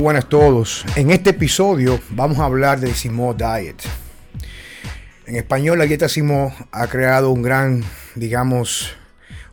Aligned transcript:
Muy 0.00 0.04
buenas 0.04 0.24
a 0.24 0.28
todos. 0.30 0.86
En 0.96 1.10
este 1.10 1.28
episodio 1.28 2.00
vamos 2.08 2.38
a 2.38 2.46
hablar 2.46 2.80
del 2.80 2.94
Simo 2.94 3.34
Diet. 3.34 3.82
En 5.26 5.36
español, 5.36 5.76
la 5.76 5.84
dieta 5.84 6.08
Simo 6.08 6.54
ha 6.72 6.86
creado 6.86 7.30
un 7.30 7.42
gran, 7.42 7.84
digamos, 8.14 8.94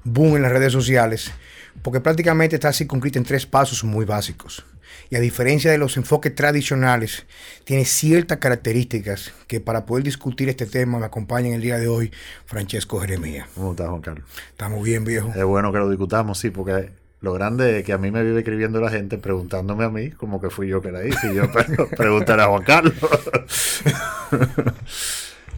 boom 0.06 0.38
en 0.38 0.44
las 0.44 0.54
redes 0.54 0.72
sociales, 0.72 1.34
porque 1.82 2.00
prácticamente 2.00 2.56
está 2.56 2.72
circunscrita 2.72 3.20
en 3.20 3.26
tres 3.26 3.46
pasos 3.46 3.84
muy 3.84 4.06
básicos. 4.06 4.66
Y 5.10 5.18
a 5.18 5.20
diferencia 5.20 5.70
de 5.70 5.78
los 5.78 5.98
enfoques 5.98 6.34
tradicionales, 6.34 7.26
tiene 7.66 7.84
ciertas 7.84 8.38
características 8.38 9.34
que 9.48 9.60
para 9.60 9.86
poder 9.86 10.06
discutir 10.06 10.48
este 10.48 10.66
tema 10.66 10.98
me 10.98 11.08
acompaña 11.08 11.50
en 11.50 11.56
el 11.56 11.62
día 11.62 11.78
de 11.78 11.90
hoy 11.90 12.10
Francesco 12.46 13.02
Jeremía. 13.02 13.50
¿Cómo 13.54 13.72
estás, 13.72 13.90
Juan 13.90 14.02
Carlos? 14.02 14.24
Estamos 14.52 14.82
bien, 14.82 15.04
viejo. 15.04 15.30
Es 15.36 15.44
bueno 15.44 15.74
que 15.74 15.80
lo 15.80 15.90
discutamos, 15.90 16.40
sí, 16.40 16.52
porque 16.52 16.90
lo 17.20 17.34
grande 17.34 17.80
es 17.80 17.86
que 17.86 17.94
a 17.94 17.98
mí 17.98 18.12
me 18.12 18.24
vive 18.24 18.40
escribiendo 18.40 18.80
la 18.80 18.92
gente 18.92 19.18
preguntándome 19.18 19.86
a 19.86 19.90
mí 19.90 20.12
como 20.12 20.40
que 20.40 20.50
fui 20.50 20.68
yo 20.68 20.82
que 20.82 20.92
la 20.92 21.06
hice 21.06 21.32
y 21.32 21.36
yo 21.36 21.44
preguntar 21.98 22.40
a 22.40 22.48
Juan 22.48 22.64
Carlos. 22.64 22.94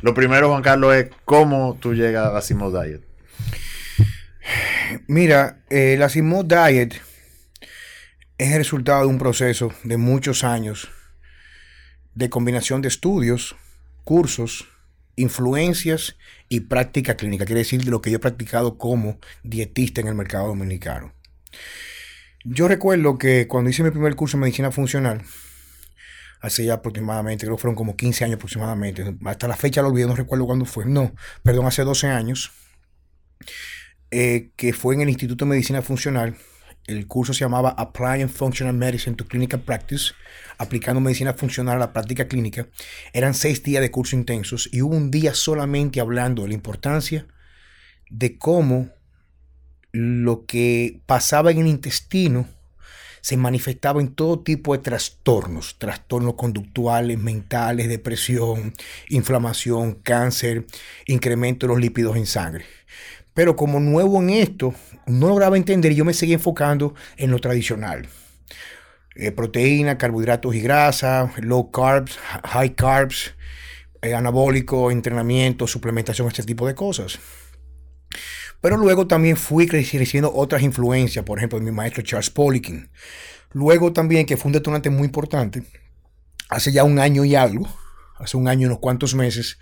lo 0.01 0.13
primero, 0.13 0.49
Juan 0.49 0.63
Carlos, 0.63 0.95
es 0.95 1.09
cómo 1.25 1.77
tú 1.79 1.93
llegas 1.93 2.33
a 2.33 2.41
Simo 2.41 2.71
Diet. 2.71 3.01
Mira, 5.07 5.59
eh, 5.69 5.95
la 5.99 6.09
Simo 6.09 6.43
Diet 6.43 7.01
es 8.37 8.51
el 8.51 8.57
resultado 8.57 9.01
de 9.01 9.07
un 9.07 9.17
proceso 9.17 9.73
de 9.83 9.97
muchos 9.97 10.43
años 10.43 10.89
de 12.15 12.29
combinación 12.29 12.81
de 12.81 12.87
estudios, 12.87 13.55
cursos, 14.03 14.67
influencias 15.17 16.15
y 16.47 16.61
práctica 16.61 17.15
clínica. 17.15 17.45
Quiere 17.45 17.59
decir 17.59 17.83
de 17.83 17.91
lo 17.91 18.01
que 18.01 18.11
yo 18.11 18.17
he 18.17 18.19
practicado 18.19 18.77
como 18.77 19.19
dietista 19.43 19.99
en 19.99 20.07
el 20.07 20.15
mercado 20.15 20.47
dominicano. 20.47 21.18
Yo 22.45 22.67
recuerdo 22.67 23.17
que 23.17 23.47
cuando 23.47 23.69
hice 23.69 23.83
mi 23.83 23.91
primer 23.91 24.15
curso 24.15 24.37
de 24.37 24.41
medicina 24.41 24.71
funcional, 24.71 25.23
hace 26.41 26.65
ya 26.65 26.75
aproximadamente, 26.75 27.45
creo 27.45 27.57
que 27.57 27.61
fueron 27.61 27.75
como 27.75 27.95
15 27.95 28.25
años 28.25 28.35
aproximadamente, 28.37 29.15
hasta 29.25 29.47
la 29.47 29.57
fecha 29.57 29.81
lo 29.81 29.89
olvidé, 29.89 30.07
no 30.07 30.15
recuerdo 30.15 30.45
cuándo 30.45 30.65
fue, 30.65 30.85
no, 30.85 31.13
perdón, 31.43 31.67
hace 31.67 31.83
12 31.83 32.07
años, 32.07 32.51
eh, 34.11 34.51
que 34.55 34.73
fue 34.73 34.95
en 34.95 35.01
el 35.01 35.09
Instituto 35.09 35.45
de 35.45 35.49
Medicina 35.49 35.81
Funcional. 35.81 36.37
El 36.87 37.05
curso 37.05 37.33
se 37.33 37.41
llamaba 37.41 37.69
Applying 37.69 38.29
Functional 38.29 38.73
Medicine 38.73 39.15
to 39.15 39.27
Clinical 39.27 39.59
Practice, 39.59 40.13
aplicando 40.57 40.99
medicina 40.99 41.33
funcional 41.33 41.75
a 41.75 41.79
la 41.79 41.93
práctica 41.93 42.27
clínica. 42.27 42.67
Eran 43.13 43.35
seis 43.35 43.61
días 43.61 43.81
de 43.81 43.91
curso 43.91 44.15
intensos 44.15 44.67
y 44.71 44.81
hubo 44.81 44.95
un 44.95 45.11
día 45.11 45.35
solamente 45.35 45.99
hablando 45.99 46.41
de 46.41 46.47
la 46.47 46.53
importancia 46.55 47.27
de 48.09 48.39
cómo 48.39 48.89
lo 49.91 50.45
que 50.45 51.01
pasaba 51.05 51.51
en 51.51 51.59
el 51.59 51.67
intestino 51.67 52.47
se 53.21 53.37
manifestaba 53.37 53.99
en 53.99 54.13
todo 54.13 54.39
tipo 54.39 54.73
de 54.73 54.79
trastornos, 54.79 55.77
trastornos 55.77 56.35
conductuales, 56.35 57.17
mentales, 57.17 57.89
depresión, 57.89 58.73
inflamación, 59.09 59.95
cáncer, 59.95 60.65
incremento 61.05 61.67
de 61.67 61.73
los 61.73 61.81
lípidos 61.81 62.15
en 62.15 62.25
sangre. 62.25 62.65
Pero 63.33 63.55
como 63.55 63.79
nuevo 63.79 64.21
en 64.21 64.29
esto, 64.29 64.73
no 65.05 65.27
lograba 65.27 65.57
entender 65.57 65.91
y 65.91 65.95
yo 65.95 66.05
me 66.05 66.13
seguía 66.13 66.35
enfocando 66.35 66.95
en 67.17 67.31
lo 67.31 67.39
tradicional. 67.39 68.07
Eh, 69.15 69.31
proteína, 69.31 69.97
carbohidratos 69.97 70.55
y 70.55 70.61
grasa, 70.61 71.31
low 71.41 71.71
carbs, 71.71 72.17
high 72.45 72.73
carbs, 72.73 73.33
eh, 74.01 74.13
anabólico, 74.13 74.91
entrenamiento, 74.91 75.67
suplementación, 75.67 76.27
este 76.27 76.43
tipo 76.43 76.65
de 76.67 76.75
cosas. 76.75 77.19
Pero 78.61 78.77
luego 78.77 79.07
también 79.07 79.37
fui 79.37 79.67
creciendo 79.67 80.33
otras 80.33 80.61
influencias, 80.61 81.23
por 81.23 81.37
ejemplo, 81.37 81.59
de 81.59 81.65
mi 81.65 81.71
maestro 81.71 82.03
Charles 82.03 82.29
Poliquin. 82.29 82.89
Luego 83.53 83.93
también, 83.93 84.25
que 84.25 84.37
fue 84.37 84.49
un 84.49 84.53
detonante 84.53 84.89
muy 84.89 85.05
importante, 85.05 85.63
hace 86.49 86.71
ya 86.71 86.83
un 86.83 86.99
año 86.99 87.23
y 87.23 87.35
algo, 87.35 87.67
hace 88.17 88.37
un 88.37 88.47
año 88.47 88.63
y 88.63 88.65
unos 88.65 88.79
cuantos 88.79 89.15
meses, 89.15 89.57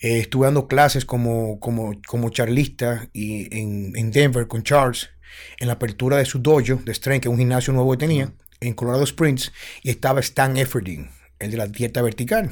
eh, 0.00 0.18
estuve 0.20 0.46
dando 0.46 0.66
clases 0.66 1.04
como, 1.04 1.60
como, 1.60 2.00
como 2.06 2.30
charlista 2.30 3.08
y 3.12 3.54
en, 3.56 4.10
Denver 4.10 4.48
con 4.48 4.62
Charles, 4.62 5.10
en 5.58 5.68
la 5.68 5.74
apertura 5.74 6.16
de 6.16 6.24
su 6.24 6.38
dojo 6.38 6.80
de 6.82 6.94
Strength, 6.94 7.22
que 7.22 7.28
es 7.28 7.32
un 7.32 7.38
gimnasio 7.38 7.72
nuevo 7.72 7.92
que 7.92 7.98
tenía, 7.98 8.32
en 8.60 8.72
Colorado 8.72 9.04
Springs, 9.04 9.52
y 9.82 9.90
estaba 9.90 10.20
Stan 10.20 10.56
Efferding, 10.56 11.10
el 11.38 11.50
de 11.50 11.56
la 11.56 11.66
dieta 11.66 12.02
vertical. 12.02 12.50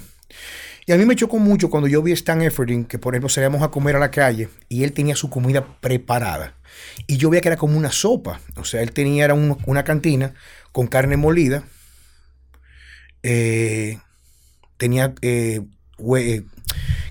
Y 0.89 0.93
a 0.93 0.97
mí 0.97 1.05
me 1.05 1.17
chocó 1.17 1.39
mucho 1.39 1.69
cuando 1.69 1.87
yo 1.87 2.03
vi 2.03 2.13
a 2.13 2.15
Stan 2.15 2.41
Efferding, 2.41 2.87
que 2.87 2.99
por 2.99 3.13
ejemplo 3.13 3.29
salíamos 3.29 3.63
a 3.63 3.69
comer 3.69 3.97
a 3.97 3.99
la 3.99 4.11
calle 4.11 4.49
y 4.71 4.85
él 4.85 4.93
tenía 4.93 5.15
su 5.17 5.29
comida 5.29 5.79
preparada. 5.83 6.55
Y 7.07 7.19
yo 7.19 7.29
veía 7.29 7.43
que 7.43 7.49
era 7.49 7.59
como 7.59 7.77
una 7.77 7.93
sopa. 7.93 8.41
O 8.57 8.65
sea, 8.65 8.81
él 8.81 8.93
tenía 8.93 9.27
era 9.27 9.35
una 9.35 9.85
cantina 9.85 10.33
con 10.73 10.87
carne 10.87 11.19
molida. 11.19 11.63
Eh, 13.23 13.99
tenía 14.79 15.15
eh, 15.21 15.61
eh, 16.17 16.43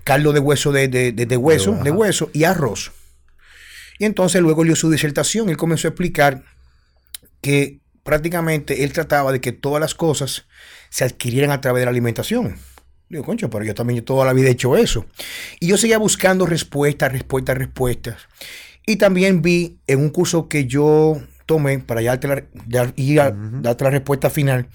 caldo 0.03 0.33
de 0.33 0.39
hueso 0.39 0.71
de, 0.71 0.87
de, 0.87 1.37
hueso, 1.37 1.73
de 1.73 1.91
hueso 1.91 2.31
y 2.33 2.45
arroz. 2.45 2.93
Y 3.99 4.05
entonces 4.05 4.41
luego 4.41 4.63
dio 4.63 4.75
su 4.75 4.89
disertación. 4.89 5.49
Él 5.49 5.57
comenzó 5.57 5.87
a 5.87 5.91
explicar 5.91 6.41
que 7.41 7.81
prácticamente 8.01 8.83
él 8.83 8.91
trataba 8.91 9.31
de 9.31 9.39
que 9.39 9.51
todas 9.51 9.79
las 9.79 9.93
cosas 9.93 10.47
se 10.89 11.03
adquirieran 11.03 11.51
a 11.51 11.61
través 11.61 11.81
de 11.81 11.85
la 11.85 11.91
alimentación. 11.91 12.57
Digo, 13.09 13.23
concho, 13.23 13.49
pero 13.49 13.63
yo 13.63 13.73
también 13.73 14.03
toda 14.03 14.25
la 14.25 14.33
vida 14.33 14.49
he 14.49 14.51
hecho 14.51 14.75
eso. 14.75 15.05
Y 15.59 15.67
yo 15.67 15.77
seguía 15.77 15.97
buscando 15.97 16.45
respuestas, 16.45 17.11
respuestas, 17.11 17.57
respuestas. 17.57 18.17
Y 18.85 18.97
también 18.97 19.41
vi 19.41 19.79
en 19.87 19.99
un 19.99 20.09
curso 20.09 20.49
que 20.49 20.65
yo 20.65 21.21
tomé 21.45 21.79
para 21.79 22.01
ya 22.01 22.19
ir 22.97 23.21
a 23.21 23.31
darte 23.31 23.83
la 23.85 23.89
respuesta 23.89 24.29
final, 24.29 24.67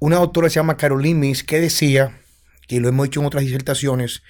una 0.00 0.16
doctora 0.16 0.48
se 0.48 0.56
llama 0.56 0.76
Caroline 0.76 1.20
Miss 1.20 1.44
que 1.44 1.60
decía, 1.60 2.20
que 2.66 2.80
lo 2.80 2.88
hemos 2.88 3.06
hecho 3.06 3.20
en 3.20 3.26
otras 3.26 3.44
disertaciones, 3.44 4.22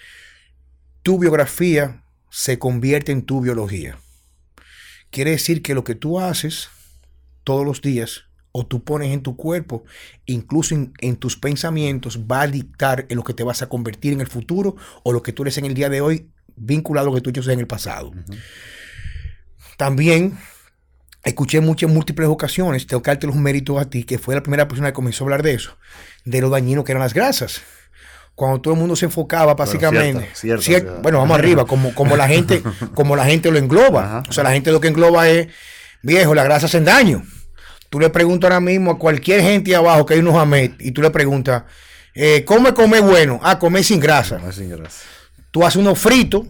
tu 1.02 1.18
biografía 1.18 2.04
se 2.30 2.58
convierte 2.58 3.12
en 3.12 3.22
tu 3.22 3.40
biología. 3.40 3.98
Quiere 5.10 5.30
decir 5.30 5.62
que 5.62 5.74
lo 5.74 5.84
que 5.84 5.94
tú 5.94 6.18
haces 6.18 6.68
todos 7.44 7.64
los 7.64 7.80
días 7.80 8.24
o 8.56 8.64
tú 8.64 8.84
pones 8.84 9.12
en 9.12 9.20
tu 9.20 9.36
cuerpo, 9.36 9.82
incluso 10.26 10.76
en, 10.76 11.16
tus 11.16 11.36
pensamientos, 11.36 12.20
va 12.30 12.42
a 12.42 12.46
dictar 12.46 13.04
en 13.08 13.16
lo 13.16 13.24
que 13.24 13.34
te 13.34 13.42
vas 13.42 13.62
a 13.62 13.68
convertir 13.68 14.12
en 14.12 14.20
el 14.20 14.28
futuro 14.28 14.76
o 15.02 15.12
lo 15.12 15.24
que 15.24 15.32
tú 15.32 15.42
eres 15.42 15.58
en 15.58 15.64
el 15.64 15.74
día 15.74 15.88
de 15.88 16.00
hoy, 16.00 16.28
vinculado 16.54 17.08
a 17.08 17.10
lo 17.10 17.16
que 17.16 17.20
tú 17.20 17.30
hecho 17.30 17.50
en 17.50 17.58
el 17.58 17.66
pasado. 17.66 18.12
También 19.76 20.38
escuché 21.24 21.60
muchas 21.60 21.90
múltiples 21.90 22.28
ocasiones, 22.28 22.86
tengo 22.86 23.02
que 23.02 23.10
darte 23.10 23.26
los 23.26 23.34
méritos 23.34 23.76
a 23.80 23.90
ti, 23.90 24.04
que 24.04 24.18
fue 24.18 24.36
la 24.36 24.42
primera 24.44 24.68
persona 24.68 24.90
que 24.90 24.94
comenzó 24.94 25.24
a 25.24 25.26
hablar 25.26 25.42
de 25.42 25.54
eso, 25.54 25.76
de 26.24 26.40
lo 26.40 26.48
dañino 26.48 26.84
que 26.84 26.92
eran 26.92 27.02
las 27.02 27.12
grasas 27.12 27.60
cuando 28.36 28.60
todo 28.60 28.74
el 28.74 28.80
mundo 28.80 28.94
se 28.94 29.06
enfocaba 29.06 29.54
básicamente. 29.54 30.28
Bueno, 31.02 31.18
vamos 31.18 31.36
arriba, 31.36 31.64
como, 31.66 31.92
como 31.92 32.16
la 32.16 32.28
gente, 32.28 32.62
como 32.94 33.16
la 33.16 33.24
gente 33.24 33.50
lo 33.50 33.58
engloba. 33.58 34.22
o 34.28 34.32
sea, 34.32 34.44
la 34.44 34.52
gente 34.52 34.70
lo 34.70 34.80
que 34.80 34.88
engloba 34.88 35.28
es, 35.28 35.48
viejo, 36.02 36.36
las 36.36 36.44
grasas 36.44 36.70
hacen 36.70 36.84
daño. 36.84 37.24
Tú 37.94 38.00
le 38.00 38.10
preguntas 38.10 38.50
ahora 38.50 38.58
mismo 38.58 38.90
a 38.90 38.98
cualquier 38.98 39.40
gente 39.40 39.76
abajo 39.76 40.04
que 40.04 40.14
hay 40.14 40.18
unos 40.18 40.34
Ahmed 40.34 40.72
y 40.80 40.90
tú 40.90 41.00
le 41.00 41.10
preguntas, 41.10 41.62
eh, 42.12 42.44
¿cómo 42.44 42.74
comer 42.74 43.02
bueno? 43.02 43.38
Ah, 43.40 43.56
comer 43.56 43.84
sin 43.84 44.00
grasa. 44.00 44.40
sin 44.50 44.68
grasa. 44.68 45.04
Tú 45.52 45.64
haces 45.64 45.76
unos 45.76 45.96
fritos 45.96 46.44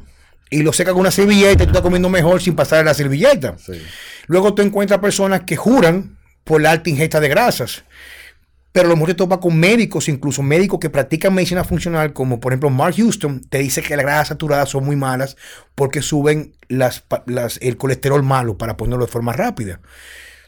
y 0.48 0.62
lo 0.62 0.72
secas 0.72 0.94
con 0.94 1.02
una 1.02 1.10
servilleta 1.10 1.64
y 1.64 1.66
tú 1.66 1.72
estás 1.72 1.82
comiendo 1.82 2.08
mejor 2.08 2.40
sin 2.40 2.56
pasar 2.56 2.82
la 2.86 2.94
servilleta. 2.94 3.56
Luego 4.26 4.54
tú 4.54 4.62
encuentras 4.62 5.00
personas 5.00 5.42
que 5.42 5.54
juran 5.54 6.16
por 6.44 6.62
la 6.62 6.70
alta 6.70 6.88
ingesta 6.88 7.20
de 7.20 7.28
grasas. 7.28 7.84
Pero 8.72 8.88
lo 8.88 8.94
mejor 8.94 9.10
te 9.10 9.16
topa 9.16 9.38
con 9.38 9.60
médicos, 9.60 10.08
incluso 10.08 10.42
médicos 10.42 10.80
que 10.80 10.88
practican 10.88 11.34
medicina 11.34 11.62
funcional, 11.62 12.14
como 12.14 12.40
por 12.40 12.52
ejemplo 12.54 12.70
Mark 12.70 12.94
Houston, 12.96 13.42
te 13.50 13.58
dice 13.58 13.82
que 13.82 13.96
las 13.96 14.06
grasas 14.06 14.28
saturadas 14.28 14.70
son 14.70 14.86
muy 14.86 14.96
malas 14.96 15.36
porque 15.74 16.00
suben 16.00 16.54
las, 16.68 17.04
el 17.60 17.76
colesterol 17.76 18.22
malo, 18.22 18.56
para 18.56 18.78
ponerlo 18.78 19.04
de 19.04 19.12
forma 19.12 19.34
rápida. 19.34 19.82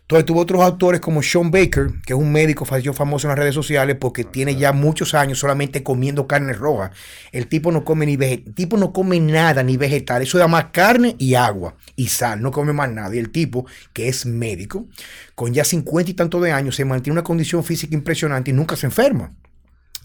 Entonces 0.07 0.25
tuvo 0.25 0.43
otros 0.43 0.63
autores 0.63 1.01
como 1.01 1.21
Sean 1.21 1.51
Baker, 1.51 1.91
que 2.07 2.13
es 2.13 2.19
un 2.19 2.31
médico 2.31 2.65
famoso 2.65 3.27
en 3.27 3.31
las 3.31 3.39
redes 3.41 3.57
sociales 3.57 3.97
porque 4.01 4.23
ah, 4.23 4.31
tiene 4.31 4.55
ya 4.55 4.73
muchos 4.73 5.15
años 5.15 5.41
solamente 5.41 5.83
comiendo 5.83 6.29
carne 6.29 6.53
roja. 6.53 6.93
El 7.33 7.49
tipo 7.49 7.73
no 7.73 7.85
come 7.85 8.07
ni 8.07 8.17
tipo 8.17 8.77
no 8.77 8.93
come 8.93 9.19
nada 9.19 9.65
ni 9.65 9.77
vegetal, 9.77 10.23
eso 10.23 10.39
da 10.39 10.47
más 10.47 10.67
carne 10.67 11.17
y 11.19 11.35
agua 11.35 11.75
y 11.97 12.07
sal, 12.07 12.41
no 12.41 12.53
come 12.53 12.73
más 12.73 12.89
nada. 12.89 13.13
Y 13.17 13.19
el 13.19 13.31
tipo, 13.31 13.67
que 13.93 14.07
es 14.07 14.27
médico, 14.27 14.87
con 15.35 15.53
ya 15.53 15.65
50 15.65 16.13
y 16.13 16.15
tantos 16.15 16.41
de 16.41 16.53
años, 16.53 16.77
se 16.77 16.85
mantiene 16.85 17.15
una 17.15 17.25
condición 17.25 17.65
física 17.65 17.97
impresionante 17.97 18.53
y 18.53 18.55
nunca 18.55 18.77
se 18.77 18.87
enferma. 18.87 19.35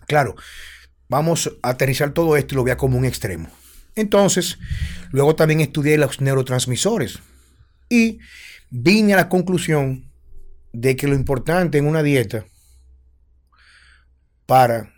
Claro, 0.08 0.36
vamos 1.10 1.56
a 1.62 1.70
aterrizar 1.70 2.12
todo 2.12 2.38
esto 2.38 2.56
y 2.56 2.58
lo 2.58 2.64
vea 2.64 2.76
como 2.76 2.98
un 2.98 3.06
extremo. 3.06 3.50
Entonces, 3.96 4.58
luego 5.12 5.36
también 5.36 5.62
estudié 5.62 6.00
los 6.00 6.22
neurotransmisores 6.22 7.20
y 7.88 8.18
vine 8.72 9.14
a 9.14 9.18
la 9.18 9.30
conclusión 9.30 10.12
de 10.74 10.96
que 10.96 11.08
lo 11.08 11.14
importante 11.14 11.78
en 11.78 11.86
una 11.86 12.02
dieta 12.02 12.46
para 14.46 14.92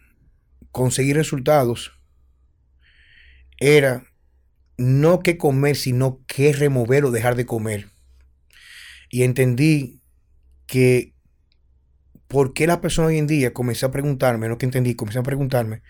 conseguir 0.71 1.17
resultados 1.17 1.91
era 3.59 4.05
no 4.77 5.19
que 5.19 5.37
comer, 5.37 5.75
sino 5.75 6.21
que 6.27 6.53
remover 6.53 7.05
o 7.05 7.11
dejar 7.11 7.35
de 7.35 7.45
comer. 7.45 7.89
Y 9.09 9.23
entendí 9.23 10.01
que 10.65 11.13
¿por 12.33 12.53
qué 12.53 12.65
las 12.65 12.79
personas 12.79 13.09
hoy 13.09 13.19
en 13.19 13.27
día, 13.27 13.53
comencé 13.53 13.85
a 13.85 13.91
preguntarme, 13.91 14.49
no 14.49 14.57
que 14.57 14.65
entendí, 14.65 14.95
comencé 14.95 15.19
a 15.19 15.23
preguntarme, 15.23 15.83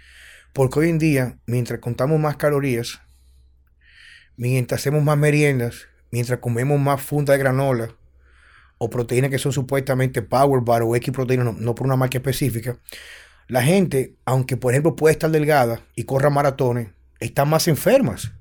porque 0.51 0.79
hoy 0.79 0.89
en 0.89 1.00
día, 1.00 1.39
mientras 1.45 1.79
contamos 1.79 2.19
más 2.19 2.36
calorías, 2.36 3.00
mientras 4.36 4.81
hacemos 4.81 5.03
más 5.03 5.18
meriendas, 5.18 5.88
mientras 6.13 6.38
comemos 6.38 6.80
más 6.80 7.01
funda 7.01 7.33
de 7.33 7.39
granola 7.39 7.89
o 8.77 8.88
proteínas 8.88 9.31
que 9.31 9.39
son 9.39 9.51
supuestamente 9.51 10.21
Power 10.21 10.62
Bar 10.63 10.83
o 10.83 10.95
X 10.95 11.12
proteínas, 11.12 11.56
no, 11.56 11.74
por 11.74 11.88
una 11.88 11.95
marca 11.95 12.19
específica, 12.19 12.77
la 13.48 13.63
gente, 13.63 14.13
aunque 14.24 14.56
por 14.56 14.74
ejemplo 14.74 14.95
puede 14.95 15.13
estar 15.13 15.31
delgada 15.31 15.81
y 15.95 16.04
corra 16.04 16.30
maratones, 16.30 16.89
están 17.19 17.50
más 17.50 17.68
enfermas. 17.68 18.31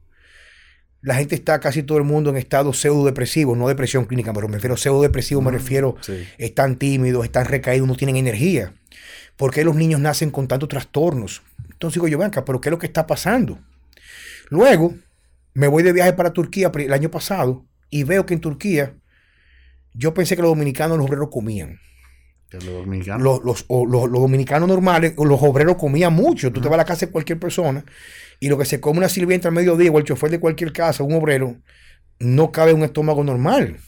La 1.00 1.14
gente 1.14 1.34
está 1.34 1.60
casi 1.60 1.82
todo 1.82 1.96
el 1.96 2.04
mundo 2.04 2.28
en 2.28 2.36
estado 2.36 2.74
pseudo 2.74 3.06
depresivo, 3.06 3.56
no 3.56 3.68
depresión 3.68 4.04
clínica, 4.04 4.34
pero 4.34 4.48
me 4.48 4.56
refiero 4.56 4.74
a 4.74 4.78
pseudo 4.78 5.00
depresivo, 5.00 5.40
me 5.40 5.50
mm, 5.50 5.54
refiero, 5.54 5.96
están 6.36 6.76
tímidos, 6.76 7.24
están 7.24 7.46
recaídos, 7.46 7.88
no 7.88 7.96
tienen 7.96 8.16
energía. 8.16 8.74
¿Por 9.38 9.50
qué 9.50 9.64
los 9.64 9.76
niños 9.76 9.98
nacen 9.98 10.30
con 10.30 10.46
tantos 10.46 10.68
trastornos? 10.68 11.40
Entonces 11.70 11.94
digo 11.94 12.06
yo, 12.06 12.18
venga, 12.18 12.44
pero 12.44 12.60
¿qué 12.60 12.68
es 12.68 12.70
lo 12.70 12.78
que 12.78 12.86
está 12.86 13.06
pasando? 13.06 13.58
Luego, 14.50 14.94
me 15.54 15.68
voy 15.68 15.82
de 15.82 15.92
viaje 15.92 16.12
para 16.12 16.32
Turquía 16.32 16.70
el 16.74 16.92
año 16.92 17.10
pasado 17.10 17.66
y 17.90 18.04
veo 18.04 18.26
que 18.26 18.34
en 18.34 18.40
Turquía 18.40 18.96
yo 19.94 20.14
pensé 20.14 20.36
que 20.36 20.42
los 20.42 20.50
dominicanos 20.50 20.96
los 20.96 21.06
obreros 21.06 21.28
comían. 21.30 21.78
Los 22.50 22.64
dominicanos. 22.64 23.40
Los, 23.44 23.66
dominicanos 23.68 24.68
normales, 24.68 25.14
los 25.16 25.42
obreros 25.42 25.76
comían 25.76 26.12
mucho. 26.12 26.52
Tú 26.52 26.60
te 26.60 26.68
vas 26.68 26.74
a 26.74 26.78
la 26.78 26.84
casa 26.84 27.06
de 27.06 27.12
cualquier 27.12 27.38
persona 27.38 27.84
y 28.40 28.48
lo 28.48 28.58
que 28.58 28.64
se 28.64 28.80
come 28.80 28.98
una 28.98 29.08
sirvienta 29.08 29.48
al 29.48 29.54
mediodía 29.54 29.90
o 29.90 29.98
el 29.98 30.04
chofer 30.04 30.30
de 30.30 30.40
cualquier 30.40 30.72
casa, 30.72 31.02
un 31.02 31.14
obrero, 31.14 31.56
no 32.18 32.52
cabe 32.52 32.72
en 32.72 32.78
un 32.78 32.84
estómago 32.84 33.22
normal. 33.24 33.78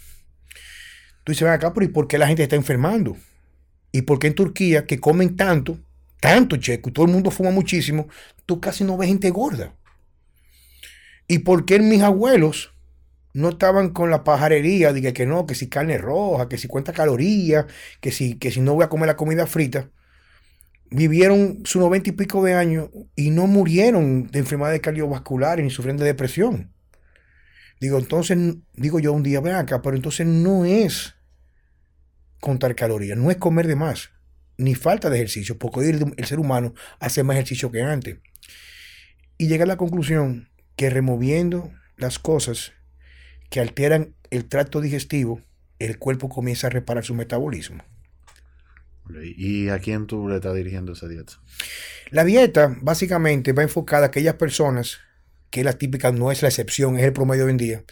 Tú 1.25 1.33
dices, 1.33 1.45
ven 1.45 1.53
acá, 1.53 1.73
pero 1.73 1.87
¿y 1.87 1.89
por 1.89 2.07
qué 2.07 2.19
la 2.19 2.27
gente 2.27 2.43
está 2.43 2.57
enfermando? 2.57 3.17
¿Y 3.93 4.03
por 4.03 4.19
qué 4.19 4.29
en 4.29 4.35
Turquía, 4.35 4.87
que 4.87 5.01
comen 5.01 5.37
tanto, 5.37 5.79
tanto 6.21 6.57
checo, 6.57 6.91
y 6.91 6.93
todo 6.93 7.07
el 7.07 7.13
mundo 7.13 7.31
fuma 7.31 7.51
muchísimo, 7.51 8.09
tú 8.45 8.61
casi 8.61 8.85
no 8.85 8.97
ves 8.97 9.09
gente 9.09 9.31
gorda? 9.31 9.75
¿Y 11.27 11.41
por 11.41 11.65
qué 11.65 11.79
mis 11.81 12.03
abuelos 12.03 12.75
no 13.33 13.51
estaban 13.51 13.91
con 13.91 14.11
la 14.11 14.25
pajarería 14.25 14.93
de 14.93 15.13
que, 15.13 15.27
no, 15.27 15.47
que 15.47 15.55
si 15.55 15.69
carne 15.69 15.99
roja, 15.99 16.49
que 16.49 16.59
si 16.59 16.69
cuenta 16.69 16.93
calorías, 16.93 17.67
que 18.01 18.13
si, 18.13 18.39
que 18.39 18.51
si 18.51 18.61
no 18.61 18.75
voy 18.75 18.85
a 18.85 18.89
comer 18.89 19.09
la 19.09 19.17
comida 19.17 19.47
frita? 19.47 19.91
Vivieron 20.91 21.63
sus 21.65 21.83
noventa 21.83 22.11
y 22.11 22.13
pico 22.13 22.45
de 22.45 22.55
años 22.55 22.91
y 23.17 23.31
no 23.31 23.47
murieron 23.47 24.29
de 24.29 24.39
enfermedades 24.39 24.81
cardiovasculares 24.81 25.65
ni 25.65 25.71
sufrieron 25.71 25.99
de 25.99 26.05
depresión. 26.05 26.73
Digo, 27.81 27.99
entonces, 27.99 28.39
digo 28.75 29.01
yo 29.01 29.13
un 29.13 29.23
día, 29.23 29.41
ven 29.41 29.57
acá, 29.57 29.83
pero 29.83 29.97
entonces 29.97 30.27
no 30.27 30.65
es 30.65 31.17
contar 32.41 32.75
calorías, 32.75 33.19
no 33.19 33.31
es 33.31 33.39
comer 33.39 33.67
de 33.67 33.75
más, 33.75 34.11
ni 34.57 34.75
falta 34.75 35.11
de 35.11 35.17
ejercicio, 35.17 35.59
porque 35.59 35.81
hoy 35.81 36.15
el, 36.17 36.27
ser 36.27 36.39
humano 36.39 36.75
hace 37.01 37.23
más 37.23 37.37
ejercicio 37.37 37.71
que 37.71 37.83
antes. 37.83 38.19
Y 39.39 39.49
llega 39.49 39.65
a 39.65 39.67
la 39.67 39.77
conclusión 39.77 40.49
que 40.77 40.91
removiendo 40.91 41.71
las 41.97 42.19
cosas 42.19 42.73
que 43.51 43.61
alteran 43.61 44.15
el 44.31 44.47
tracto 44.47 44.81
digestivo, 44.81 45.41
el 45.79 45.99
cuerpo 45.99 46.29
comienza 46.29 46.67
a 46.67 46.71
reparar 46.71 47.05
su 47.05 47.15
metabolismo. 47.15 47.85
¿Y 49.37 49.69
a 49.69 49.79
quién 49.79 50.07
tú 50.07 50.29
le 50.29 50.37
estás 50.37 50.55
dirigiendo 50.55 50.93
esa 50.93 51.09
dieta? 51.09 51.35
La 52.11 52.25
dieta 52.25 52.77
básicamente 52.81 53.53
va 53.53 53.63
enfocada 53.63 54.05
a 54.05 54.07
aquellas 54.07 54.37
personas, 54.37 54.99
que 55.51 55.63
la 55.63 55.75
típica 55.75 56.11
no 56.11 56.33
es 56.33 56.43
la 56.43 56.49
excepción, 56.49 56.99
es 56.99 57.05
el 57.05 57.13
promedio 57.13 57.45
hoy 57.45 57.51
en 57.51 57.57
día, 57.59 57.85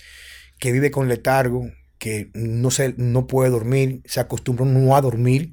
que 0.59 0.73
vive 0.73 0.91
con 0.91 1.09
letargo, 1.09 1.71
que 1.99 2.31
no, 2.35 2.71
se, 2.71 2.95
no 2.97 3.27
puede 3.27 3.51
dormir, 3.51 4.03
se 4.07 4.21
acostumbra 4.21 4.65
no 4.65 4.97
a 4.97 5.01
dormir, 5.01 5.53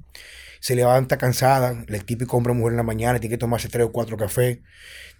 se 0.59 0.75
levanta 0.75 1.17
cansada, 1.17 1.85
el 1.87 2.05
típico 2.05 2.37
hombre 2.37 2.51
o 2.51 2.55
mujer 2.55 2.73
en 2.73 2.77
la 2.77 2.83
mañana 2.83 3.19
tiene 3.19 3.35
que 3.35 3.39
tomarse 3.39 3.69
tres 3.69 3.85
o 3.85 3.91
cuatro 3.91 4.17
cafés, 4.17 4.59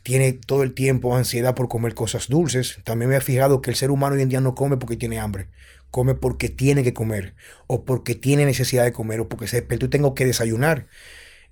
tiene 0.04 0.34
todo 0.34 0.64
el 0.64 0.74
tiempo 0.74 1.16
ansiedad 1.16 1.56
por 1.56 1.68
comer 1.68 1.94
cosas 1.94 2.28
dulces. 2.28 2.80
También 2.84 3.10
me 3.10 3.18
he 3.18 3.22
fijado 3.22 3.62
que 3.62 3.70
el 3.70 3.76
ser 3.76 3.92
humano 3.92 4.16
hoy 4.16 4.22
en 4.22 4.30
día 4.30 4.42
no 4.42 4.56
come 4.56 4.78
porque 4.78 4.98
tiene 4.98 5.20
hambre, 5.20 5.48
come 5.92 6.16
porque 6.16 6.50
tiene 6.50 6.84
que 6.84 6.94
comer, 6.94 7.36
o 7.68 7.84
porque 7.84 8.16
tiene 8.16 8.46
necesidad 8.46 8.84
de 8.84 8.94
comer, 8.94 9.20
o 9.22 9.30
porque 9.30 9.48
se 9.48 9.58
despertó 9.58 9.86
y 9.86 9.90
tengo 9.90 10.16
que 10.16 10.26
desayunar. 10.26 10.88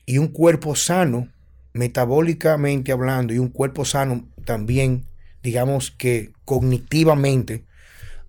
Y 0.06 0.18
un 0.19 0.28
cuerpo 0.28 0.75
sano, 0.75 1.28
metabólicamente 1.74 2.92
hablando, 2.92 3.33
y 3.33 3.40
un 3.40 3.50
cuerpo 3.50 3.86
sano 3.86 4.28
también, 4.45 5.06
digamos 5.44 5.92
que 5.92 6.31
cognitivamente, 6.45 7.63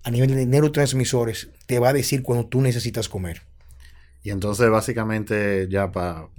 a 0.03 0.11
nivel 0.11 0.35
de 0.35 0.45
neurotransmisores, 0.45 1.49
te 1.65 1.79
va 1.79 1.89
a 1.89 1.93
decir 1.93 2.23
cuando 2.23 2.47
tú 2.47 2.61
necesitas 2.61 3.09
comer. 3.09 3.48
Y 4.23 4.31
entonces, 4.31 4.69
básicamente, 4.69 5.67
ya 5.69 5.91
para 5.91 6.29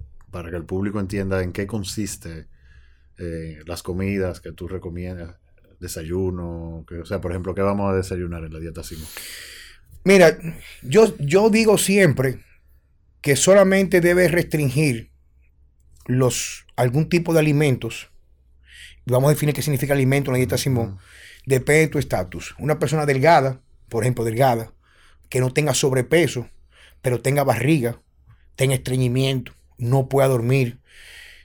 que 0.51 0.57
el 0.57 0.65
público 0.65 1.01
entienda 1.01 1.43
en 1.43 1.53
qué 1.53 1.67
consiste 1.67 2.47
eh, 3.19 3.61
las 3.67 3.83
comidas 3.83 4.41
que 4.41 4.53
tú 4.53 4.69
recomiendas, 4.69 5.37
desayuno, 5.79 6.85
que, 6.87 6.97
o 6.97 7.07
sea, 7.07 7.21
por 7.21 7.33
ejemplo, 7.33 7.55
¿qué 7.55 7.63
vamos 7.63 7.93
a 7.93 7.97
desayunar 7.97 8.45
en 8.45 8.53
la 8.53 8.61
dieta 8.61 8.83
Simo? 8.83 9.07
Mira, 10.05 10.39
yo, 10.83 11.17
yo 11.19 11.51
digo 11.51 11.79
siempre 11.79 12.41
que 13.21 13.37
solamente 13.37 14.01
debes 14.01 14.31
restringir 14.31 15.11
los, 16.07 16.67
algún 16.77 17.09
tipo 17.09 17.33
de 17.35 17.41
alimentos, 17.41 18.11
vamos 19.07 19.29
a 19.29 19.35
definir 19.35 19.55
qué 19.55 19.63
significa 19.63 19.93
alimento 19.93 20.31
en 20.31 20.35
la 20.35 20.39
dieta 20.39 20.59
Simón, 20.59 20.99
depende 21.47 21.81
de 21.81 21.89
tu 21.89 21.99
estatus. 21.99 22.55
Una 22.59 22.79
persona 22.79 23.07
delgada, 23.07 23.61
por 23.89 24.05
ejemplo, 24.05 24.25
delgada, 24.25 24.73
que 25.29 25.41
no 25.41 25.53
tenga 25.53 25.75
sobrepeso, 25.75 26.49
pero 27.03 27.21
tenga 27.21 27.45
barriga, 27.45 28.01
tenga 28.57 28.75
estreñimiento, 28.75 29.53
no 29.79 30.09
pueda 30.09 30.29
dormir, 30.29 30.81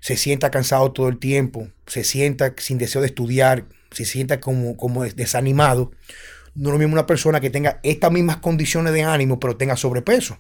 se 0.02 0.18
sienta 0.18 0.52
cansado 0.52 0.92
todo 0.92 1.08
el 1.08 1.18
tiempo, 1.18 1.70
se 1.88 2.04
sienta 2.04 2.54
sin 2.58 2.78
deseo 2.78 3.02
de 3.02 3.08
estudiar, 3.08 3.68
se 3.92 4.06
sienta 4.06 4.40
como, 4.40 4.78
como 4.78 5.04
desanimado, 5.04 5.92
no 6.54 6.70
es 6.70 6.74
lo 6.74 6.80
mismo 6.80 6.94
una 6.94 7.06
persona 7.06 7.40
que 7.40 7.50
tenga 7.50 7.80
estas 7.84 8.12
mismas 8.12 8.38
condiciones 8.38 8.94
de 8.94 9.04
ánimo, 9.04 9.40
pero 9.40 9.58
tenga 9.58 9.76
sobrepeso. 9.76 10.38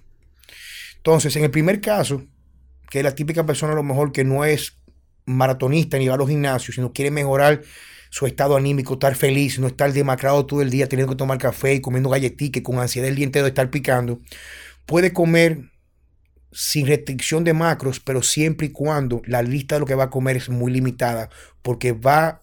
Entonces, 0.97 1.35
en 1.35 1.43
el 1.43 1.51
primer 1.51 1.81
caso, 1.81 2.23
que 2.89 2.99
es 2.99 3.03
la 3.03 3.13
típica 3.13 3.45
persona 3.45 3.73
a 3.73 3.75
lo 3.75 3.83
mejor 3.83 4.11
que 4.11 4.23
no 4.23 4.45
es 4.45 4.77
maratonista 5.25 5.97
ni 5.97 6.07
va 6.07 6.15
a 6.15 6.17
los 6.17 6.29
gimnasios, 6.29 6.75
sino 6.75 6.93
quiere 6.93 7.11
mejorar 7.11 7.61
su 8.09 8.25
estado 8.27 8.55
anímico, 8.55 8.93
estar 8.93 9.15
feliz, 9.15 9.59
no 9.59 9.67
estar 9.67 9.91
demacrado 9.91 10.45
todo 10.45 10.61
el 10.61 10.69
día 10.69 10.87
teniendo 10.87 11.11
que 11.11 11.17
tomar 11.17 11.37
café 11.37 11.73
y 11.73 11.81
comiendo 11.81 12.09
galletitas 12.09 12.63
con 12.63 12.79
ansiedad 12.79 13.09
el 13.09 13.15
día 13.15 13.25
entero 13.25 13.43
de 13.43 13.49
estar 13.49 13.69
picando, 13.69 14.21
puede 14.85 15.13
comer 15.13 15.71
sin 16.51 16.87
restricción 16.87 17.43
de 17.43 17.53
macros, 17.53 17.99
pero 17.99 18.21
siempre 18.21 18.67
y 18.67 18.71
cuando 18.71 19.21
la 19.25 19.41
lista 19.41 19.75
de 19.75 19.79
lo 19.81 19.85
que 19.85 19.95
va 19.95 20.05
a 20.05 20.09
comer 20.09 20.37
es 20.37 20.49
muy 20.49 20.71
limitada, 20.71 21.29
porque 21.61 21.91
va 21.91 22.41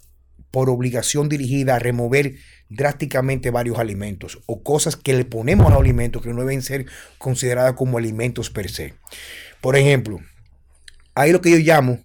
por 0.50 0.68
obligación 0.68 1.28
dirigida 1.28 1.76
a 1.76 1.78
remover 1.78 2.36
drásticamente 2.68 3.50
varios 3.50 3.78
alimentos 3.78 4.40
o 4.46 4.62
cosas 4.62 4.96
que 4.96 5.14
le 5.14 5.24
ponemos 5.24 5.66
a 5.66 5.70
los 5.70 5.80
alimentos 5.80 6.22
que 6.22 6.32
no 6.32 6.40
deben 6.40 6.62
ser 6.62 6.86
consideradas 7.18 7.72
como 7.72 7.98
alimentos 7.98 8.50
per 8.50 8.70
se. 8.70 8.94
Por 9.60 9.76
ejemplo, 9.76 10.20
hay 11.14 11.32
lo 11.32 11.40
que 11.40 11.50
yo 11.50 11.58
llamo 11.58 12.04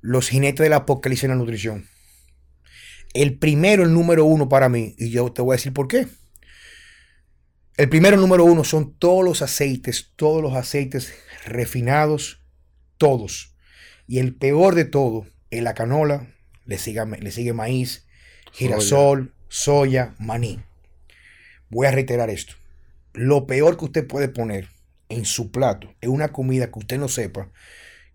los 0.00 0.28
jinetes 0.28 0.64
del 0.64 0.72
apocalipsis 0.72 1.24
en 1.24 1.30
la 1.30 1.36
nutrición. 1.36 1.86
El 3.12 3.38
primero, 3.38 3.82
el 3.82 3.92
número 3.92 4.24
uno 4.24 4.48
para 4.48 4.68
mí, 4.68 4.94
y 4.98 5.10
yo 5.10 5.32
te 5.32 5.42
voy 5.42 5.54
a 5.54 5.56
decir 5.56 5.72
por 5.72 5.88
qué. 5.88 6.06
El 7.76 7.90
primero, 7.90 8.16
número 8.16 8.42
uno, 8.42 8.64
son 8.64 8.94
todos 8.94 9.22
los 9.22 9.42
aceites, 9.42 10.12
todos 10.16 10.40
los 10.40 10.54
aceites 10.54 11.12
refinados, 11.44 12.40
todos. 12.96 13.54
Y 14.06 14.18
el 14.18 14.34
peor 14.34 14.74
de 14.74 14.86
todo 14.86 15.26
es 15.50 15.62
la 15.62 15.74
canola, 15.74 16.26
le 16.64 16.78
sigue, 16.78 17.04
le 17.04 17.30
sigue 17.30 17.52
maíz, 17.52 18.06
girasol, 18.52 19.34
soya, 19.48 20.14
maní. 20.18 20.58
Voy 21.68 21.86
a 21.86 21.90
reiterar 21.90 22.30
esto. 22.30 22.54
Lo 23.12 23.46
peor 23.46 23.76
que 23.76 23.84
usted 23.84 24.06
puede 24.06 24.28
poner 24.28 24.70
en 25.10 25.26
su 25.26 25.50
plato 25.50 25.94
es 26.00 26.08
una 26.08 26.28
comida 26.28 26.70
que 26.70 26.78
usted 26.78 26.98
no 26.98 27.08
sepa 27.08 27.50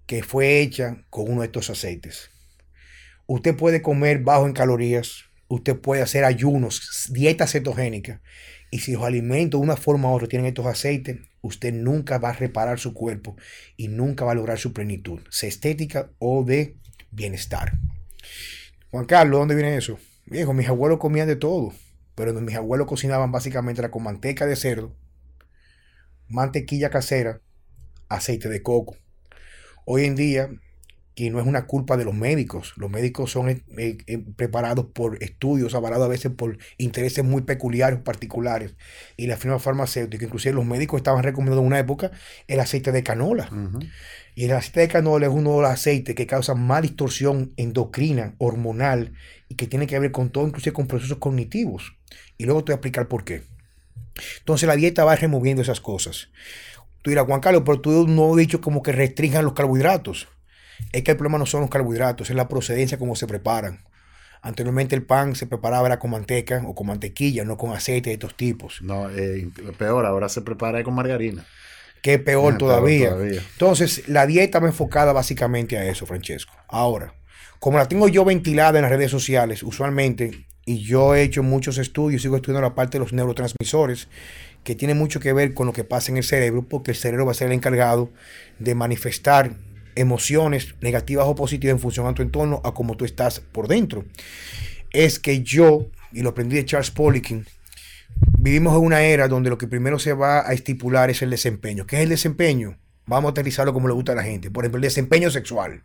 que 0.08 0.24
fue 0.24 0.60
hecha 0.60 1.06
con 1.12 1.30
uno 1.30 1.42
de 1.42 1.48
estos 1.48 1.70
aceites. 1.70 2.32
Usted 3.28 3.56
puede 3.56 3.84
comer 3.84 4.24
bajo 4.24 4.48
en 4.48 4.54
calorías, 4.54 5.26
usted 5.48 5.78
puede 5.78 6.02
hacer 6.02 6.26
ayunos, 6.26 7.10
dieta 7.12 7.46
cetogénica 7.46 8.22
y 8.72 8.80
si 8.80 8.94
los 8.94 9.04
alimentos 9.04 9.60
de 9.60 9.66
una 9.66 9.76
forma 9.76 10.10
u 10.10 10.14
otra 10.14 10.30
tienen 10.30 10.48
estos 10.48 10.66
aceites, 10.66 11.20
usted 11.42 11.74
nunca 11.74 12.18
va 12.18 12.30
a 12.30 12.34
reparar 12.34 12.80
su 12.80 12.94
cuerpo 12.94 13.36
y 13.76 13.90
nunca 13.90 14.24
va 14.24 14.32
a 14.32 14.36
lograr 14.36 14.58
su 14.58 14.72
plenitud, 14.72 15.20
sea 15.30 15.50
estética 15.50 16.10
o 16.20 16.44
de 16.46 16.78
bienestar. 17.12 17.74
Juan 18.90 19.06
Carlos, 19.06 19.40
¿dónde 19.40 19.56
viene 19.56 19.76
eso? 19.76 20.00
Viejo, 20.26 20.54
mis 20.54 20.70
abuelos 20.70 21.00
comían 21.00 21.28
de 21.28 21.36
todo, 21.36 21.74
pero 22.16 22.34
mis 22.34 22.56
abuelos 22.56 22.88
cocinaban 22.88 23.32
básicamente 23.32 23.88
con 23.92 24.04
manteca 24.04 24.46
de 24.46 24.56
cerdo, 24.56 24.96
mantequilla 26.30 26.90
casera, 26.90 27.42
aceite 28.08 28.48
de 28.48 28.64
coco. 28.64 28.96
Hoy 29.86 30.06
en 30.06 30.16
día, 30.16 30.50
y 31.16 31.30
no 31.30 31.40
es 31.40 31.46
una 31.46 31.66
culpa 31.66 31.98
de 31.98 32.06
los 32.06 32.14
médicos. 32.14 32.74
Los 32.78 32.90
médicos 32.90 33.32
son 33.32 33.50
eh, 33.50 33.64
eh, 33.78 34.18
preparados 34.36 34.86
por 34.86 35.22
estudios, 35.22 35.76
avalados 35.76 36.06
a 36.06 36.10
veces 36.10 36.32
por 36.32 36.58
intereses 36.78 37.24
muy 37.24 37.42
peculiares, 37.42 38.00
particulares. 38.00 38.76
Y 39.18 39.28
la 39.28 39.38
firma 39.38 39.60
farmacéutica, 39.60 40.26
inclusive 40.26 40.56
los 40.56 40.66
médicos 40.66 41.00
estaban 41.00 41.24
recomendando 41.24 41.62
en 41.62 41.68
una 41.68 41.80
época 41.80 42.12
el 42.48 42.60
aceite 42.60 42.92
de 42.92 43.04
canola. 43.04 43.50
Y 44.36 44.46
el 44.46 44.52
aceite 44.54 44.82
de 44.82 44.88
canola 44.88 45.28
es 45.28 45.34
uno 45.34 45.56
de 45.56 45.62
los 45.64 45.70
aceites 45.70 46.16
que 46.16 46.28
causa 46.28 46.56
más 46.56 46.82
distorsión 46.82 47.54
endocrina, 47.58 48.36
hormonal, 48.38 49.14
y 49.50 49.56
que 49.56 49.68
tiene 49.68 49.88
que 49.88 50.00
ver 50.00 50.12
con 50.12 50.30
todo, 50.30 50.48
inclusive 50.48 50.74
con 50.74 50.88
procesos 50.88 51.18
cognitivos. 51.18 51.98
Y 52.38 52.46
luego 52.46 52.64
te 52.64 52.72
voy 52.72 52.76
a 52.76 52.78
explicar 52.78 53.08
por 53.10 53.26
qué. 53.26 53.44
Entonces 54.40 54.68
la 54.68 54.76
dieta 54.76 55.04
va 55.04 55.16
removiendo 55.16 55.62
esas 55.62 55.82
cosas. 55.82 56.30
Tú 57.02 57.10
dirás, 57.10 57.26
Juan 57.26 57.42
Carlos, 57.42 57.64
pero 57.66 57.82
tú 57.82 58.08
no 58.08 58.32
has 58.32 58.38
dicho 58.38 58.62
como 58.62 58.82
que 58.82 58.92
restringan 58.92 59.44
los 59.44 59.54
carbohidratos. 59.54 60.28
Es 60.92 61.04
que 61.04 61.12
el 61.12 61.18
problema 61.18 61.38
no 61.38 61.46
son 61.46 61.62
los 61.62 61.70
carbohidratos, 61.70 62.30
es 62.30 62.36
la 62.36 62.48
procedencia 62.48 62.98
como 62.98 63.16
se 63.16 63.28
preparan. 63.28 63.80
Anteriormente 64.42 64.96
el 64.96 65.04
pan 65.04 65.36
se 65.36 65.46
preparaba 65.46 66.00
con 66.00 66.12
manteca 66.12 66.64
o 66.66 66.74
con 66.74 66.88
mantequilla, 66.88 67.46
no 67.46 67.58
con 67.58 67.74
aceite 67.74 68.10
de 68.10 68.16
estos 68.16 68.36
tipos. 68.36 68.82
No, 68.82 69.10
eh, 69.10 69.48
peor, 69.78 70.06
ahora 70.06 70.30
se 70.30 70.42
prepara 70.42 70.84
con 70.84 70.96
margarina. 70.96 71.46
Que 72.02 72.18
peor, 72.18 72.58
todavía. 72.58 73.10
peor 73.10 73.20
todavía. 73.20 73.42
Entonces, 73.54 74.08
la 74.08 74.26
dieta 74.26 74.60
va 74.60 74.68
enfocada 74.68 75.14
básicamente 75.14 75.78
a 75.78 75.86
eso, 75.86 76.08
Francesco. 76.08 76.54
Ahora, 76.68 77.14
como 77.60 77.78
la 77.78 77.88
tengo 77.88 78.08
yo 78.08 78.26
ventilada 78.26 78.80
en 78.80 78.84
las 78.84 78.92
redes 78.92 79.12
sociales, 79.12 79.62
usualmente, 79.62 80.48
y 80.66 80.80
yo 80.80 81.14
he 81.14 81.22
hecho 81.22 81.44
muchos 81.44 81.78
estudios, 81.78 82.24
sigo 82.24 82.36
estudiando 82.36 82.68
la 82.68 82.74
parte 82.74 82.98
de 82.98 83.04
los 83.04 83.14
neurotransmisores, 83.14 84.08
que 84.64 84.74
tiene 84.74 84.96
mucho 84.96 85.20
que 85.20 85.34
ver 85.34 85.54
con 85.54 85.68
lo 85.68 85.74
que 85.74 85.84
pasa 85.84 86.12
en 86.12 86.18
el 86.18 86.24
cerebro, 86.24 86.64
porque 86.68 86.90
el 86.90 86.98
cerebro 86.98 87.28
va 87.28 87.32
a 87.34 87.36
ser 87.36 87.48
el 87.48 87.54
encargado 87.54 88.10
de 88.58 88.74
manifestar 88.74 89.56
emociones 89.96 90.76
negativas 90.82 91.26
o 91.28 91.36
positivas 91.36 91.76
en 91.76 91.80
función 91.80 92.08
a 92.08 92.14
tu 92.14 92.22
entorno, 92.22 92.62
a 92.64 92.74
cómo 92.74 92.96
tú 92.98 93.06
estás 93.06 93.40
por 93.40 93.68
dentro. 93.68 94.06
Es 94.92 95.20
que 95.20 95.44
yo, 95.44 95.88
y 96.12 96.22
lo 96.22 96.30
aprendí 96.30 96.56
de 96.56 96.66
Charles 96.66 96.92
Poliquin, 96.92 97.46
vivimos 98.38 98.76
en 98.76 98.84
una 98.84 99.02
era 99.02 99.28
donde 99.28 99.50
lo 99.50 99.58
que 99.58 99.68
primero 99.68 100.00
se 100.00 100.14
va 100.14 100.48
a 100.48 100.54
estipular 100.54 101.10
es 101.10 101.22
el 101.22 101.30
desempeño. 101.30 101.86
¿Qué 101.86 101.98
es 101.98 102.04
el 102.04 102.10
desempeño? 102.10 102.78
Vamos 103.06 103.30
a 103.30 103.32
aterrizarlo 103.32 103.74
como 103.74 103.88
le 103.88 103.94
gusta 103.94 104.12
a 104.14 104.16
la 104.16 104.24
gente. 104.24 104.52
Por 104.52 104.64
ejemplo, 104.64 104.78
el 104.78 104.84
desempeño 104.84 105.30
sexual. 105.32 105.84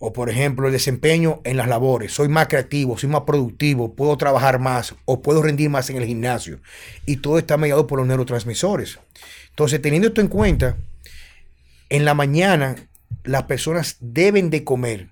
O 0.00 0.12
por 0.12 0.30
ejemplo, 0.30 0.66
el 0.66 0.72
desempeño 0.72 1.40
en 1.44 1.56
las 1.56 1.66
labores. 1.66 2.12
Soy 2.12 2.28
más 2.28 2.46
creativo, 2.46 2.96
soy 2.96 3.10
más 3.10 3.22
productivo, 3.22 3.94
puedo 3.94 4.16
trabajar 4.16 4.60
más 4.60 4.94
o 5.06 5.22
puedo 5.22 5.42
rendir 5.42 5.70
más 5.70 5.90
en 5.90 5.96
el 5.96 6.06
gimnasio. 6.06 6.60
Y 7.04 7.16
todo 7.16 7.38
está 7.38 7.56
mediado 7.56 7.86
por 7.86 7.98
los 7.98 8.06
neurotransmisores. 8.06 9.00
Entonces, 9.50 9.82
teniendo 9.82 10.08
esto 10.08 10.20
en 10.20 10.28
cuenta, 10.28 10.76
en 11.88 12.04
la 12.04 12.14
mañana 12.14 12.76
las 13.24 13.44
personas 13.44 13.96
deben 14.00 14.50
de 14.50 14.64
comer 14.64 15.08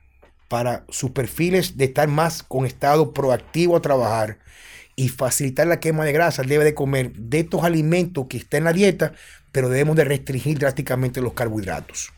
para 0.48 0.84
sus 0.88 1.10
perfiles 1.10 1.76
de 1.76 1.86
estar 1.86 2.08
más 2.08 2.42
con 2.42 2.66
estado 2.66 3.12
proactivo 3.12 3.76
a 3.76 3.82
trabajar 3.82 4.38
y 4.94 5.08
facilitar 5.08 5.66
la 5.66 5.80
quema 5.80 6.04
de 6.04 6.12
grasa, 6.12 6.42
debe 6.42 6.64
de 6.64 6.74
comer 6.74 7.12
de 7.12 7.40
estos 7.40 7.64
alimentos 7.64 8.26
que 8.28 8.38
están 8.38 8.58
en 8.58 8.64
la 8.64 8.72
dieta, 8.72 9.12
pero 9.52 9.68
debemos 9.68 9.96
de 9.96 10.04
restringir 10.04 10.58
drásticamente 10.58 11.20
los 11.20 11.34
carbohidratos. 11.34 12.12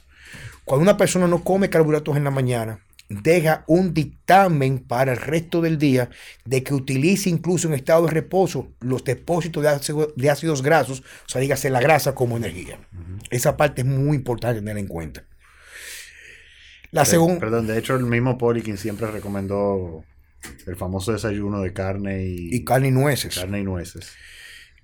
Cuando 0.65 0.83
una 0.83 0.97
persona 0.97 1.27
no 1.27 1.43
come 1.43 1.71
carbohidratos 1.71 2.17
en 2.17 2.25
la 2.25 2.31
mañana, 2.31 2.81
deja 3.09 3.65
un 3.67 3.95
dictamen 3.95 4.79
para 4.79 5.13
el 5.13 5.19
resto 5.19 5.61
del 5.61 5.79
día 5.79 6.11
de 6.45 6.63
que 6.63 6.75
utilice 6.75 7.31
incluso 7.31 7.69
en 7.69 7.75
estado 7.75 8.07
de 8.07 8.13
reposo 8.13 8.73
los 8.81 9.05
depósitos 9.05 9.63
de, 9.63 10.31
ácidos 10.31 10.63
grasos, 10.63 11.01
o 11.01 11.29
sea, 11.29 11.41
dígase 11.41 11.71
la 11.71 11.81
grasa 11.81 12.15
como 12.15 12.37
energía. 12.37 12.79
Esa 13.31 13.57
parte 13.57 13.83
es 13.83 13.87
muy 13.87 14.17
importante 14.17 14.61
tener 14.61 14.79
en 14.79 14.87
cuenta. 14.87 15.25
La 16.91 17.05
segunda. 17.05 17.41
Perdón, 17.41 17.67
de 17.67 17.79
hecho, 17.79 17.97
el 17.97 18.05
mismo 18.05 18.39
Poliquin 18.39 18.79
siempre 18.79 19.11
recomendó 19.11 20.05
el 20.67 20.77
famoso 20.77 21.13
desayuno 21.13 21.61
de 21.61 21.73
carne 21.73 22.25
y. 22.25 22.55
Y 22.55 22.65
carne 22.65 22.89
y 22.89 22.91
nueces. 22.93 23.35
Carne 23.35 23.61
y 23.61 23.65
nueces. 23.65 24.15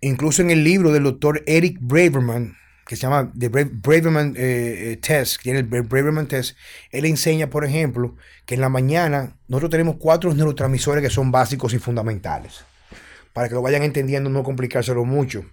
Incluso 0.00 0.42
en 0.42 0.50
el 0.50 0.64
libro 0.64 0.92
del 0.92 1.04
doctor 1.04 1.42
Eric 1.46 1.78
Braverman, 1.80 2.56
que 2.86 2.96
se 2.96 3.02
llama 3.02 3.32
The 3.38 3.48
Braverman 3.48 4.34
eh, 4.36 4.92
eh, 4.92 4.96
Test, 4.98 5.40
tiene 5.42 5.60
el 5.60 5.64
Braverman 5.64 6.26
Test, 6.26 6.56
él 6.90 7.06
enseña, 7.06 7.48
por 7.48 7.64
ejemplo, 7.64 8.14
que 8.44 8.54
en 8.54 8.60
la 8.60 8.68
mañana 8.68 9.36
nosotros 9.48 9.70
tenemos 9.70 9.96
cuatro 9.98 10.32
neurotransmisores 10.34 11.02
que 11.02 11.10
son 11.10 11.30
básicos 11.30 11.72
y 11.72 11.78
fundamentales. 11.78 12.64
Para 13.32 13.48
que 13.48 13.54
lo 13.54 13.62
vayan 13.62 13.82
entendiendo, 13.82 14.30
no 14.30 14.44
complicárselo 14.44 15.04
mucho. 15.04 15.44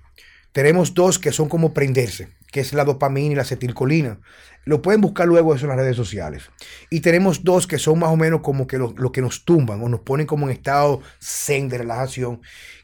Tenemos 0.52 0.94
dos 0.94 1.18
que 1.18 1.32
son 1.32 1.48
como 1.48 1.74
prenderse, 1.74 2.28
que 2.52 2.60
es 2.60 2.74
la 2.74 2.84
dopamina 2.84 3.32
y 3.32 3.36
la 3.36 3.44
acetilcolina. 3.44 4.20
Lo 4.66 4.82
pueden 4.82 5.02
buscar 5.02 5.28
luego 5.28 5.56
eso 5.56 5.66
en 5.66 5.70
las 5.70 5.80
redes 5.80 5.96
sociales. 5.96 6.44
Y 6.90 7.00
tenemos 7.00 7.44
dos 7.44 7.66
que 7.66 7.80
son 7.80 8.00
más 8.00 8.10
o 8.10 8.18
menos 8.18 8.42
como 8.42 8.68
que 8.68 8.78
lo, 8.78 8.94
lo 8.98 9.12
que 9.12 9.22
nos 9.22 9.46
tumban 9.46 9.82
o 9.82 9.90
nos 9.90 10.02
ponen 10.02 10.28
como 10.28 10.48
en 10.48 10.56
estado 10.56 11.02
zen 11.20 11.70
de 11.70 11.80
relajación, 11.80 12.42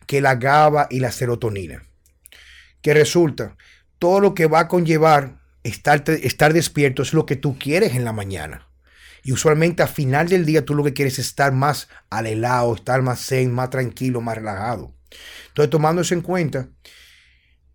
que 0.07 0.21
la 0.21 0.35
GABA 0.35 0.87
y 0.89 1.01
la 1.01 1.11
serotonina. 1.11 1.83
Que 2.81 2.93
resulta 2.93 3.57
todo 3.99 4.19
lo 4.19 4.33
que 4.33 4.47
va 4.47 4.61
a 4.61 4.67
conllevar 4.67 5.39
estar, 5.63 6.03
estar 6.09 6.53
despierto 6.53 7.01
es 7.01 7.13
lo 7.13 7.25
que 7.25 7.35
tú 7.35 7.57
quieres 7.57 7.95
en 7.95 8.05
la 8.05 8.13
mañana. 8.13 8.67
Y 9.23 9.31
usualmente 9.31 9.83
a 9.83 9.87
final 9.87 10.29
del 10.29 10.45
día 10.45 10.63
tú 10.63 10.73
lo 10.73 10.83
que 10.83 10.93
quieres 10.93 11.19
es 11.19 11.27
estar 11.27 11.51
más 11.51 11.89
alelado, 12.09 12.75
estar 12.75 13.01
más 13.01 13.25
zen, 13.25 13.53
más 13.53 13.69
tranquilo, 13.69 14.21
más 14.21 14.37
relajado. 14.37 14.95
Entonces, 15.49 15.69
tomando 15.69 16.01
eso 16.01 16.13
en 16.13 16.21
cuenta, 16.21 16.69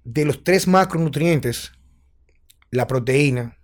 de 0.05 0.25
los 0.25 0.45
tres 0.45 0.67
macronutrientes, 0.67 1.73
la 2.71 2.87
proteína, 2.87 3.59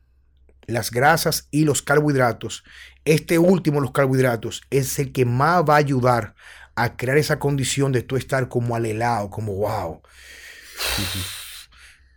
las 0.66 0.90
grasas 0.90 1.48
y 1.50 1.64
los 1.64 1.80
carbohidratos, 1.82 2.64
este 3.04 3.38
último, 3.38 3.80
los 3.80 3.92
carbohidratos, 3.92 4.62
es 4.70 4.98
el 4.98 5.12
que 5.12 5.24
más 5.24 5.64
va 5.64 5.74
a 5.74 5.78
ayudar 5.78 6.34
a 6.74 6.96
crear 6.96 7.16
esa 7.16 7.38
condición 7.38 7.90
de 7.90 8.02
tú 8.02 8.16
estar 8.16 8.48
como 8.48 8.76
alelado, 8.76 9.30
como 9.30 9.54
wow 9.54 10.02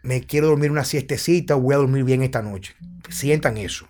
me 0.03 0.21
quiero 0.21 0.47
dormir 0.47 0.71
una 0.71 0.83
siestecita, 0.83 1.55
voy 1.55 1.75
a 1.75 1.77
dormir 1.77 2.03
bien 2.03 2.23
esta 2.23 2.41
noche. 2.41 2.75
Sientan 3.09 3.57
eso. 3.57 3.87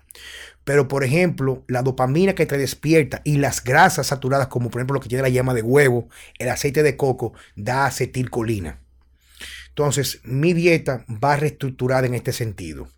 Pero, 0.64 0.86
por 0.86 1.02
ejemplo, 1.02 1.64
la 1.66 1.82
dopamina 1.82 2.34
que 2.34 2.46
te 2.46 2.56
despierta 2.56 3.20
y 3.24 3.38
las 3.38 3.64
grasas 3.64 4.08
saturadas, 4.08 4.46
como 4.46 4.70
por 4.70 4.80
ejemplo 4.80 4.94
lo 4.94 5.00
que 5.00 5.08
tiene 5.08 5.22
la 5.22 5.28
yema 5.28 5.54
de 5.54 5.62
huevo, 5.62 6.08
el 6.38 6.48
aceite 6.48 6.82
de 6.82 6.96
coco, 6.96 7.32
da 7.56 7.86
acetilcolina. 7.86 8.78
Entonces, 9.70 10.20
mi 10.22 10.52
dieta 10.52 11.04
va 11.08 11.36
reestructurada 11.36 12.06
en 12.06 12.14
este 12.14 12.32
sentido. 12.32 12.88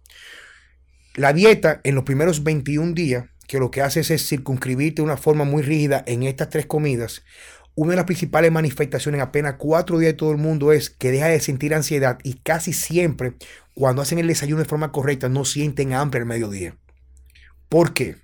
La 1.15 1.33
dieta 1.33 1.81
en 1.85 1.95
los 1.95 2.05
primeros 2.05 2.43
21 2.43 2.93
días, 2.93 3.27
que 3.47 3.59
lo 3.59 3.71
que 3.71 3.83
hace 3.83 4.01
es 4.01 4.27
circunscribirte 4.27 4.97
de 4.97 5.03
una 5.03 5.17
forma 5.17 5.45
muy 5.45 5.63
rígida 5.63 6.03
en 6.07 6.25
estas 6.25 6.51
tres 6.51 6.67
comidas, 6.67 7.23
una 7.77 7.91
de 7.91 7.97
las 7.97 8.05
principales 8.05 8.53
manifestaciones 8.53 9.19
en 9.19 9.27
apenas 9.27 9.55
cuatro 9.59 9.99
días 9.99 10.13
de 10.13 10.17
todo 10.17 10.31
el 10.31 10.39
mundo 10.39 10.73
es 10.73 10.91
que 10.91 11.11
deja 11.11 11.27
de 11.27 11.41
sentir 11.41 11.75
ansiedad 11.75 12.19
y 12.23 12.35
casi 12.35 12.73
siempre 12.73 13.35
cuando 13.75 14.03
hacen 14.03 14.19
el 14.19 14.29
desayuno 14.29 14.63
de 14.63 14.69
forma 14.69 14.93
correcta 14.93 15.29
no 15.29 15.45
sienten 15.45 15.93
hambre 15.93 16.21
al 16.21 16.27
mediodía. 16.27 16.77
¿Por 17.69 17.93
qué? 17.93 18.17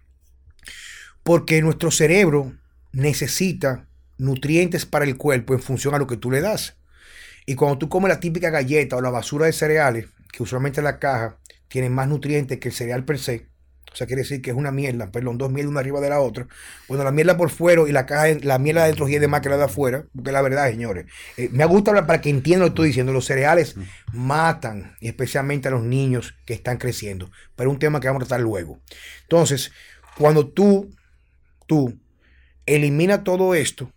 Porque 1.24 1.60
nuestro 1.62 1.90
cerebro 1.90 2.52
necesita 2.92 3.88
nutrientes 4.18 4.86
para 4.86 5.04
el 5.04 5.16
cuerpo 5.16 5.54
en 5.54 5.60
función 5.60 5.94
a 5.94 5.98
lo 5.98 6.06
que 6.06 6.16
tú 6.16 6.30
le 6.30 6.40
das. 6.40 6.76
Y 7.46 7.56
cuando 7.56 7.78
tú 7.78 7.88
comes 7.88 8.10
la 8.10 8.20
típica 8.20 8.50
galleta 8.50 8.96
o 8.96 9.00
la 9.00 9.10
basura 9.10 9.46
de 9.46 9.52
cereales, 9.52 10.06
que 10.32 10.42
usualmente 10.44 10.82
la 10.82 10.98
caja 11.00 11.38
tiene 11.66 11.90
más 11.90 12.06
nutrientes 12.06 12.58
que 12.60 12.68
el 12.68 12.74
cereal 12.74 13.04
per 13.04 13.18
se, 13.18 13.49
o 13.92 13.96
sea, 13.96 14.06
quiere 14.06 14.22
decir 14.22 14.40
que 14.40 14.50
es 14.50 14.56
una 14.56 14.70
mierda, 14.70 15.10
perdón, 15.10 15.36
dos 15.36 15.50
mierdas 15.50 15.70
una 15.70 15.80
arriba 15.80 16.00
de 16.00 16.08
la 16.08 16.20
otra. 16.20 16.46
Bueno, 16.88 17.02
la 17.02 17.10
mierda 17.10 17.36
por 17.36 17.50
fuera 17.50 17.82
y 17.88 17.92
la 17.92 18.06
caja, 18.06 18.28
la 18.42 18.58
mierda 18.58 18.84
dentro 18.84 19.08
y 19.08 19.18
de 19.18 19.26
más 19.26 19.40
que 19.40 19.48
la 19.48 19.56
de 19.56 19.64
afuera, 19.64 20.04
porque 20.14 20.30
la 20.30 20.42
verdad, 20.42 20.70
señores. 20.70 21.06
Eh, 21.36 21.48
me 21.52 21.64
gusta 21.64 21.90
hablar 21.90 22.06
para 22.06 22.20
que 22.20 22.30
entiendan 22.30 22.60
lo 22.60 22.66
que 22.66 22.70
estoy 22.70 22.88
diciendo. 22.88 23.12
Los 23.12 23.26
cereales 23.26 23.74
matan, 24.12 24.96
especialmente 25.00 25.68
a 25.68 25.72
los 25.72 25.82
niños 25.82 26.36
que 26.46 26.54
están 26.54 26.78
creciendo. 26.78 27.30
Pero 27.56 27.70
es 27.70 27.74
un 27.74 27.80
tema 27.80 28.00
que 28.00 28.06
vamos 28.06 28.22
a 28.22 28.26
tratar 28.26 28.40
luego. 28.42 28.78
Entonces, 29.22 29.72
cuando 30.16 30.46
tú, 30.48 30.94
tú 31.66 31.98
eliminas 32.66 33.24
todo 33.24 33.54
esto, 33.54 33.92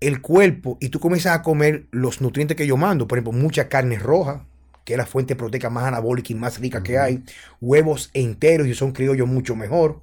el 0.00 0.20
cuerpo, 0.20 0.76
y 0.80 0.88
tú 0.90 1.00
comienzas 1.00 1.38
a 1.38 1.42
comer 1.42 1.86
los 1.90 2.20
nutrientes 2.20 2.56
que 2.56 2.66
yo 2.66 2.76
mando, 2.76 3.06
por 3.06 3.18
ejemplo, 3.18 3.32
mucha 3.32 3.68
carne 3.68 3.98
roja, 3.98 4.46
que 4.90 4.94
es 4.94 4.98
la 4.98 5.06
fuente 5.06 5.36
proteica 5.36 5.70
más 5.70 5.84
anabólica 5.84 6.32
y 6.32 6.34
más 6.34 6.58
rica 6.58 6.82
que 6.82 6.98
hay, 6.98 7.22
huevos 7.60 8.10
enteros 8.12 8.66
y 8.66 8.74
son 8.74 8.90
criollos 8.90 9.28
mucho 9.28 9.54
mejor, 9.54 10.00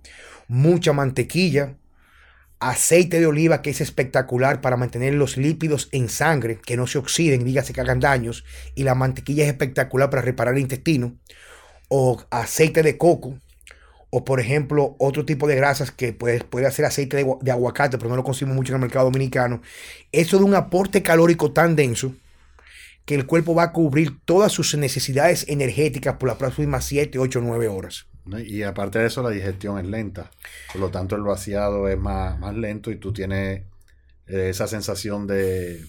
mucha 0.48 0.94
mantequilla, 0.94 1.76
aceite 2.62 3.20
de 3.20 3.26
oliva 3.26 3.62
que 3.62 3.72
es 3.72 3.82
espectacular 3.82 4.62
para 4.62 4.78
mantener 4.78 5.14
los 5.16 5.36
lípidos 5.36 5.90
en 5.92 6.08
sangre, 6.08 6.62
que 6.66 6.78
no 6.78 6.88
se 6.88 7.00
oxiden, 7.00 7.44
dígase 7.44 7.74
que 7.74 7.82
hagan 7.82 8.00
daños, 8.00 8.46
y 8.76 8.84
la 8.84 8.96
mantequilla 8.96 9.44
es 9.44 9.50
espectacular 9.50 10.10
para 10.10 10.22
reparar 10.22 10.54
el 10.54 10.62
intestino, 10.62 11.18
o 11.90 12.24
aceite 12.30 12.82
de 12.82 12.98
coco, 12.98 13.38
o 14.10 14.24
por 14.24 14.40
ejemplo 14.40 14.96
otro 15.00 15.26
tipo 15.26 15.50
de 15.50 15.58
grasas 15.58 15.92
que 15.92 16.14
puede, 16.14 16.46
puede 16.46 16.66
hacer 16.66 16.86
aceite 16.86 17.18
de, 17.18 17.30
de 17.42 17.52
aguacate, 17.52 17.98
pero 17.98 18.10
no 18.10 18.16
lo 18.16 18.24
consumo 18.24 18.54
mucho 18.54 18.72
en 18.72 18.76
el 18.76 18.82
mercado 18.84 19.04
dominicano. 19.04 19.62
Eso 20.14 20.38
de 20.38 20.46
un 20.46 20.56
aporte 20.56 21.04
calórico 21.04 21.52
tan 21.52 21.76
denso 21.76 22.16
que 23.08 23.16
el 23.16 23.26
cuerpo 23.26 23.56
va 23.56 23.64
a 23.64 23.72
cubrir 23.72 24.20
todas 24.26 24.52
sus 24.52 24.76
necesidades 24.76 25.46
energéticas 25.48 26.18
por 26.18 26.28
las 26.28 26.38
próximas 26.38 26.84
7, 26.84 27.18
8, 27.18 27.40
9 27.42 27.70
horas. 27.70 28.06
Y 28.46 28.64
aparte 28.64 29.00
de 29.00 29.08
eso, 29.08 29.24
la 29.24 29.30
digestión 29.30 29.80
es 29.80 29.86
lenta. 29.86 30.30
Por 30.74 30.82
lo 30.82 30.90
tanto, 30.90 31.16
el 31.16 31.22
vaciado 31.22 31.88
es 31.88 31.98
más, 31.98 32.38
más 32.38 32.54
lento 32.54 32.92
y 32.92 32.98
tú 32.98 33.14
tienes 33.14 33.62
eh, 34.28 34.50
esa 34.50 34.68
sensación 34.68 35.26
de, 35.26 35.86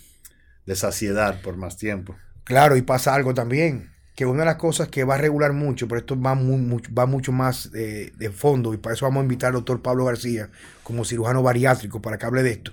de 0.65 0.77
saciedad 0.77 1.43
por 1.43 1.57
más 1.57 1.77
tiempo. 1.77 2.15
Claro, 2.45 2.77
y 2.77 2.83
pasa 2.83 3.17
algo 3.17 3.35
también, 3.35 3.91
que 4.15 4.25
una 4.25 4.41
de 4.41 4.47
las 4.47 4.57
cosas 4.57 4.87
que 4.87 5.03
va 5.03 5.17
a 5.17 5.19
regular 5.19 5.53
mucho, 5.53 5.89
pero 5.89 5.99
esto 5.99 6.21
va, 6.21 6.35
va 6.37 7.07
mucho 7.07 7.33
más 7.33 7.69
eh, 7.75 8.13
de 8.17 8.31
fondo, 8.31 8.73
y 8.75 8.77
para 8.77 8.95
eso 8.95 9.07
vamos 9.07 9.23
a 9.23 9.25
invitar 9.25 9.49
al 9.49 9.55
doctor 9.55 9.83
Pablo 9.83 10.05
García 10.05 10.51
como 10.85 11.05
cirujano 11.05 11.43
bariátrico 11.43 12.01
para 12.01 12.17
que 12.17 12.27
hable 12.27 12.45
de 12.45 12.53
esto, 12.53 12.73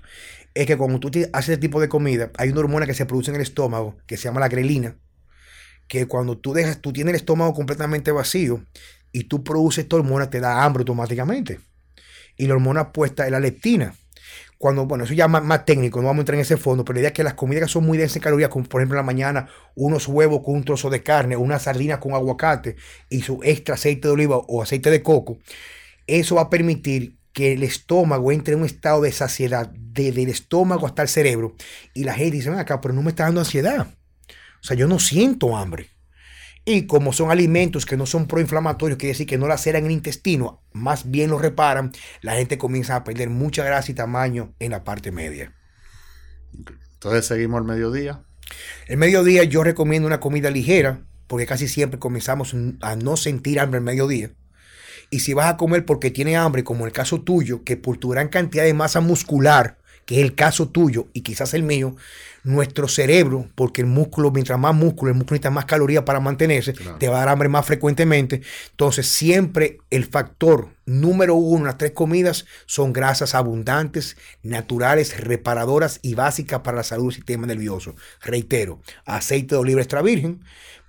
es 0.55 0.65
que 0.65 0.77
cuando 0.77 0.99
tú 0.99 1.11
haces 1.33 1.49
este 1.49 1.57
tipo 1.57 1.79
de 1.79 1.89
comida, 1.89 2.31
hay 2.37 2.49
una 2.49 2.61
hormona 2.61 2.85
que 2.85 2.93
se 2.93 3.05
produce 3.05 3.29
en 3.29 3.35
el 3.35 3.41
estómago 3.41 3.97
que 4.07 4.17
se 4.17 4.23
llama 4.23 4.39
la 4.39 4.47
grelina, 4.47 4.97
que 5.87 6.07
cuando 6.07 6.37
tú 6.37 6.53
dejas, 6.53 6.81
tú 6.81 6.93
tienes 6.93 7.13
el 7.13 7.17
estómago 7.17 7.53
completamente 7.53 8.11
vacío 8.11 8.63
y 9.11 9.25
tú 9.25 9.43
produces 9.43 9.83
esta 9.83 9.97
hormona, 9.97 10.29
te 10.29 10.39
da 10.39 10.63
hambre 10.63 10.81
automáticamente. 10.81 11.59
Y 12.37 12.47
la 12.47 12.55
hormona 12.55 12.91
puesta 12.91 13.25
es 13.25 13.31
la 13.31 13.39
leptina 13.39 13.93
cuando, 14.57 14.85
bueno, 14.85 15.03
eso 15.03 15.13
ya 15.13 15.27
más, 15.27 15.43
más, 15.43 15.65
técnico, 15.65 15.99
no 15.99 16.07
vamos 16.07 16.19
a 16.19 16.21
entrar 16.21 16.35
en 16.35 16.41
ese 16.41 16.57
fondo, 16.57 16.85
pero 16.85 16.95
la 16.95 17.01
idea 17.01 17.07
es 17.09 17.13
que 17.13 17.23
las 17.23 17.33
comidas 17.33 17.65
que 17.65 17.69
son 17.69 17.85
muy 17.85 17.97
densas 17.97 18.17
en 18.17 18.21
calorías, 18.23 18.49
como 18.49 18.65
por 18.65 18.81
ejemplo 18.81 18.95
en 18.97 19.05
la 19.05 19.05
mañana, 19.05 19.49
unos 19.75 20.07
huevos 20.07 20.41
con 20.43 20.55
un 20.55 20.63
trozo 20.63 20.89
de 20.89 21.03
carne, 21.03 21.35
una 21.35 21.59
sardina 21.59 21.99
con 21.99 22.13
aguacate 22.13 22.77
y 23.09 23.21
su 23.21 23.41
extra 23.43 23.75
aceite 23.75 24.07
de 24.07 24.13
oliva 24.13 24.37
o 24.37 24.61
aceite 24.61 24.89
de 24.89 25.03
coco, 25.03 25.37
eso 26.07 26.35
va 26.35 26.43
a 26.43 26.49
permitir 26.49 27.14
que 27.35 27.51
el 27.51 27.63
estómago 27.63 28.31
entre 28.31 28.53
en 28.53 28.61
un 28.61 28.65
estado 28.65 29.01
de 29.01 29.11
saciedad, 29.11 29.69
desde 29.69 30.23
el 30.23 30.29
estómago 30.29 30.87
hasta 30.87 31.01
el 31.01 31.09
cerebro. 31.09 31.53
Y 31.93 32.05
la 32.05 32.13
gente 32.13 32.37
dice, 32.37 32.49
acá, 32.49 32.79
pero 32.79 32.93
no 32.93 33.03
me 33.03 33.09
está 33.09 33.25
dando 33.25 33.41
ansiedad. 33.41 33.87
O 34.29 34.63
sea, 34.63 34.77
yo 34.77 34.87
no 34.87 34.99
siento 34.99 35.57
hambre. 35.57 35.89
Y 36.63 36.87
como 36.87 37.11
son 37.11 37.31
alimentos 37.31 37.85
que 37.85 37.97
no 37.97 38.05
son 38.05 38.27
proinflamatorios, 38.27 38.97
quiere 38.97 39.11
decir 39.11 39.27
que 39.27 39.37
no 39.37 39.49
laceran 39.49 39.85
el 39.85 39.91
intestino, 39.91 40.63
más 40.71 41.11
bien 41.11 41.29
lo 41.29 41.37
reparan, 41.37 41.91
la 42.21 42.35
gente 42.35 42.57
comienza 42.57 42.95
a 42.95 43.03
perder 43.03 43.29
mucha 43.29 43.65
grasa 43.65 43.91
y 43.91 43.95
tamaño 43.95 44.55
en 44.59 44.71
la 44.71 44.85
parte 44.85 45.11
media. 45.11 45.53
Entonces 46.93 47.25
seguimos 47.25 47.59
el 47.59 47.67
mediodía. 47.67 48.23
El 48.87 48.95
mediodía 48.95 49.43
yo 49.43 49.61
recomiendo 49.61 50.07
una 50.07 50.21
comida 50.21 50.49
ligera, 50.49 51.01
porque 51.27 51.45
casi 51.45 51.67
siempre 51.67 51.99
comenzamos 51.99 52.55
a 52.79 52.95
no 52.95 53.17
sentir 53.17 53.59
hambre 53.59 53.79
el 53.79 53.83
mediodía. 53.83 54.31
Y 55.15 55.19
si 55.19 55.33
vas 55.33 55.49
a 55.49 55.55
comer 55.55 55.85
porque 55.85 56.11
tiene 56.11 56.35
hambre, 56.35 56.65
como 56.65 56.81
en 56.81 56.87
el 56.87 56.91
caso 56.91 57.21
tuyo, 57.21 57.63
que 57.63 57.77
por 57.77 57.95
tu 57.95 58.09
gran 58.09 58.27
cantidad 58.27 58.65
de 58.65 58.73
masa 58.73 58.99
muscular, 58.99 59.77
que 60.05 60.17
es 60.17 60.21
el 60.21 60.35
caso 60.35 60.67
tuyo 60.67 61.07
y 61.13 61.21
quizás 61.21 61.53
el 61.53 61.63
mío, 61.63 61.95
nuestro 62.43 62.89
cerebro, 62.89 63.47
porque 63.55 63.79
el 63.79 63.87
músculo, 63.87 64.29
mientras 64.31 64.59
más 64.59 64.75
músculo, 64.75 65.11
el 65.11 65.17
músculo 65.17 65.35
necesita 65.35 65.51
más 65.51 65.63
calorías 65.63 66.03
para 66.03 66.19
mantenerse, 66.19 66.73
te 66.73 67.07
va 67.07 67.15
a 67.15 67.19
dar 67.19 67.29
hambre 67.29 67.47
más 67.47 67.65
frecuentemente. 67.65 68.41
Entonces, 68.71 69.07
siempre 69.07 69.77
el 69.89 70.03
factor 70.03 70.67
número 70.85 71.35
uno 71.35 71.59
en 71.59 71.67
las 71.67 71.77
tres 71.77 71.91
comidas 71.91 72.45
son 72.65 72.91
grasas 72.91 73.35
abundantes, 73.35 74.17
naturales, 74.43 75.17
reparadoras 75.17 75.99
y 76.01 76.15
básicas 76.15 76.59
para 76.59 76.75
la 76.75 76.83
salud 76.83 77.05
del 77.05 77.15
sistema 77.15 77.47
nervioso. 77.47 77.95
Reitero, 78.21 78.81
aceite 79.05 79.55
de 79.55 79.61
oliva 79.61 79.79
extra 79.79 80.01
virgen. 80.01 80.43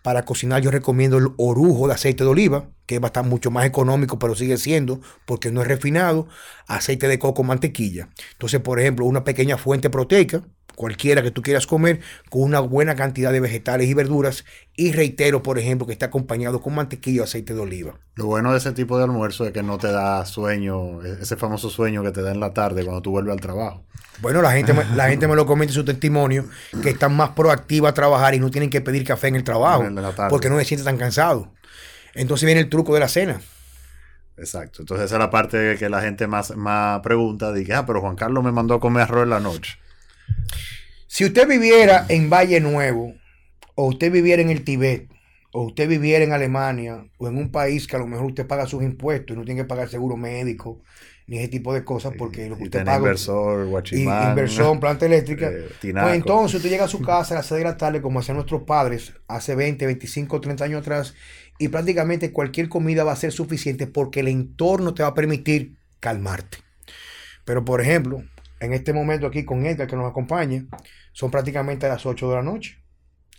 Para 0.06 0.24
cocinar 0.24 0.62
yo 0.62 0.70
recomiendo 0.70 1.18
el 1.18 1.30
orujo 1.36 1.88
de 1.88 1.94
aceite 1.94 2.22
de 2.22 2.30
oliva, 2.30 2.70
que 2.86 3.00
va 3.00 3.06
a 3.06 3.10
estar 3.10 3.24
mucho 3.24 3.50
más 3.50 3.66
económico, 3.66 4.20
pero 4.20 4.36
sigue 4.36 4.56
siendo, 4.56 5.00
porque 5.24 5.50
no 5.50 5.62
es 5.62 5.66
refinado, 5.66 6.28
aceite 6.68 7.08
de 7.08 7.18
coco, 7.18 7.42
mantequilla. 7.42 8.08
Entonces, 8.34 8.60
por 8.60 8.78
ejemplo, 8.78 9.04
una 9.04 9.24
pequeña 9.24 9.58
fuente 9.58 9.90
proteica, 9.90 10.46
cualquiera 10.76 11.22
que 11.22 11.32
tú 11.32 11.42
quieras 11.42 11.66
comer, 11.66 12.00
con 12.30 12.42
una 12.42 12.60
buena 12.60 12.94
cantidad 12.94 13.32
de 13.32 13.40
vegetales 13.40 13.88
y 13.88 13.94
verduras. 13.94 14.44
Y 14.76 14.92
reitero, 14.92 15.42
por 15.42 15.58
ejemplo, 15.58 15.86
que 15.86 15.92
está 15.92 16.06
acompañado 16.06 16.60
con 16.60 16.76
mantequilla 16.76 17.22
o 17.22 17.24
aceite 17.24 17.54
de 17.54 17.60
oliva. 17.60 17.98
Lo 18.14 18.26
bueno 18.26 18.52
de 18.52 18.58
ese 18.58 18.70
tipo 18.72 18.96
de 18.98 19.04
almuerzo 19.04 19.44
es 19.44 19.52
que 19.52 19.64
no 19.64 19.78
te 19.78 19.90
da 19.90 20.24
sueño, 20.24 21.02
e-, 21.02 21.22
ese 21.22 21.36
famoso 21.36 21.70
sueño 21.70 22.04
que 22.04 22.12
te 22.12 22.22
da 22.22 22.30
en 22.30 22.38
la 22.38 22.54
tarde 22.54 22.84
cuando 22.84 23.02
tú 23.02 23.10
vuelves 23.10 23.32
al 23.32 23.40
trabajo. 23.40 23.82
Bueno, 24.20 24.40
la 24.42 24.52
gente, 24.52 24.72
me, 24.72 24.84
la 24.94 25.08
gente 25.08 25.26
me 25.26 25.34
lo 25.34 25.46
comenta 25.46 25.72
en 25.72 25.74
su 25.74 25.84
testimonio, 25.84 26.44
que 26.82 26.90
están 26.90 27.16
más 27.16 27.30
proactivos 27.30 27.90
a 27.90 27.94
trabajar 27.94 28.34
y 28.34 28.38
no 28.38 28.50
tienen 28.50 28.70
que 28.70 28.80
pedir 28.80 29.04
café 29.04 29.28
en 29.28 29.36
el 29.36 29.44
trabajo, 29.44 29.84
porque 30.28 30.48
no 30.48 30.58
se 30.58 30.64
sienten 30.66 30.84
tan 30.84 30.98
cansados. 30.98 31.48
Entonces 32.14 32.46
viene 32.46 32.60
el 32.60 32.68
truco 32.68 32.94
de 32.94 33.00
la 33.00 33.08
cena. 33.08 33.40
Exacto. 34.38 34.82
Entonces 34.82 35.06
esa 35.06 35.16
es 35.16 35.18
la 35.18 35.30
parte 35.30 35.76
que 35.78 35.88
la 35.88 36.00
gente 36.00 36.26
más, 36.26 36.54
más 36.56 37.00
pregunta. 37.00 37.52
Dice, 37.52 37.74
ah, 37.74 37.86
pero 37.86 38.00
Juan 38.00 38.16
Carlos 38.16 38.44
me 38.44 38.52
mandó 38.52 38.74
a 38.74 38.80
comer 38.80 39.04
arroz 39.04 39.24
en 39.24 39.30
la 39.30 39.40
noche. 39.40 39.78
Si 41.06 41.24
usted 41.24 41.48
viviera 41.48 42.04
en 42.08 42.28
Valle 42.28 42.60
Nuevo, 42.60 43.14
o 43.74 43.86
usted 43.86 44.12
viviera 44.12 44.42
en 44.42 44.50
el 44.50 44.64
Tibet, 44.64 45.08
o 45.52 45.62
usted 45.62 45.88
viviera 45.88 46.24
en 46.24 46.32
Alemania, 46.32 47.06
o 47.16 47.28
en 47.28 47.38
un 47.38 47.50
país 47.50 47.86
que 47.86 47.96
a 47.96 47.98
lo 47.98 48.06
mejor 48.06 48.26
usted 48.26 48.46
paga 48.46 48.66
sus 48.66 48.82
impuestos 48.82 49.34
y 49.34 49.38
no 49.38 49.44
tiene 49.44 49.62
que 49.62 49.66
pagar 49.66 49.88
seguro 49.88 50.16
médico, 50.16 50.82
ni 51.26 51.38
ese 51.38 51.48
tipo 51.48 51.72
de 51.72 51.84
cosas, 51.84 52.12
porque 52.16 52.48
lo 52.48 52.56
que 52.56 52.64
usted 52.64 52.84
paga. 52.84 52.98
Inversor, 52.98 53.66
guachimán, 53.66 54.30
inversión, 54.30 54.78
planta 54.78 55.06
eléctrica. 55.06 55.50
Eh, 55.50 55.68
pues 55.80 56.14
entonces 56.14 56.56
usted 56.56 56.70
llega 56.70 56.84
a 56.84 56.88
su 56.88 57.00
casa 57.00 57.34
a 57.34 57.38
las 57.38 57.46
6 57.46 57.58
de 57.58 57.64
la 57.64 57.76
tarde, 57.76 58.02
como 58.02 58.20
hacían 58.20 58.36
nuestros 58.36 58.62
padres 58.62 59.14
hace 59.26 59.54
20, 59.54 59.86
25, 59.86 60.40
30 60.40 60.64
años 60.64 60.80
atrás, 60.82 61.14
y 61.58 61.68
prácticamente 61.68 62.32
cualquier 62.32 62.68
comida 62.68 63.04
va 63.04 63.12
a 63.12 63.16
ser 63.16 63.32
suficiente 63.32 63.86
porque 63.86 64.20
el 64.20 64.28
entorno 64.28 64.94
te 64.94 65.02
va 65.02 65.08
a 65.08 65.14
permitir 65.14 65.76
calmarte. 65.98 66.58
Pero, 67.44 67.64
por 67.64 67.80
ejemplo, 67.80 68.22
en 68.60 68.72
este 68.72 68.92
momento 68.92 69.26
aquí 69.26 69.44
con 69.44 69.66
Edgar 69.66 69.86
que 69.86 69.96
nos 69.96 70.10
acompaña, 70.10 70.66
son 71.12 71.30
prácticamente 71.30 71.88
las 71.88 72.06
8 72.06 72.28
de 72.28 72.34
la 72.36 72.42
noche. 72.42 72.78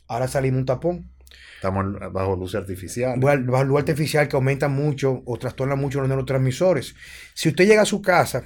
Ahora 0.07 0.27
salimos 0.27 0.59
un 0.59 0.65
tapón. 0.65 1.11
Estamos 1.55 1.85
bajo 2.11 2.35
luz 2.35 2.55
artificial. 2.55 3.19
Bajo 3.19 3.63
luz 3.63 3.79
artificial 3.79 4.27
que 4.27 4.35
aumenta 4.35 4.67
mucho 4.67 5.23
o 5.25 5.37
trastorna 5.37 5.75
mucho 5.75 5.99
los 5.99 6.07
neurotransmisores. 6.07 6.95
Si 7.33 7.49
usted 7.49 7.65
llega 7.65 7.81
a 7.81 7.85
su 7.85 8.01
casa, 8.01 8.43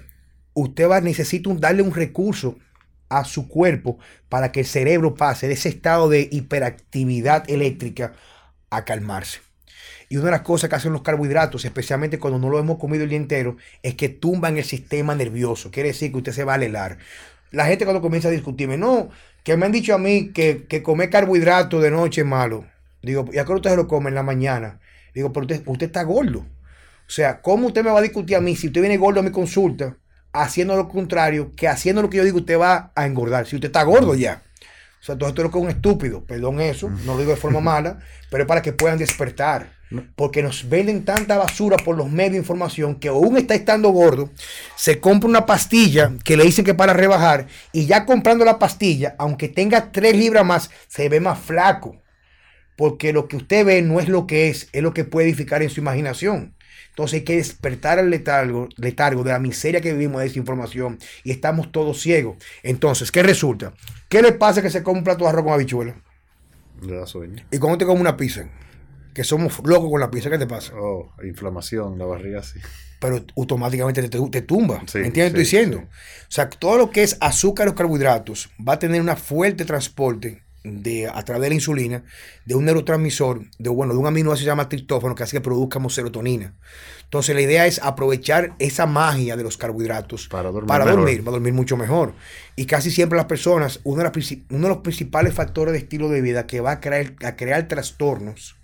usted 0.53 0.89
va 0.89 0.97
a 0.97 1.01
necesitar 1.01 1.59
darle 1.59 1.81
un 1.81 1.93
recurso 1.93 2.57
a 3.09 3.25
su 3.25 3.47
cuerpo 3.47 3.99
para 4.29 4.51
que 4.51 4.61
el 4.61 4.65
cerebro 4.65 5.15
pase 5.15 5.47
de 5.47 5.53
ese 5.53 5.69
estado 5.69 6.09
de 6.09 6.29
hiperactividad 6.31 7.49
eléctrica 7.49 8.13
a 8.69 8.85
calmarse. 8.85 9.41
Y 10.11 10.17
una 10.17 10.25
de 10.25 10.31
las 10.31 10.41
cosas 10.41 10.69
que 10.69 10.75
hacen 10.75 10.91
los 10.91 11.03
carbohidratos, 11.03 11.63
especialmente 11.63 12.19
cuando 12.19 12.37
no 12.37 12.49
lo 12.49 12.59
hemos 12.59 12.77
comido 12.77 13.05
el 13.05 13.09
día 13.09 13.17
entero, 13.17 13.55
es 13.81 13.95
que 13.95 14.09
tumban 14.09 14.57
el 14.57 14.65
sistema 14.65 15.15
nervioso. 15.15 15.71
Quiere 15.71 15.87
decir 15.87 16.11
que 16.11 16.17
usted 16.17 16.33
se 16.33 16.43
va 16.43 16.51
a 16.51 16.55
alelar. 16.55 16.97
La 17.51 17.65
gente 17.65 17.85
cuando 17.85 18.01
comienza 18.01 18.27
a 18.27 18.31
discutirme, 18.31 18.77
no, 18.77 19.07
que 19.45 19.55
me 19.55 19.65
han 19.65 19.71
dicho 19.71 19.95
a 19.95 19.97
mí 19.97 20.33
que, 20.33 20.65
que 20.67 20.83
comer 20.83 21.09
carbohidratos 21.09 21.81
de 21.81 21.91
noche 21.91 22.21
es 22.21 22.27
malo. 22.27 22.65
Digo, 23.01 23.29
¿y 23.31 23.37
a 23.37 23.45
qué 23.45 23.73
lo 23.73 23.87
come 23.87 24.09
en 24.09 24.15
la 24.15 24.23
mañana? 24.23 24.81
Digo, 25.15 25.31
pero 25.31 25.45
usted, 25.45 25.63
usted 25.65 25.85
está 25.85 26.03
gordo. 26.03 26.39
O 26.39 27.09
sea, 27.09 27.41
¿cómo 27.41 27.67
usted 27.67 27.81
me 27.81 27.91
va 27.91 27.99
a 27.99 28.01
discutir 28.01 28.35
a 28.35 28.41
mí 28.41 28.57
si 28.57 28.67
usted 28.67 28.81
viene 28.81 28.97
gordo 28.97 29.21
a 29.21 29.23
mi 29.23 29.31
consulta, 29.31 29.95
haciendo 30.33 30.75
lo 30.75 30.89
contrario, 30.89 31.53
que 31.55 31.69
haciendo 31.69 32.01
lo 32.01 32.09
que 32.09 32.17
yo 32.17 32.25
digo 32.25 32.39
usted 32.39 32.59
va 32.59 32.91
a 32.95 33.05
engordar? 33.05 33.47
Si 33.47 33.55
usted 33.55 33.69
está 33.69 33.83
gordo 33.83 34.13
ya. 34.13 34.43
O 35.01 35.03
sea, 35.03 35.13
entonces 35.13 35.35
esto 35.35 35.57
es 35.57 35.63
un 35.63 35.69
estúpido, 35.69 36.23
perdón 36.23 36.61
eso, 36.61 36.87
no 36.89 37.13
lo 37.13 37.19
digo 37.19 37.31
de 37.31 37.37
forma 37.37 37.59
mala, 37.61 37.99
pero 38.29 38.43
es 38.43 38.47
para 38.47 38.61
que 38.61 38.71
puedan 38.71 38.99
despertar. 38.99 39.81
Porque 40.15 40.41
nos 40.41 40.69
venden 40.69 41.03
tanta 41.03 41.37
basura 41.37 41.75
por 41.75 41.97
los 41.97 42.09
medios 42.09 42.33
de 42.33 42.37
información 42.37 42.95
que 42.95 43.09
aún 43.09 43.35
está 43.35 43.55
estando 43.55 43.89
gordo, 43.89 44.29
se 44.77 45.01
compra 45.01 45.27
una 45.27 45.45
pastilla 45.45 46.13
que 46.23 46.37
le 46.37 46.45
dicen 46.45 46.63
que 46.63 46.73
para 46.73 46.93
rebajar 46.93 47.47
y 47.73 47.87
ya 47.87 48.05
comprando 48.05 48.45
la 48.45 48.57
pastilla, 48.57 49.15
aunque 49.17 49.49
tenga 49.49 49.91
tres 49.91 50.15
libras 50.15 50.45
más, 50.45 50.69
se 50.87 51.09
ve 51.09 51.19
más 51.19 51.39
flaco. 51.39 51.97
Porque 52.77 53.11
lo 53.11 53.27
que 53.27 53.35
usted 53.35 53.65
ve 53.65 53.81
no 53.81 53.99
es 53.99 54.07
lo 54.07 54.27
que 54.27 54.47
es, 54.49 54.69
es 54.71 54.81
lo 54.81 54.93
que 54.93 55.03
puede 55.03 55.27
edificar 55.27 55.61
en 55.61 55.69
su 55.69 55.81
imaginación. 55.81 56.55
Entonces 56.91 57.19
hay 57.19 57.25
que 57.25 57.37
despertar 57.37 57.99
al 57.99 58.09
letargo, 58.09 58.69
letargo 58.77 59.23
de 59.23 59.31
la 59.31 59.39
miseria 59.39 59.81
que 59.81 59.93
vivimos 59.93 60.21
de 60.21 60.27
esa 60.27 60.39
información 60.39 60.99
y 61.23 61.31
estamos 61.31 61.71
todos 61.71 61.99
ciegos. 62.01 62.37
Entonces, 62.63 63.11
¿qué 63.11 63.23
resulta? 63.23 63.73
¿Qué 64.09 64.21
le 64.21 64.33
pasa 64.33 64.61
que 64.61 64.69
se 64.69 64.83
compra 64.83 64.99
un 64.99 65.03
plato 65.03 65.23
de 65.23 65.29
arroz 65.29 65.43
con 65.43 65.53
habichuela? 65.53 65.95
Le 66.81 66.95
da 66.95 67.05
sueño. 67.05 67.43
¿Y 67.51 67.57
cuando 67.57 67.77
te 67.77 67.85
come 67.85 68.01
una 68.01 68.15
pizza? 68.17 68.49
que 69.13 69.23
somos 69.23 69.59
locos 69.65 69.89
con 69.89 69.99
la 69.99 70.09
pizza, 70.09 70.29
¿qué 70.29 70.37
te 70.37 70.47
pasa? 70.47 70.73
Oh, 70.75 71.11
inflamación, 71.23 71.97
la 71.97 72.05
barriga 72.05 72.43
sí. 72.43 72.59
Pero 72.99 73.25
automáticamente 73.35 74.07
te, 74.07 74.41
tumba. 74.41 74.83
Sí, 74.85 74.99
¿Entiendes? 74.99 75.27
Estoy 75.27 75.39
diciendo. 75.39 75.77
O 75.79 76.31
sea, 76.31 76.49
todo 76.49 76.77
lo 76.77 76.91
que 76.91 77.01
es 77.01 77.17
azúcar 77.19 77.67
o 77.67 77.75
carbohidratos 77.75 78.51
va 78.65 78.73
a 78.73 78.79
tener 78.79 79.01
una 79.01 79.15
fuerte 79.15 79.65
transporte 79.65 80.43
de, 80.63 81.07
a 81.07 81.23
través 81.23 81.43
de 81.43 81.49
la 81.49 81.55
insulina 81.55 82.03
de 82.45 82.55
un 82.55 82.65
neurotransmisor, 82.65 83.41
de, 83.57 83.69
bueno, 83.69 83.93
de 83.93 83.99
un 83.99 84.07
aminoácido 84.07 84.33
que 84.33 84.39
se 84.39 84.45
llama 84.45 84.69
triptófano 84.69 85.15
que 85.15 85.23
hace 85.23 85.37
que 85.37 85.41
produzcamos 85.41 85.93
serotonina. 85.93 86.53
Entonces 87.03 87.35
la 87.35 87.41
idea 87.41 87.65
es 87.65 87.79
aprovechar 87.83 88.55
esa 88.59 88.85
magia 88.85 89.35
de 89.35 89.43
los 89.43 89.57
carbohidratos 89.57 90.27
para 90.27 90.49
dormir, 90.51 90.67
para 90.67 90.85
dormir, 90.85 91.23
para 91.23 91.31
dormir 91.31 91.53
mucho 91.53 91.75
mejor. 91.75 92.13
Y 92.55 92.65
casi 92.65 92.91
siempre 92.91 93.17
las 93.17 93.25
personas, 93.25 93.81
uno 93.83 94.03
de, 94.03 94.43
uno 94.49 94.67
de 94.67 94.73
los 94.73 94.77
principales 94.83 95.33
factores 95.33 95.73
de 95.73 95.79
estilo 95.79 96.09
de 96.09 96.21
vida 96.21 96.47
que 96.47 96.61
va 96.61 96.71
a 96.71 96.79
crear, 96.79 97.15
a 97.25 97.35
crear 97.35 97.67
trastornos 97.67 98.55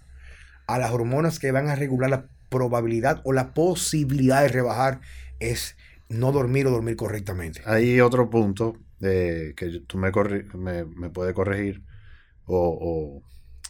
a 0.68 0.78
las 0.78 0.92
hormonas 0.92 1.40
que 1.40 1.52
van 1.52 1.68
a 1.68 1.76
regular 1.76 2.10
la 2.10 2.26
probabilidad 2.50 3.22
o 3.24 3.34
la 3.34 3.54
posibilidad 3.54 4.42
de 4.42 4.50
rebajar 4.50 5.02
es 5.40 5.76
no 6.10 6.32
dormir 6.32 6.68
o 6.68 6.72
dormir 6.72 6.96
correctamente. 6.96 7.62
Hay 7.66 8.00
otro 8.00 8.30
punto 8.30 8.78
que 9.00 9.84
tú 9.88 9.98
me, 9.98 10.12
me, 10.86 11.10
puedes 11.10 11.34
corregir 11.34 11.84
o, 12.48 13.22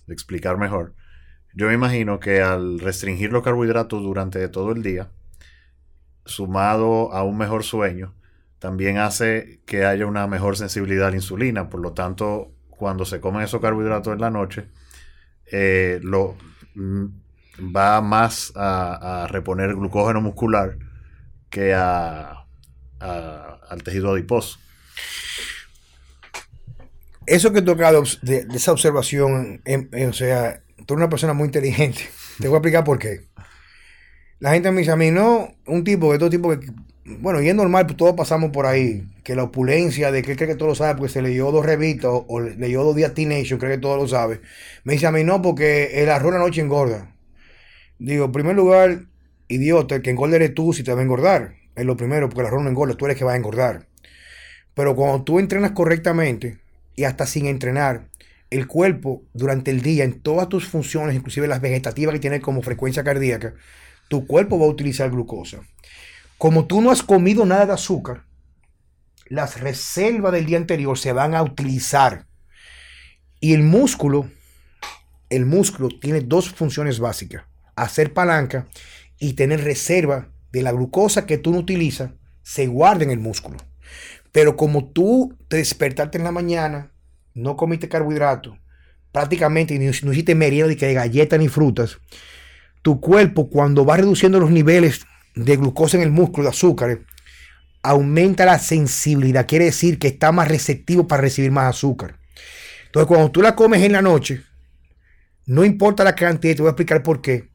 explicar 0.08 0.58
mejor. 0.58 0.94
Yo 1.54 1.68
me 1.68 1.74
imagino 1.74 2.20
que 2.20 2.42
al 2.42 2.80
restringir 2.80 3.32
los 3.32 3.44
carbohidratos 3.44 4.02
durante 4.04 4.48
todo 4.48 4.72
el 4.72 4.84
día, 4.84 5.10
sumado 6.26 7.12
a 7.14 7.24
un 7.24 7.38
mejor 7.38 7.64
sueño, 7.64 8.14
también 8.60 8.98
hace 8.98 9.62
que 9.66 9.86
haya 9.86 10.06
una 10.06 10.28
mejor 10.28 10.58
sensibilidad 10.58 11.08
a 11.08 11.10
la 11.12 11.18
insulina. 11.18 11.70
Por 11.70 11.82
lo 11.82 11.94
tanto, 11.94 12.52
cuando 12.70 13.06
se 13.06 13.20
comen 13.20 13.42
esos 13.42 13.62
carbohidratos 13.62 14.14
en 14.14 14.22
la 14.22 14.30
noche, 14.30 14.68
eh, 15.52 16.00
lo, 16.04 16.38
mm, 16.76 17.06
va 17.76 18.02
más 18.02 18.54
a, 18.56 19.28
reponer 19.30 19.76
glucógeno 19.76 20.22
muscular 20.22 20.78
que 21.50 21.74
a, 21.74 22.46
al 23.00 23.84
tejido 23.84 24.12
adiposo. 24.12 24.60
Eso 27.28 27.52
que 27.52 27.60
he 27.60 27.62
tocado 27.62 28.04
de, 28.22 28.48
esa 28.56 28.72
observación, 28.72 29.62
o 29.66 30.14
sea, 30.14 30.64
tú 30.86 30.94
eres 30.94 30.98
una 30.98 31.10
persona 31.10 31.34
muy 31.34 31.48
inteligente. 31.48 32.02
Te 32.40 32.48
voy 32.48 32.56
a 32.56 32.60
explicar 32.60 32.86
por 32.86 33.00
qué. 33.00 33.28
La 34.40 34.54
gente 34.54 34.72
me 34.72 34.80
dice 34.80 34.92
a 34.92 34.96
mí, 34.96 35.12
no, 35.12 35.54
un 35.66 35.84
tipo, 35.84 36.14
de 36.14 36.20
todo 36.20 36.30
tipo 36.30 36.58
que, 36.58 36.72
bueno, 37.04 37.42
y 37.42 37.50
es 37.50 37.56
normal, 37.56 37.86
pues 37.86 37.98
todos 37.98 38.14
pasamos 38.14 38.52
por 38.52 38.66
ahí, 38.66 39.04
que 39.24 39.36
la 39.36 39.44
opulencia 39.44 40.10
de 40.12 40.22
que 40.22 40.32
él 40.32 40.38
cree 40.38 40.48
que 40.48 40.56
todo 40.56 40.70
lo 40.70 40.76
sabe 40.76 40.96
porque 40.96 41.12
se 41.12 41.22
leyó 41.22 41.52
dos 41.52 41.66
revistas 41.66 42.12
o, 42.14 42.40
leyó 42.40 42.84
dos 42.84 42.96
días 42.96 43.12
cree 43.14 43.44
que 43.44 43.78
todo 43.78 43.98
lo 43.98 44.08
sabe. 44.08 44.40
Me 44.86 44.94
dice 44.94 45.08
a 45.08 45.12
mí, 45.12 45.26
no, 45.26 45.42
porque 45.42 46.02
el 46.02 46.10
arroz 46.10 46.32
la 46.32 46.40
noche 46.40 46.62
engorda. 46.62 47.14
Digo, 48.00 48.26
en 48.26 48.32
primer 48.32 48.56
lugar, 48.56 49.02
idiota, 49.50 49.96
el 49.96 50.02
que 50.02 50.12
engorda 50.12 50.38
eres 50.38 50.54
tú 50.54 50.72
si 50.72 50.84
te 50.84 50.94
va 50.94 51.02
a 51.02 51.04
engordar. 51.04 51.56
Es 51.76 51.86
lo 51.86 51.98
primero, 51.98 52.30
porque 52.30 52.42
el 52.42 52.48
arroz 52.48 52.64
no 52.64 52.70
engorda, 52.70 52.96
tú 52.96 53.06
eres 53.06 53.18
que 53.18 53.26
va 53.26 53.34
a 53.34 53.38
engordar. 53.38 53.88
Pero 54.74 54.96
cuando 54.96 55.24
tú 55.24 55.40
entrenas 55.40 55.72
correctamente 55.72 56.60
y 56.98 57.06
hasta 57.06 57.26
sin 57.26 57.46
entrenar, 57.46 58.10
el 58.50 58.68
cuerpo 58.68 59.24
durante 59.34 59.72
el 59.72 59.82
día, 59.82 60.04
en 60.04 60.20
todas 60.20 60.50
tus 60.50 60.68
funciones, 60.68 61.16
inclusive 61.16 61.48
las 61.48 61.62
vegetativas 61.62 62.14
que 62.14 62.20
tiene 62.20 62.42
como 62.42 62.62
frecuencia 62.62 63.04
cardíaca, 63.04 63.54
tu 64.10 64.26
cuerpo 64.26 64.60
va 64.60 64.66
a 64.66 64.70
utilizar 64.70 65.12
glucosa. 65.12 65.60
Como 66.38 66.66
tú 66.66 66.82
no 66.82 66.92
has 66.92 67.04
comido 67.04 67.46
nada 67.46 67.68
de 67.68 67.74
azúcar, 67.74 68.24
las 69.28 69.60
reservas 69.60 70.34
del 70.34 70.48
día 70.48 70.58
anterior 70.58 70.98
se 70.98 71.12
van 71.12 71.36
a 71.36 71.44
utilizar. 71.44 72.26
Y 73.40 73.54
el 73.54 73.62
músculo, 73.62 74.32
el 75.30 75.46
músculo 75.46 75.90
tiene 75.90 76.22
dos 76.22 76.50
funciones 76.50 77.00
básicas. 77.00 77.44
Hacer 77.76 78.14
palanca 78.14 78.66
y 79.20 79.34
tener 79.34 79.64
reserva 79.64 80.30
de 80.52 80.64
la 80.64 80.72
glucosa 80.72 81.28
que 81.28 81.38
tú 81.38 81.52
no 81.52 81.60
utilizas, 81.60 82.12
se 82.42 82.66
guarda 82.66 83.04
en 83.04 83.12
el 83.12 83.20
músculo. 83.20 83.58
Pero 84.32 84.56
como 84.56 84.92
tú 84.92 85.38
te 85.48 85.58
despertaste 85.58 86.18
en 86.18 86.24
la 86.24 86.32
mañana, 86.32 86.92
no 87.34 87.56
comiste 87.56 87.90
carbohidratos, 87.90 88.58
prácticamente 89.12 89.78
no 89.78 90.12
hiciste 90.12 90.36
merienda 90.36 90.74
de 90.74 90.94
galletas 90.94 91.40
ni 91.40 91.48
frutas, 91.48 91.98
tu 92.82 93.00
cuerpo 93.02 93.50
cuando 93.50 93.86
va 93.86 93.98
reduciendo 93.98 94.40
los 94.40 94.52
niveles 94.52 95.06
de 95.36 95.58
glucosa 95.58 95.98
en 95.98 96.04
el 96.04 96.12
músculo, 96.12 96.44
de 96.44 96.50
azúcar, 96.50 97.02
aumenta 97.84 98.46
la 98.46 98.60
sensibilidad. 98.60 99.48
Quiere 99.48 99.66
decir 99.66 100.00
que 100.00 100.08
está 100.08 100.32
más 100.32 100.48
receptivo 100.48 101.08
para 101.08 101.22
recibir 101.22 101.52
más 101.52 101.76
azúcar. 101.76 102.18
Entonces, 102.86 103.08
cuando 103.08 103.32
tú 103.32 103.42
la 103.42 103.56
comes 103.56 103.84
en 103.84 103.92
la 103.92 104.02
noche, 104.02 104.44
no 105.46 105.64
importa 105.64 106.04
la 106.04 106.16
cantidad, 106.16 106.56
te 106.56 106.62
voy 106.62 106.70
a 106.70 106.72
explicar 106.72 107.04
por 107.04 107.22
qué. 107.22 107.50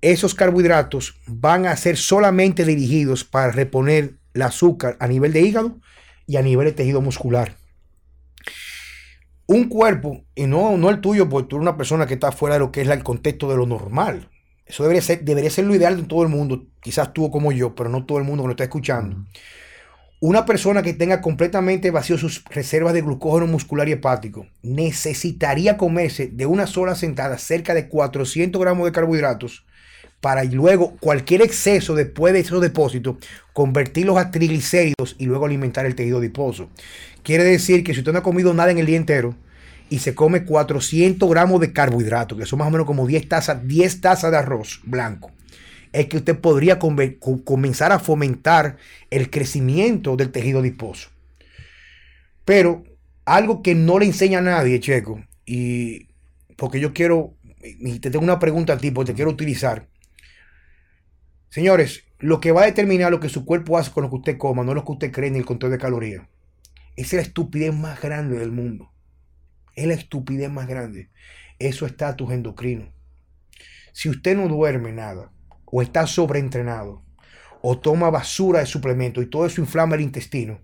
Esos 0.00 0.34
carbohidratos 0.34 1.20
van 1.26 1.66
a 1.66 1.76
ser 1.76 1.96
solamente 1.96 2.64
dirigidos 2.64 3.24
para 3.24 3.50
reponer 3.50 4.17
el 4.34 4.42
azúcar 4.42 4.96
a 5.00 5.06
nivel 5.06 5.32
de 5.32 5.40
hígado 5.40 5.78
y 6.26 6.36
a 6.36 6.42
nivel 6.42 6.66
de 6.66 6.72
tejido 6.72 7.00
muscular 7.00 7.56
un 9.48 9.70
cuerpo, 9.70 10.26
y 10.34 10.46
no, 10.46 10.76
no 10.76 10.90
el 10.90 11.00
tuyo, 11.00 11.28
porque 11.28 11.48
tú 11.48 11.56
eres 11.56 11.62
una 11.62 11.78
persona 11.78 12.06
que 12.06 12.14
está 12.14 12.32
fuera 12.32 12.56
de 12.56 12.58
lo 12.60 12.70
que 12.70 12.82
es 12.82 12.88
el 12.88 13.02
contexto 13.02 13.48
de 13.48 13.56
lo 13.56 13.64
normal. 13.64 14.28
Eso 14.66 14.82
debería 14.82 15.00
ser, 15.00 15.24
debería 15.24 15.48
ser 15.48 15.64
lo 15.64 15.74
ideal 15.74 15.96
de 15.96 16.02
todo 16.02 16.22
el 16.22 16.28
mundo. 16.28 16.66
Quizás 16.82 17.14
tú 17.14 17.30
como 17.30 17.50
yo, 17.50 17.74
pero 17.74 17.88
no 17.88 18.04
todo 18.04 18.18
el 18.18 18.24
mundo 18.24 18.42
que 18.42 18.48
lo 18.48 18.52
está 18.52 18.64
escuchando. 18.64 19.24
Una 20.20 20.44
persona 20.44 20.82
que 20.82 20.92
tenga 20.92 21.22
completamente 21.22 21.90
vacío 21.90 22.18
sus 22.18 22.44
reservas 22.44 22.92
de 22.92 23.00
glucógeno 23.00 23.46
muscular 23.46 23.88
y 23.88 23.92
hepático 23.92 24.46
necesitaría 24.62 25.78
comerse 25.78 26.26
de 26.26 26.44
una 26.44 26.66
sola 26.66 26.94
sentada 26.94 27.38
cerca 27.38 27.72
de 27.72 27.88
400 27.88 28.60
gramos 28.60 28.84
de 28.84 28.92
carbohidratos 28.92 29.64
para 30.20 30.44
luego 30.44 30.96
cualquier 31.00 31.42
exceso 31.42 31.94
después 31.94 32.32
de 32.32 32.40
esos 32.40 32.60
depósitos 32.60 33.16
convertirlos 33.52 34.18
a 34.18 34.30
triglicéridos 34.30 35.16
y 35.18 35.26
luego 35.26 35.46
alimentar 35.46 35.86
el 35.86 35.94
tejido 35.94 36.18
adiposo. 36.18 36.68
Quiere 37.22 37.44
decir 37.44 37.84
que 37.84 37.92
si 37.92 38.00
usted 38.00 38.12
no 38.12 38.18
ha 38.18 38.22
comido 38.22 38.52
nada 38.54 38.70
en 38.70 38.78
el 38.78 38.86
día 38.86 38.96
entero 38.96 39.34
y 39.90 40.00
se 40.00 40.14
come 40.14 40.44
400 40.44 41.28
gramos 41.30 41.60
de 41.60 41.72
carbohidratos, 41.72 42.38
que 42.38 42.46
son 42.46 42.58
más 42.58 42.68
o 42.68 42.70
menos 42.70 42.86
como 42.86 43.06
10 43.06 43.28
tazas, 43.28 43.66
10 43.66 44.00
tazas 44.00 44.30
de 44.30 44.36
arroz 44.36 44.80
blanco, 44.84 45.30
es 45.92 46.06
que 46.06 46.18
usted 46.18 46.38
podría 46.38 46.78
comenzar 46.78 47.92
a 47.92 47.98
fomentar 47.98 48.76
el 49.10 49.30
crecimiento 49.30 50.16
del 50.16 50.30
tejido 50.30 50.60
adiposo. 50.60 51.08
Pero 52.44 52.84
algo 53.24 53.62
que 53.62 53.74
no 53.74 53.98
le 53.98 54.06
enseña 54.06 54.38
a 54.38 54.42
nadie, 54.42 54.80
Checo, 54.80 55.22
y 55.46 56.08
porque 56.56 56.80
yo 56.80 56.92
quiero, 56.92 57.34
y 57.62 57.98
te 58.00 58.10
tengo 58.10 58.24
una 58.24 58.38
pregunta 58.38 58.74
a 58.74 58.78
ti, 58.78 58.90
porque 58.90 59.12
te 59.12 59.16
quiero 59.16 59.30
utilizar, 59.30 59.86
Señores, 61.50 62.04
lo 62.18 62.40
que 62.40 62.52
va 62.52 62.62
a 62.62 62.66
determinar 62.66 63.10
lo 63.10 63.20
que 63.20 63.28
su 63.28 63.44
cuerpo 63.44 63.78
hace 63.78 63.90
con 63.90 64.02
lo 64.02 64.10
que 64.10 64.16
usted 64.16 64.38
coma, 64.38 64.64
no 64.64 64.74
lo 64.74 64.84
que 64.84 64.92
usted 64.92 65.12
cree 65.12 65.30
ni 65.30 65.38
el 65.38 65.46
control 65.46 65.72
de 65.72 65.78
calorías. 65.78 66.26
Esa 66.96 67.06
es 67.06 67.12
la 67.14 67.22
estupidez 67.22 67.74
más 67.74 68.00
grande 68.00 68.38
del 68.38 68.50
mundo. 68.50 68.92
Es 69.74 69.86
la 69.86 69.94
estupidez 69.94 70.50
más 70.50 70.66
grande. 70.66 71.10
Eso 71.58 71.86
está 71.86 72.08
a 72.08 72.16
tus 72.16 72.32
endocrinos. 72.32 72.88
Si 73.92 74.08
usted 74.08 74.36
no 74.36 74.48
duerme 74.48 74.92
nada, 74.92 75.32
o 75.64 75.82
está 75.82 76.06
sobreentrenado, 76.06 77.04
o 77.62 77.78
toma 77.78 78.10
basura 78.10 78.60
de 78.60 78.66
suplemento 78.66 79.20
y 79.22 79.26
todo 79.26 79.46
eso 79.46 79.60
inflama 79.60 79.96
el 79.96 80.02
intestino, 80.02 80.60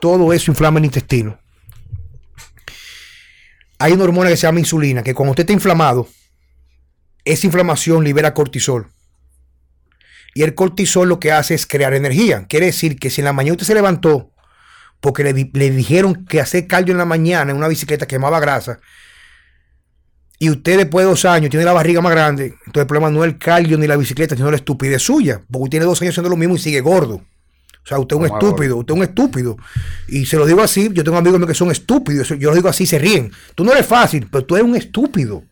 todo 0.00 0.32
eso 0.32 0.50
inflama 0.50 0.78
el 0.78 0.86
intestino. 0.86 1.38
Hay 3.78 3.92
una 3.92 4.04
hormona 4.04 4.30
que 4.30 4.36
se 4.36 4.46
llama 4.46 4.60
insulina, 4.60 5.02
que 5.02 5.14
cuando 5.14 5.32
usted 5.32 5.42
está 5.42 5.52
inflamado, 5.52 6.08
esa 7.24 7.46
inflamación 7.46 8.04
libera 8.04 8.32
cortisol. 8.32 8.88
Y 10.36 10.42
el 10.42 10.54
cortisol 10.54 11.08
lo 11.08 11.18
que 11.18 11.32
hace 11.32 11.54
es 11.54 11.66
crear 11.66 11.94
energía. 11.94 12.44
Quiere 12.46 12.66
decir 12.66 12.98
que 12.98 13.08
si 13.08 13.22
en 13.22 13.24
la 13.24 13.32
mañana 13.32 13.54
usted 13.54 13.64
se 13.64 13.72
levantó 13.74 14.34
porque 15.00 15.24
le, 15.24 15.70
dijeron 15.70 16.26
que 16.26 16.42
hacer 16.42 16.66
cardio 16.66 16.92
en 16.92 16.98
la 16.98 17.06
mañana 17.06 17.52
en 17.52 17.56
una 17.56 17.68
bicicleta 17.68 18.06
quemaba 18.06 18.38
grasa, 18.38 18.78
y 20.38 20.50
usted 20.50 20.76
después 20.76 21.06
de 21.06 21.10
dos 21.10 21.24
años 21.24 21.48
tiene 21.48 21.64
la 21.64 21.72
barriga 21.72 22.02
más 22.02 22.12
grande, 22.12 22.54
entonces 22.66 22.82
el 22.82 22.86
problema 22.86 23.10
no 23.10 23.24
es 23.24 23.32
el 23.32 23.38
cardio 23.38 23.78
ni 23.78 23.86
la 23.86 23.96
bicicleta, 23.96 24.36
sino 24.36 24.50
la 24.50 24.58
estupidez 24.58 25.00
suya, 25.00 25.40
porque 25.50 25.62
usted 25.62 25.70
tiene 25.70 25.86
dos 25.86 26.02
años 26.02 26.12
haciendo 26.12 26.28
lo 26.28 26.36
mismo 26.36 26.56
y 26.56 26.58
sigue 26.58 26.82
gordo. 26.82 27.14
O 27.14 27.88
sea, 27.88 27.98
usted 27.98 28.16
es 28.16 28.20
un 28.20 28.26
estúpido, 28.26 28.76
usted 28.76 28.92
es 28.92 28.98
un 28.98 29.04
estúpido. 29.04 29.56
Y 30.06 30.26
se 30.26 30.36
lo 30.36 30.44
digo 30.44 30.60
así, 30.60 30.90
yo 30.92 31.02
tengo 31.02 31.16
amigos 31.16 31.46
que 31.46 31.54
son 31.54 31.70
estúpidos, 31.70 32.28
yo 32.28 32.50
lo 32.50 32.54
digo 32.54 32.68
así, 32.68 32.84
se 32.84 32.98
ríen. 32.98 33.32
Tú 33.54 33.64
no 33.64 33.72
eres 33.72 33.86
fácil, 33.86 34.28
pero 34.30 34.44
tú 34.44 34.54
eres 34.56 34.68
un 34.68 34.76
estúpido. 34.76 35.44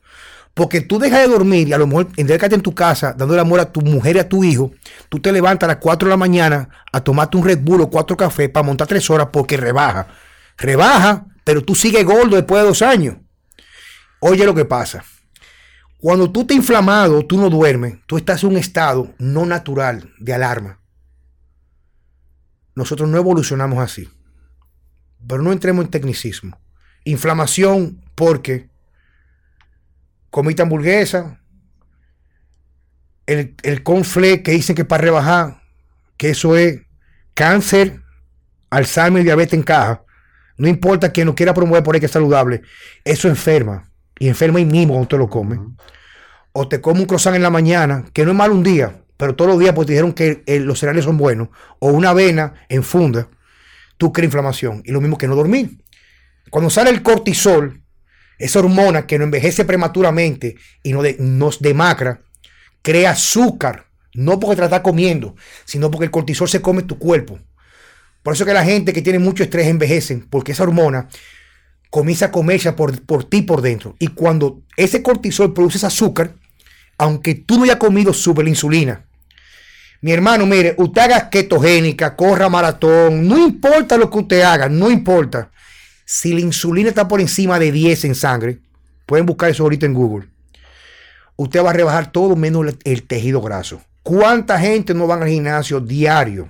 Porque 0.55 0.81
tú 0.81 1.01
dejas 1.01 1.21
de 1.21 1.29
dormir 1.29 1.69
y 1.69 1.73
a 1.73 1.79
lo 1.79 1.89
mejor 1.89 2.09
en 2.17 2.63
tu 2.63 2.75
casa 2.75 3.13
dándole 3.13 3.41
amor 3.41 3.59
a 3.59 3.73
tu 3.73 3.81
mujer 3.81 4.17
y 4.17 4.19
a 4.21 4.29
tu 4.29 4.45
hijo. 4.45 4.71
Tú 5.09 5.19
te 5.19 5.33
levantas 5.33 5.69
a 5.69 5.73
las 5.73 5.83
4 5.83 6.07
de 6.07 6.11
la 6.11 6.17
mañana 6.17 6.69
a 6.93 7.01
tomarte 7.01 7.37
un 7.37 7.45
Red 7.45 7.59
Bull 7.61 7.81
o 7.81 7.91
cuatro 7.91 8.17
cafés 8.17 8.49
para 8.51 8.65
montar 8.65 8.87
tres 8.87 9.11
horas 9.11 9.29
porque 9.33 9.57
rebaja. 9.57 10.07
Rebaja, 10.57 11.27
pero 11.43 11.63
tú 11.63 11.75
sigues 11.75 12.05
gordo 12.05 12.37
después 12.37 12.63
de 12.63 12.69
dos 12.69 12.83
años. 12.83 13.17
Oye 14.21 14.47
lo 14.47 14.55
que 14.55 14.65
pasa. 14.65 15.05
Cuando 15.99 16.31
tú 16.31 16.47
te 16.47 16.55
inflamado, 16.55 17.27
tú 17.27 17.37
no 17.37 17.51
duermes, 17.51 17.99
tú 18.07 18.17
estás 18.17 18.45
en 18.45 18.51
un 18.51 18.57
estado 18.57 19.13
no 19.19 19.47
natural 19.47 20.13
de 20.19 20.35
alarma. 20.35 20.79
Nosotros 22.75 23.09
no 23.09 23.17
evolucionamos 23.17 23.79
así. 23.79 24.09
Pero 25.27 25.43
no 25.43 25.51
entremos 25.51 25.85
en 25.85 25.91
tecnicismo. 25.91 26.61
Inflamación 27.05 28.03
porque 28.15 28.69
comiste 30.35 30.63
hamburguesa, 30.63 31.41
el, 33.25 33.55
el 33.63 33.85
confle 33.85 34.43
que 34.43 34.51
dicen 34.51 34.75
que 34.75 34.85
para 34.85 35.05
rebajar, 35.05 35.63
que 36.17 36.31
eso 36.31 36.57
es 36.57 36.81
cáncer, 37.35 38.01
Alzheimer 38.69 39.21
y 39.21 39.27
diabetes 39.27 39.55
en 39.55 39.63
caja. 39.63 40.03
No 40.57 40.67
importa 40.67 41.13
que 41.13 41.25
no 41.25 41.37
quiera 41.37 41.55
promover 41.55 41.85
por 41.85 41.95
ahí 41.95 42.01
que 42.01 42.07
es 42.07 42.13
saludable, 42.13 42.63
eso 43.05 43.29
enferma. 43.29 43.93
Y 44.19 44.27
enferma 44.27 44.59
y 44.59 44.65
mismo 44.65 44.95
cuando 44.95 45.07
te 45.07 45.19
lo 45.19 45.29
come. 45.31 45.57
O 46.51 46.67
te 46.67 46.81
come 46.81 46.99
un 46.99 47.07
croissant 47.07 47.37
en 47.37 47.43
la 47.43 47.51
mañana, 47.51 48.05
que 48.13 48.25
no 48.25 48.33
es 48.33 48.37
mal 48.37 48.51
un 48.51 48.65
día, 48.65 49.05
pero 49.17 49.37
todos 49.37 49.53
los 49.53 49.61
días 49.61 49.73
pues 49.73 49.87
te 49.87 49.93
dijeron 49.93 50.15
que 50.15 50.43
eh, 50.47 50.59
los 50.59 50.81
cereales 50.81 51.05
son 51.05 51.17
buenos. 51.17 51.51
O 51.79 51.93
una 51.93 52.11
avena 52.11 52.55
en 52.69 52.83
funda, 52.83 53.29
tú 53.99 54.13
crees 54.13 54.27
inflamación. 54.27 54.83
Y 54.85 54.91
lo 54.91 55.01
mismo 55.01 55.17
que 55.17 55.29
no 55.29 55.37
dormir. 55.37 55.79
Cuando 56.51 56.71
sale 56.71 56.91
el 56.91 57.05
cortisol, 57.05 57.84
esa 58.39 58.59
hormona 58.59 59.07
que 59.07 59.19
no 59.19 59.25
envejece 59.25 59.65
prematuramente 59.65 60.57
y 60.83 60.93
no 60.93 61.03
nos 61.19 61.61
demacra, 61.61 62.21
crea 62.83 63.11
azúcar. 63.11 63.87
No 64.15 64.39
porque 64.39 64.57
te 64.57 64.61
la 64.61 64.67
estás 64.67 64.81
comiendo, 64.83 65.35
sino 65.65 65.91
porque 65.91 66.05
el 66.05 66.11
cortisol 66.11 66.49
se 66.49 66.63
come 66.63 66.83
tu 66.83 66.99
cuerpo. 66.99 67.39
Por 68.23 68.35
eso 68.35 68.47
que 68.47 68.55
la 68.55 68.65
gente 68.65 68.93
que 68.93 69.03
tiene 69.03 69.19
mucho 69.19 69.43
estrés 69.43 69.67
envejecen, 69.67 70.27
porque 70.31 70.53
esa 70.53 70.63
hormona, 70.63 71.09
comienza 71.91 72.27
a 72.27 72.33
comerse 72.33 72.73
por, 72.73 73.03
por 73.03 73.25
ti 73.25 73.43
por 73.43 73.61
dentro. 73.61 73.97
Y 73.99 74.09
cuando 74.09 74.63
ese 74.77 75.03
cortisol 75.03 75.53
produce 75.53 75.79
ese 75.79 75.87
azúcar, 75.87 76.35
aunque 76.97 77.35
tú 77.35 77.57
no 77.57 77.65
hayas 77.65 77.77
comido 77.77 78.13
super 78.13 78.47
insulina, 78.49 79.05
mi 80.01 80.13
hermano, 80.13 80.45
mire, 80.45 80.75
usted 80.77 81.03
haga 81.03 81.31
ketogénica, 81.31 82.15
corra 82.15 82.49
maratón, 82.49 83.27
no 83.27 83.39
importa 83.39 83.97
lo 83.97 84.11
que 84.11 84.19
usted 84.19 84.43
haga, 84.43 84.69
no 84.69 84.91
importa. 84.91 85.51
Si 86.05 86.35
la 86.35 86.41
insulina 86.41 86.91
está 86.91 87.09
por 87.09 87.21
encima 87.21 87.59
de 87.59 87.73
10 87.73 88.05
en 88.05 88.15
sangre, 88.15 88.59
pueden 89.07 89.27
buscar 89.27 89.51
eso 89.51 89.63
ahorita 89.63 89.87
en 89.87 89.95
Google. 89.95 90.29
Usted 91.37 91.65
va 91.65 91.71
a 91.71 91.75
rebajar 91.75 92.13
todo 92.13 92.37
menos 92.37 92.67
el, 92.85 93.03
tejido 93.03 93.41
graso. 93.41 93.83
¿Cuánta 94.03 94.61
gente 94.61 94.95
no 94.95 95.09
va 95.09 95.17
al 95.17 95.29
gimnasio 95.29 95.81
diario? 95.81 96.49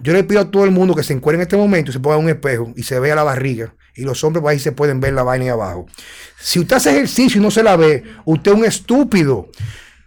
Yo 0.00 0.12
le 0.12 0.24
pido 0.24 0.40
a 0.40 0.50
todo 0.50 0.64
el 0.64 0.70
mundo 0.72 0.94
que 0.94 1.02
se 1.02 1.12
encuentre 1.12 1.36
en 1.36 1.42
este 1.42 1.56
momento 1.56 1.90
y 1.90 1.94
se 1.94 2.00
ponga 2.00 2.16
un 2.16 2.28
espejo 2.28 2.72
y 2.74 2.82
se 2.82 2.98
vea 2.98 3.14
la 3.14 3.22
barriga. 3.22 3.74
Y 3.94 4.02
los 4.02 4.24
hombres 4.24 4.44
ahí 4.46 4.58
se 4.58 4.72
pueden 4.72 5.00
ver 5.00 5.12
la 5.12 5.22
vaina 5.22 5.44
ahí 5.44 5.50
abajo. 5.50 5.86
Si 6.40 6.58
usted 6.58 6.76
hace 6.76 6.90
ejercicio 6.90 7.40
y 7.40 7.44
no 7.44 7.50
se 7.50 7.62
la 7.62 7.76
ve, 7.76 8.02
usted 8.24 8.52
es 8.52 8.58
un 8.58 8.64
estúpido. 8.64 9.48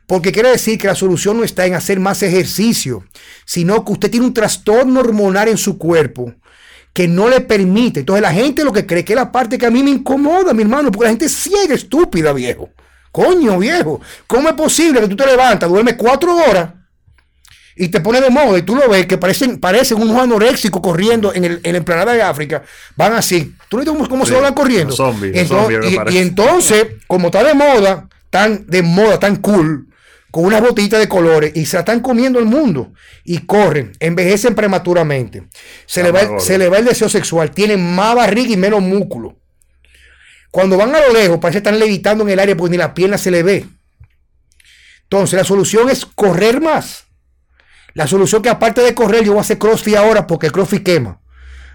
Porque 0.08 0.32
quiere 0.32 0.50
decir 0.50 0.78
que 0.78 0.88
la 0.88 0.96
solución 0.96 1.38
no 1.38 1.44
está 1.44 1.66
en 1.66 1.76
hacer 1.76 2.00
más 2.00 2.22
ejercicio, 2.22 3.06
sino 3.46 3.86
que 3.86 3.94
usted 3.94 4.12
tiene 4.12 4.26
un 4.26 4.34
trastorno 4.34 5.00
hormonal 5.00 5.48
en 5.48 5.58
su 5.58 5.78
cuerpo 5.78 6.34
que 6.94 7.08
no 7.08 7.28
le 7.28 7.42
permite. 7.42 8.02
Entonces 8.02 8.22
la 8.22 8.32
gente 8.32 8.64
lo 8.64 8.72
que 8.72 8.86
cree 8.86 9.04
que 9.04 9.14
es 9.14 9.18
la 9.18 9.32
parte 9.32 9.58
que 9.58 9.66
a 9.66 9.72
mí 9.72 9.84
me 9.84 9.90
incomoda, 9.90 10.54
mi 10.54 10.62
hermano, 10.62 10.92
porque 10.92 11.06
la 11.06 11.10
gente 11.10 11.26
es 11.26 11.36
ciega, 11.36 11.74
estúpida, 11.74 12.32
viejo. 12.32 12.70
Coño, 13.12 13.60
viejo, 13.60 14.00
¿cómo 14.28 14.50
es 14.50 14.56
posible 14.56 15.02
que 15.02 15.08
tú 15.08 15.16
te 15.16 15.26
levantas, 15.26 15.70
duermes 15.70 15.96
cuatro 15.98 16.36
horas 16.36 16.70
y 17.76 17.88
te 17.88 18.02
pones 18.02 18.22
de 18.22 18.30
moda 18.30 18.58
y 18.58 18.62
tú 18.62 18.76
lo 18.76 18.88
ves 18.88 19.08
que 19.08 19.18
parecen, 19.18 19.60
parecen 19.60 20.02
unos 20.02 20.18
anoréxicos 20.18 20.82
corriendo 20.82 21.34
en, 21.34 21.46
el, 21.46 21.60
en 21.64 21.72
la 21.74 21.78
emplanada 21.80 22.14
de 22.14 22.22
África? 22.22 22.64
Van 22.96 23.14
así. 23.14 23.56
¿Tú 23.70 23.78
no 23.78 23.96
ves 23.96 24.08
cómo 24.08 24.26
se 24.26 24.40
van 24.40 24.54
corriendo? 24.54 24.96
y, 25.34 26.14
y 26.16 26.18
entonces, 26.18 26.88
como 27.08 27.28
está 27.28 27.44
de 27.44 27.54
moda, 27.54 28.08
tan 28.30 28.66
de 28.68 28.82
moda, 28.82 29.20
tan 29.20 29.38
cool, 29.38 29.88
con 30.34 30.46
una 30.46 30.60
botita 30.60 30.98
de 30.98 31.08
colores 31.08 31.52
y 31.54 31.68
se 31.68 31.76
la 31.76 31.82
están 31.82 32.00
comiendo 32.00 32.40
el 32.40 32.46
mundo 32.46 32.92
y 33.24 33.46
corren, 33.46 33.92
envejecen 34.00 34.56
prematuramente. 34.56 35.44
Se, 35.86 36.02
le 36.02 36.10
va, 36.10 36.40
se 36.40 36.58
le 36.58 36.70
va 36.70 36.80
el 36.80 36.86
deseo 36.86 37.08
sexual, 37.08 37.52
tienen 37.52 37.94
más 37.94 38.16
barriga 38.16 38.52
y 38.52 38.58
menos 38.58 38.82
músculo. 38.82 39.38
Cuando 40.50 40.76
van 40.76 40.96
a 40.96 41.02
lo 41.02 41.14
lejos, 41.14 41.38
parece 41.38 41.62
que 41.62 41.70
están 41.70 41.80
levitando 41.80 42.24
en 42.24 42.32
el 42.32 42.40
aire 42.40 42.56
porque 42.56 42.72
ni 42.72 42.78
la 42.78 42.96
pierna 42.96 43.20
se 43.20 43.30
le 43.30 43.44
ve. 43.44 43.68
Entonces, 45.04 45.38
la 45.38 45.44
solución 45.44 45.92
es 45.92 46.04
correr 46.04 46.60
más. 46.60 47.04
La 47.94 48.08
solución 48.08 48.42
que 48.42 48.50
aparte 48.50 48.82
de 48.82 48.96
correr, 48.96 49.24
yo 49.24 49.34
voy 49.34 49.40
a 49.40 49.42
hacer 49.42 49.60
crossfit 49.60 49.98
ahora 49.98 50.26
porque 50.26 50.48
el 50.48 50.52
crossfit 50.52 50.84
quema. 50.84 51.22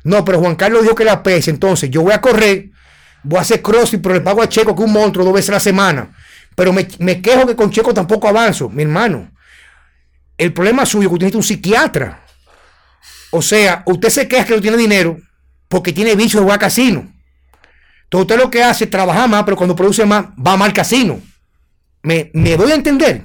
No, 0.03 0.25
pero 0.25 0.41
Juan 0.41 0.57
Carlos 0.57 0.83
dijo 0.83 0.97
que 0.97 1.05
la 1.05 1.23
pese. 1.23 1.53
Entonces, 1.53 1.91
yo 1.91 2.03
voy 2.03 2.13
a 2.13 2.21
correr, 2.21 2.71
voy 3.23 3.39
a 3.39 3.43
hacer 3.43 3.63
crossfit, 3.63 4.03
pero 4.03 4.17
le 4.17 4.21
pago 4.21 4.43
a 4.43 4.49
Checo 4.49 4.75
que 4.75 4.83
un 4.83 4.93
monstruo 4.93 5.25
dos 5.25 5.35
veces 5.35 5.51
a 5.51 5.53
la 5.53 5.61
semana. 5.61 6.11
Pero 6.59 6.73
me, 6.73 7.23
quejo 7.23 7.47
que 7.47 7.55
con 7.55 7.71
Checo 7.71 7.95
tampoco 7.95 8.27
avanzo, 8.27 8.69
mi 8.69 8.83
hermano. 8.83 9.31
El 10.37 10.53
problema 10.53 10.85
suyo 10.85 11.05
es 11.05 11.09
que 11.09 11.15
usted 11.15 11.27
necesita 11.27 11.39
un 11.39 11.45
psiquiatra. 11.45 12.27
O 13.31 13.41
sea, 13.41 13.85
usted 13.87 14.09
se 14.09 14.27
queja 14.27 14.45
que 14.45 14.57
no 14.57 14.61
tiene 14.61 14.77
dinero 14.77 15.21
porque 15.69 15.93
tiene 15.93 16.17
vicio 16.17 16.41
de 16.41 16.43
jugar 16.43 16.59
casino. 16.59 17.13
Entonces 18.03 18.23
usted 18.23 18.39
lo 18.39 18.51
que 18.51 18.65
hace 18.65 18.87
es 18.87 18.91
trabajar 18.91 19.29
más, 19.29 19.45
pero 19.45 19.57
cuando 19.57 19.77
produce 19.77 20.05
más, 20.05 20.27
va 20.45 20.57
mal 20.57 20.73
casino. 20.73 21.21
¿Me, 22.03 22.33
me 22.35 22.57
doy 22.57 22.73
a 22.73 22.75
entender? 22.75 23.25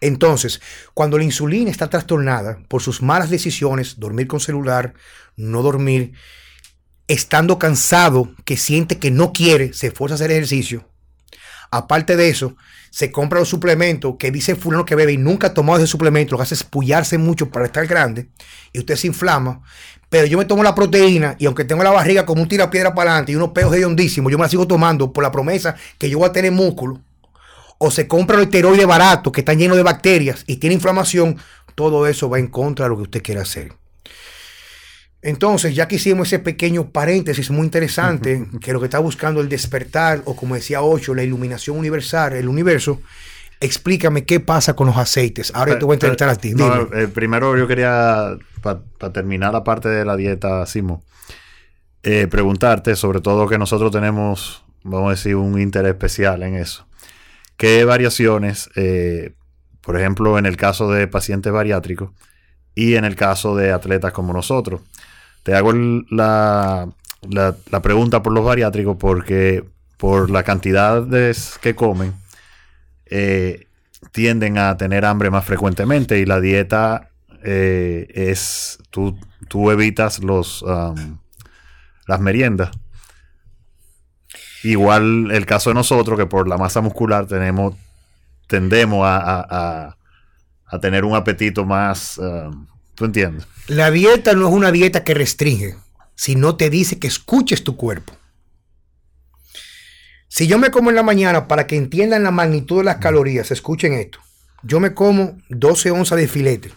Entonces, 0.00 0.62
cuando 0.94 1.18
la 1.18 1.24
insulina 1.24 1.70
está 1.70 1.90
trastornada 1.90 2.58
por 2.68 2.80
sus 2.80 3.02
malas 3.02 3.28
decisiones, 3.28 4.00
dormir 4.00 4.28
con 4.28 4.40
celular, 4.40 4.94
no 5.36 5.60
dormir, 5.60 6.14
estando 7.06 7.58
cansado, 7.58 8.34
que 8.46 8.56
siente 8.56 8.98
que 8.98 9.10
no 9.10 9.34
quiere, 9.34 9.74
se 9.74 9.88
esfuerza 9.88 10.14
a 10.14 10.16
hacer 10.16 10.30
ejercicio, 10.30 10.89
Aparte 11.70 12.16
de 12.16 12.28
eso, 12.28 12.56
se 12.90 13.12
compra 13.12 13.38
los 13.38 13.48
suplementos 13.48 14.16
que 14.18 14.32
dice 14.32 14.56
fulano 14.56 14.84
que 14.84 14.96
bebe 14.96 15.12
y 15.12 15.18
nunca 15.18 15.48
ha 15.48 15.54
tomado 15.54 15.78
ese 15.78 15.86
suplemento, 15.86 16.32
lo 16.32 16.38
que 16.38 16.42
hace 16.42 16.54
es 16.54 16.64
pullarse 16.64 17.16
mucho 17.16 17.48
para 17.50 17.66
estar 17.66 17.86
grande 17.86 18.28
y 18.72 18.80
usted 18.80 18.96
se 18.96 19.06
inflama. 19.06 19.62
Pero 20.08 20.26
yo 20.26 20.36
me 20.36 20.44
tomo 20.44 20.64
la 20.64 20.74
proteína 20.74 21.36
y 21.38 21.46
aunque 21.46 21.64
tengo 21.64 21.84
la 21.84 21.92
barriga 21.92 22.26
como 22.26 22.42
un 22.42 22.48
tirapiedra 22.48 22.92
para 22.92 23.12
adelante 23.12 23.32
y 23.32 23.36
unos 23.36 23.50
peos 23.50 23.72
hediondísimos, 23.72 24.32
yo 24.32 24.38
me 24.38 24.44
la 24.44 24.50
sigo 24.50 24.66
tomando 24.66 25.12
por 25.12 25.22
la 25.22 25.30
promesa 25.30 25.76
que 25.98 26.10
yo 26.10 26.18
voy 26.18 26.28
a 26.28 26.32
tener 26.32 26.50
músculo. 26.50 27.00
O 27.78 27.90
se 27.92 28.08
compra 28.08 28.36
el 28.36 28.42
esteroide 28.42 28.84
barato 28.84 29.30
que 29.30 29.40
está 29.40 29.54
lleno 29.54 29.76
de 29.76 29.84
bacterias 29.84 30.42
y 30.48 30.56
tiene 30.56 30.74
inflamación. 30.74 31.38
Todo 31.76 32.08
eso 32.08 32.28
va 32.28 32.40
en 32.40 32.48
contra 32.48 32.86
de 32.86 32.90
lo 32.90 32.96
que 32.96 33.02
usted 33.04 33.22
quiere 33.22 33.40
hacer. 33.40 33.79
Entonces, 35.22 35.74
ya 35.74 35.86
que 35.86 35.96
hicimos 35.96 36.28
ese 36.28 36.38
pequeño 36.38 36.90
paréntesis 36.90 37.50
muy 37.50 37.64
interesante, 37.64 38.46
que 38.60 38.72
lo 38.72 38.80
que 38.80 38.86
está 38.86 38.98
buscando 38.98 39.40
el 39.40 39.50
despertar, 39.50 40.22
o 40.24 40.34
como 40.34 40.54
decía 40.54 40.82
Ocho, 40.82 41.14
la 41.14 41.22
iluminación 41.22 41.76
universal, 41.76 42.32
el 42.32 42.48
universo, 42.48 43.02
explícame 43.60 44.24
qué 44.24 44.40
pasa 44.40 44.74
con 44.74 44.86
los 44.86 44.96
aceites. 44.96 45.52
Ahora 45.54 45.78
te 45.78 45.84
voy 45.84 45.94
a 45.94 45.96
entrevistar 45.96 46.30
a 46.30 46.36
ti. 46.36 46.54
Eh, 46.94 47.08
primero 47.08 47.56
yo 47.58 47.68
quería, 47.68 48.38
para 48.62 49.12
terminar 49.12 49.52
la 49.52 49.62
parte 49.62 49.90
de 49.90 50.06
la 50.06 50.16
dieta, 50.16 50.64
Simo, 50.64 51.02
eh, 52.02 52.26
preguntarte, 52.26 52.96
sobre 52.96 53.20
todo 53.20 53.46
que 53.46 53.58
nosotros 53.58 53.92
tenemos, 53.92 54.64
vamos 54.82 55.08
a 55.08 55.10
decir, 55.10 55.36
un 55.36 55.60
interés 55.60 55.92
especial 55.92 56.42
en 56.42 56.54
eso. 56.54 56.86
¿Qué 57.58 57.84
variaciones, 57.84 58.70
eh, 58.74 59.34
por 59.82 59.98
ejemplo, 59.98 60.38
en 60.38 60.46
el 60.46 60.56
caso 60.56 60.90
de 60.90 61.06
pacientes 61.08 61.52
bariátricos 61.52 62.10
y 62.74 62.94
en 62.94 63.04
el 63.04 63.16
caso 63.16 63.54
de 63.54 63.70
atletas 63.70 64.14
como 64.14 64.32
nosotros? 64.32 64.80
Te 65.42 65.54
hago 65.54 65.72
la, 65.72 66.88
pregunta 67.82 68.22
por 68.22 68.32
los 68.32 68.44
bariátricos 68.44 68.96
porque 68.98 69.64
por 69.96 70.30
la 70.30 70.42
cantidad 70.42 71.06
que 71.60 71.74
comen, 71.74 72.14
eh, 73.06 73.66
tienden 74.12 74.58
a 74.58 74.76
tener 74.76 75.04
hambre 75.04 75.30
más 75.30 75.44
frecuentemente 75.44 76.18
y 76.18 76.26
la 76.26 76.40
dieta 76.40 77.10
eh, 77.42 78.06
es, 78.14 78.78
tú, 78.90 79.18
tú, 79.48 79.70
evitas 79.70 80.22
los, 80.22 80.64
las 82.06 82.20
meriendas. 82.20 82.70
Igual 84.62 85.30
el 85.30 85.46
caso 85.46 85.70
de 85.70 85.74
nosotros, 85.74 86.18
que 86.18 86.26
por 86.26 86.46
la 86.46 86.58
masa 86.58 86.80
muscular 86.80 87.26
tenemos, 87.26 87.74
tendemos 88.46 89.04
a, 89.06 89.96
tener 90.80 91.04
un 91.04 91.16
apetito 91.16 91.64
más, 91.64 92.20
¿tú 93.00 93.06
entiendes? 93.06 93.46
La 93.66 93.90
dieta 93.90 94.34
no 94.34 94.46
es 94.46 94.52
una 94.52 94.70
dieta 94.70 95.04
que 95.04 95.14
restringe, 95.14 95.74
sino 96.16 96.56
te 96.56 96.68
dice 96.68 96.98
que 96.98 97.06
escuches 97.06 97.64
tu 97.64 97.74
cuerpo. 97.74 98.12
Si 100.28 100.46
yo 100.46 100.58
me 100.58 100.70
como 100.70 100.90
en 100.90 100.96
la 100.96 101.02
mañana, 101.02 101.48
para 101.48 101.66
que 101.66 101.76
entiendan 101.76 102.24
la 102.24 102.30
magnitud 102.30 102.76
de 102.76 102.84
las 102.84 102.98
calorías, 102.98 103.50
escuchen 103.52 103.94
esto. 103.94 104.18
Yo 104.62 104.80
me 104.80 104.92
como 104.92 105.38
12 105.48 105.92
onzas 105.92 106.18
de 106.18 106.28
filete 106.28 106.72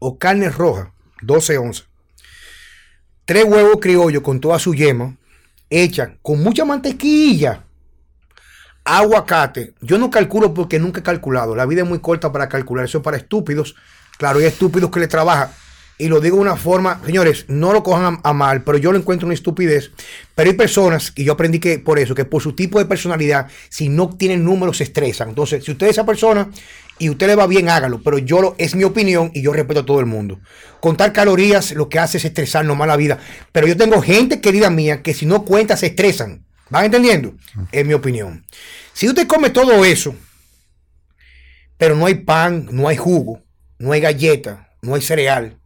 o 0.00 0.18
carne 0.18 0.50
roja, 0.50 0.92
12 1.20 1.58
onzas. 1.58 1.86
Tres 3.24 3.44
huevos 3.44 3.76
criollos 3.80 4.24
con 4.24 4.40
toda 4.40 4.58
su 4.58 4.74
yema, 4.74 5.16
hecha 5.70 6.16
con 6.22 6.42
mucha 6.42 6.64
mantequilla, 6.64 7.62
aguacate. 8.82 9.74
Yo 9.80 9.96
no 9.96 10.10
calculo 10.10 10.52
porque 10.54 10.80
nunca 10.80 11.02
he 11.02 11.04
calculado. 11.04 11.54
La 11.54 11.66
vida 11.66 11.82
es 11.82 11.88
muy 11.88 12.00
corta 12.00 12.32
para 12.32 12.48
calcular. 12.48 12.84
Eso 12.84 12.98
es 12.98 13.04
para 13.04 13.16
estúpidos. 13.16 13.76
Claro, 14.22 14.38
hay 14.38 14.44
estúpidos 14.44 14.88
que 14.92 15.00
le 15.00 15.08
trabajan 15.08 15.48
y 15.98 16.06
lo 16.06 16.20
digo 16.20 16.36
de 16.36 16.42
una 16.42 16.54
forma, 16.54 17.00
señores, 17.04 17.44
no 17.48 17.72
lo 17.72 17.82
cojan 17.82 18.20
a, 18.22 18.32
mal, 18.32 18.62
pero 18.62 18.78
yo 18.78 18.92
lo 18.92 18.98
encuentro 18.98 19.26
una 19.26 19.34
estupidez. 19.34 19.90
Pero 20.36 20.48
hay 20.48 20.56
personas, 20.56 21.12
y 21.16 21.24
yo 21.24 21.32
aprendí 21.32 21.58
que 21.58 21.80
por 21.80 21.98
eso, 21.98 22.14
que 22.14 22.24
por 22.24 22.40
su 22.40 22.52
tipo 22.52 22.78
de 22.78 22.84
personalidad, 22.84 23.48
si 23.68 23.88
no 23.88 24.16
tienen 24.16 24.44
números, 24.44 24.76
se 24.76 24.84
estresan. 24.84 25.30
Entonces, 25.30 25.64
si 25.64 25.72
usted 25.72 25.88
es 25.88 25.94
esa 25.94 26.06
persona 26.06 26.48
y 27.00 27.10
usted 27.10 27.26
le 27.26 27.34
va 27.34 27.48
bien, 27.48 27.68
hágalo. 27.68 28.00
Pero 28.00 28.18
yo 28.18 28.40
lo, 28.40 28.54
es 28.58 28.76
mi 28.76 28.84
opinión 28.84 29.32
y 29.34 29.42
yo 29.42 29.52
respeto 29.52 29.80
a 29.80 29.86
todo 29.86 29.98
el 29.98 30.06
mundo. 30.06 30.38
Contar 30.78 31.12
calorías 31.12 31.72
lo 31.72 31.88
que 31.88 31.98
hace 31.98 32.18
es 32.18 32.24
estresar 32.24 32.64
nomás 32.64 32.86
la 32.86 32.96
vida. 32.96 33.18
Pero 33.50 33.66
yo 33.66 33.76
tengo 33.76 34.00
gente 34.02 34.40
querida 34.40 34.70
mía 34.70 35.02
que 35.02 35.14
si 35.14 35.26
no 35.26 35.44
cuenta 35.44 35.76
se 35.76 35.86
estresan. 35.86 36.46
¿Van 36.70 36.84
entendiendo? 36.84 37.34
Es 37.72 37.84
mi 37.84 37.92
opinión. 37.92 38.46
Si 38.92 39.08
usted 39.08 39.26
come 39.26 39.50
todo 39.50 39.84
eso, 39.84 40.14
pero 41.76 41.96
no 41.96 42.06
hay 42.06 42.14
pan, 42.14 42.68
no 42.70 42.86
hay 42.86 42.96
jugo, 42.96 43.42
no 43.82 43.90
hay 43.90 44.00
galleta, 44.00 44.68
no 44.80 44.94
hay 44.94 45.02
cereal, 45.02 45.58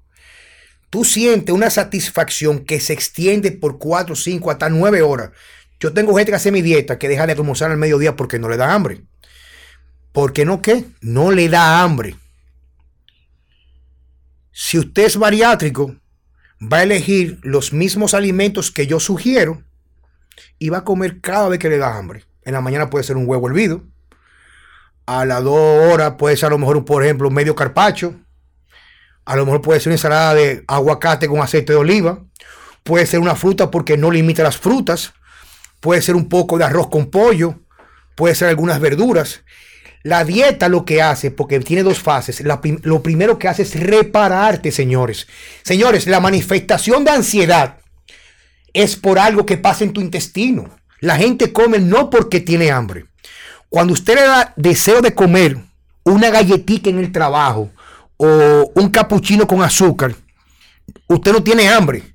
tú 0.89 1.05
sientes 1.05 1.55
una 1.55 1.69
satisfacción 1.69 2.65
que 2.65 2.81
se 2.81 2.95
extiende 2.95 3.53
por 3.53 3.79
4, 3.79 4.17
5, 4.17 4.51
hasta 4.51 4.71
9 4.71 5.03
horas. 5.03 5.33
Yo 5.79 5.93
tengo 5.93 6.17
gente 6.17 6.33
que 6.33 6.37
hace 6.37 6.51
mi 6.51 6.63
dieta 6.63 6.99
que 6.99 7.09
deja 7.09 7.27
de 7.27 7.35
almorzar 7.35 7.71
al 7.71 7.77
mediodía 7.77 8.17
porque 8.17 8.39
no 8.39 8.49
le 8.49 8.57
da 8.57 8.73
hambre. 8.73 9.03
¿Por 10.13 10.33
qué 10.33 10.47
no 10.47 10.63
qué? 10.63 10.87
No 11.03 11.31
le 11.31 11.51
da 11.51 11.83
hambre. 11.83 12.17
Si 14.51 14.79
usted 14.79 15.05
es 15.05 15.19
bariátrico, 15.19 15.95
va 16.61 16.79
a 16.79 16.85
elegir 16.85 17.39
los 17.43 17.75
mismos 17.75 18.15
alimentos 18.15 18.71
que 18.71 18.87
yo 18.87 18.99
sugiero 18.99 19.63
y 20.59 20.71
va 20.71 20.79
a 20.79 20.85
comer 20.85 21.21
cada 21.21 21.51
vez 21.51 21.59
que 21.59 21.69
le 21.69 21.77
da 21.77 21.99
hambre. 21.99 22.25
En 22.45 22.55
la 22.55 22.63
mañana 22.63 22.89
puede 22.89 23.05
ser 23.05 23.19
un 23.19 23.29
huevo 23.29 23.47
hervido. 23.47 23.85
A 25.07 25.25
las 25.25 25.43
2 25.43 25.93
horas 25.93 26.15
puede 26.19 26.37
ser 26.37 26.49
a 26.49 26.51
lo 26.51 26.59
mejor, 26.59 26.85
por 26.85 27.05
ejemplo, 27.05 27.31
medio 27.31 27.55
carpacho 27.55 28.15
a 29.27 29.35
lo 29.35 29.45
mejor 29.45 29.61
puede 29.61 29.81
ser 29.81 29.91
una 29.91 29.97
ensalada 29.97 30.35
de 30.35 30.65
aguacate 30.69 31.29
con 31.29 31.41
aceite 31.41 31.73
de 31.73 31.79
oliva. 31.79 32.23
Puede 32.85 33.07
ser 33.07 33.19
una 33.19 33.35
fruta 33.35 33.71
porque 33.73 33.97
no 33.97 34.11
limita 34.11 34.43
las 34.43 34.57
frutas. 34.57 35.13
puede 35.81 36.01
ser 36.01 36.17
un 36.17 36.29
poco 36.29 36.59
de 36.59 36.65
arroz 36.65 36.89
con 36.89 37.11
pollo, 37.11 37.61
puede 38.15 38.35
ser 38.35 38.49
algunas 38.49 38.81
verduras. 38.81 39.43
La 40.03 40.25
dieta 40.25 40.69
lo 40.69 40.85
que 40.85 41.03
hace, 41.03 41.31
porque 41.31 41.61
tiene 41.61 41.83
dos 41.83 41.99
fases, 41.99 42.43
lo 42.43 43.03
primero 43.03 43.39
que 43.39 43.49
hace 43.49 43.63
es 43.63 43.79
repararte, 43.79 44.73
señores. 44.73 45.27
Señores, 45.63 46.07
la 46.07 46.21
manifestación 46.21 47.05
de 47.05 47.11
ansiedad 47.11 47.79
es 48.73 48.97
por 48.97 49.19
algo 49.19 49.45
que 49.45 49.59
pasa 49.59 49.85
en 49.85 49.93
tu 49.93 50.01
intestino. 50.01 50.71
La 51.01 51.17
gente 51.17 51.53
come 51.53 51.79
no 51.79 52.11
porque 52.11 52.41
tiene 52.41 52.71
hambre. 52.71 53.07
Cuando 53.69 53.93
usted 53.93 54.15
le 54.15 54.23
da 54.23 54.53
deseo 54.57 55.01
de 55.01 55.15
comer 55.15 55.59
una 56.05 56.31
galletita 56.31 56.91
en 56.91 56.99
el 56.99 57.13
trabajo 57.13 57.71
o 58.17 58.73
un 58.75 58.89
capuchino 58.91 59.47
con 59.47 59.63
azúcar, 59.63 60.15
usted 61.09 61.33
no 61.33 61.43
tiene 61.43 61.69
hambre. 61.69 62.15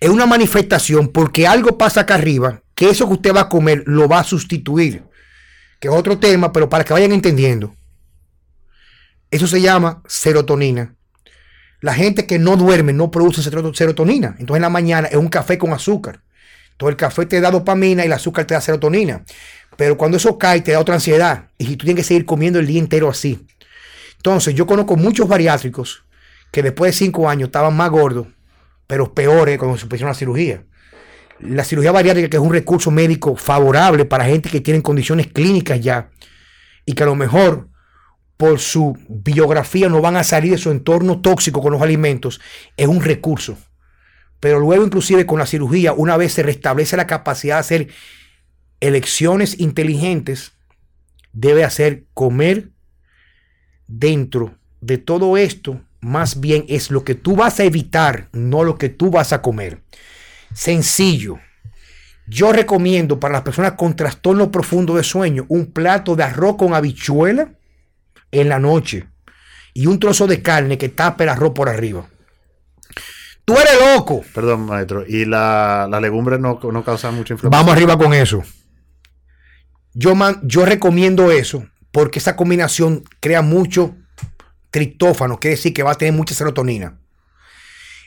Es 0.00 0.10
una 0.10 0.26
manifestación 0.26 1.08
porque 1.08 1.46
algo 1.46 1.78
pasa 1.78 2.02
acá 2.02 2.14
arriba 2.14 2.60
que 2.74 2.90
eso 2.90 3.06
que 3.06 3.14
usted 3.14 3.34
va 3.34 3.42
a 3.42 3.48
comer 3.48 3.82
lo 3.86 4.08
va 4.08 4.18
a 4.18 4.24
sustituir 4.24 5.02
que 5.84 5.88
es 5.88 5.94
otro 5.94 6.18
tema, 6.18 6.50
pero 6.50 6.70
para 6.70 6.82
que 6.82 6.94
vayan 6.94 7.12
entendiendo. 7.12 7.74
Eso 9.30 9.46
se 9.46 9.60
llama 9.60 10.02
serotonina. 10.06 10.94
La 11.82 11.92
gente 11.92 12.24
que 12.26 12.38
no 12.38 12.56
duerme 12.56 12.94
no 12.94 13.10
produce 13.10 13.42
serotonina. 13.42 14.28
Entonces 14.38 14.56
en 14.56 14.62
la 14.62 14.70
mañana 14.70 15.08
es 15.08 15.16
un 15.16 15.28
café 15.28 15.58
con 15.58 15.74
azúcar. 15.74 16.22
Entonces 16.70 16.92
el 16.92 16.96
café 16.96 17.26
te 17.26 17.38
da 17.38 17.50
dopamina 17.50 18.02
y 18.02 18.06
el 18.06 18.14
azúcar 18.14 18.46
te 18.46 18.54
da 18.54 18.62
serotonina. 18.62 19.26
Pero 19.76 19.96
cuando 19.96 20.16
eso 20.16 20.38
cae 20.38 20.60
te 20.60 20.72
da 20.72 20.80
otra 20.80 20.94
ansiedad. 20.94 21.48
Y 21.58 21.76
tú 21.76 21.84
tienes 21.84 22.04
que 22.04 22.08
seguir 22.08 22.24
comiendo 22.24 22.58
el 22.58 22.66
día 22.66 22.78
entero 22.80 23.08
así. 23.08 23.46
Entonces 24.16 24.54
yo 24.54 24.66
conozco 24.66 24.96
muchos 24.96 25.28
bariátricos 25.28 26.04
que 26.50 26.62
después 26.62 26.92
de 26.92 26.98
cinco 26.98 27.28
años 27.28 27.48
estaban 27.48 27.76
más 27.76 27.90
gordos, 27.90 28.28
pero 28.86 29.12
peores 29.12 29.58
cuando 29.58 29.76
se 29.76 29.86
pusieron 29.86 30.10
la 30.10 30.14
cirugía 30.14 30.64
la 31.40 31.64
cirugía 31.64 31.92
bariátrica, 31.92 32.28
que 32.28 32.36
es 32.36 32.42
un 32.42 32.52
recurso 32.52 32.90
médico 32.90 33.36
favorable 33.36 34.04
para 34.04 34.24
gente 34.24 34.48
que 34.48 34.60
tiene 34.60 34.82
condiciones 34.82 35.26
clínicas 35.28 35.80
ya 35.80 36.10
y 36.86 36.92
que 36.92 37.02
a 37.02 37.06
lo 37.06 37.14
mejor 37.14 37.68
por 38.36 38.58
su 38.58 38.98
biografía 39.08 39.88
no 39.88 40.00
van 40.00 40.16
a 40.16 40.24
salir 40.24 40.52
de 40.52 40.58
su 40.58 40.70
entorno 40.70 41.20
tóxico 41.20 41.62
con 41.62 41.72
los 41.72 41.82
alimentos, 41.82 42.40
es 42.76 42.88
un 42.88 43.02
recurso. 43.02 43.56
Pero 44.40 44.58
luego 44.58 44.84
inclusive 44.84 45.24
con 45.24 45.38
la 45.38 45.46
cirugía, 45.46 45.92
una 45.92 46.16
vez 46.16 46.32
se 46.32 46.42
restablece 46.42 46.96
la 46.96 47.06
capacidad 47.06 47.56
de 47.56 47.60
hacer 47.60 47.88
elecciones 48.86 49.60
inteligentes, 49.60 50.52
debe 51.32 51.64
hacer 51.64 52.04
comer 52.14 52.70
dentro 53.86 54.56
de 54.80 54.98
todo 54.98 55.36
esto, 55.36 55.80
más 56.00 56.40
bien 56.40 56.64
es 56.68 56.90
lo 56.90 57.04
que 57.04 57.14
tú 57.14 57.36
vas 57.36 57.60
a 57.60 57.64
evitar, 57.64 58.28
no 58.32 58.64
lo 58.64 58.76
que 58.76 58.88
tú 58.88 59.10
vas 59.10 59.32
a 59.32 59.42
comer 59.42 59.82
sencillo. 60.54 61.38
Yo 62.26 62.52
recomiendo 62.52 63.20
para 63.20 63.34
las 63.34 63.42
personas 63.42 63.72
con 63.72 63.94
trastorno 63.94 64.50
profundo 64.50 64.96
de 64.96 65.02
sueño 65.02 65.44
un 65.48 65.66
plato 65.72 66.16
de 66.16 66.24
arroz 66.24 66.56
con 66.56 66.72
habichuela 66.72 67.50
en 68.30 68.48
la 68.48 68.58
noche 68.58 69.06
y 69.74 69.86
un 69.86 69.98
trozo 69.98 70.26
de 70.26 70.40
carne 70.40 70.78
que 70.78 70.88
tape 70.88 71.24
el 71.24 71.30
arroz 71.30 71.52
por 71.52 71.68
arriba. 71.68 72.06
Tú 73.44 73.54
eres 73.54 73.94
loco. 73.94 74.24
Perdón, 74.34 74.64
maestro. 74.64 75.04
¿Y 75.06 75.26
la, 75.26 75.86
la 75.90 76.00
legumbre 76.00 76.38
no, 76.38 76.58
no 76.62 76.82
causa 76.82 77.10
mucha 77.10 77.34
inflamación? 77.34 77.50
Vamos 77.50 77.76
arriba 77.76 77.98
con 77.98 78.14
eso. 78.14 78.42
Yo, 79.94 80.14
yo 80.42 80.64
recomiendo 80.66 81.30
eso 81.30 81.66
porque 81.92 82.18
esa 82.18 82.36
combinación 82.36 83.04
crea 83.20 83.42
mucho 83.42 83.94
triptófano, 84.70 85.38
quiere 85.38 85.56
decir 85.56 85.72
que 85.72 85.84
va 85.84 85.92
a 85.92 85.94
tener 85.94 86.12
mucha 86.12 86.34
serotonina. 86.34 86.98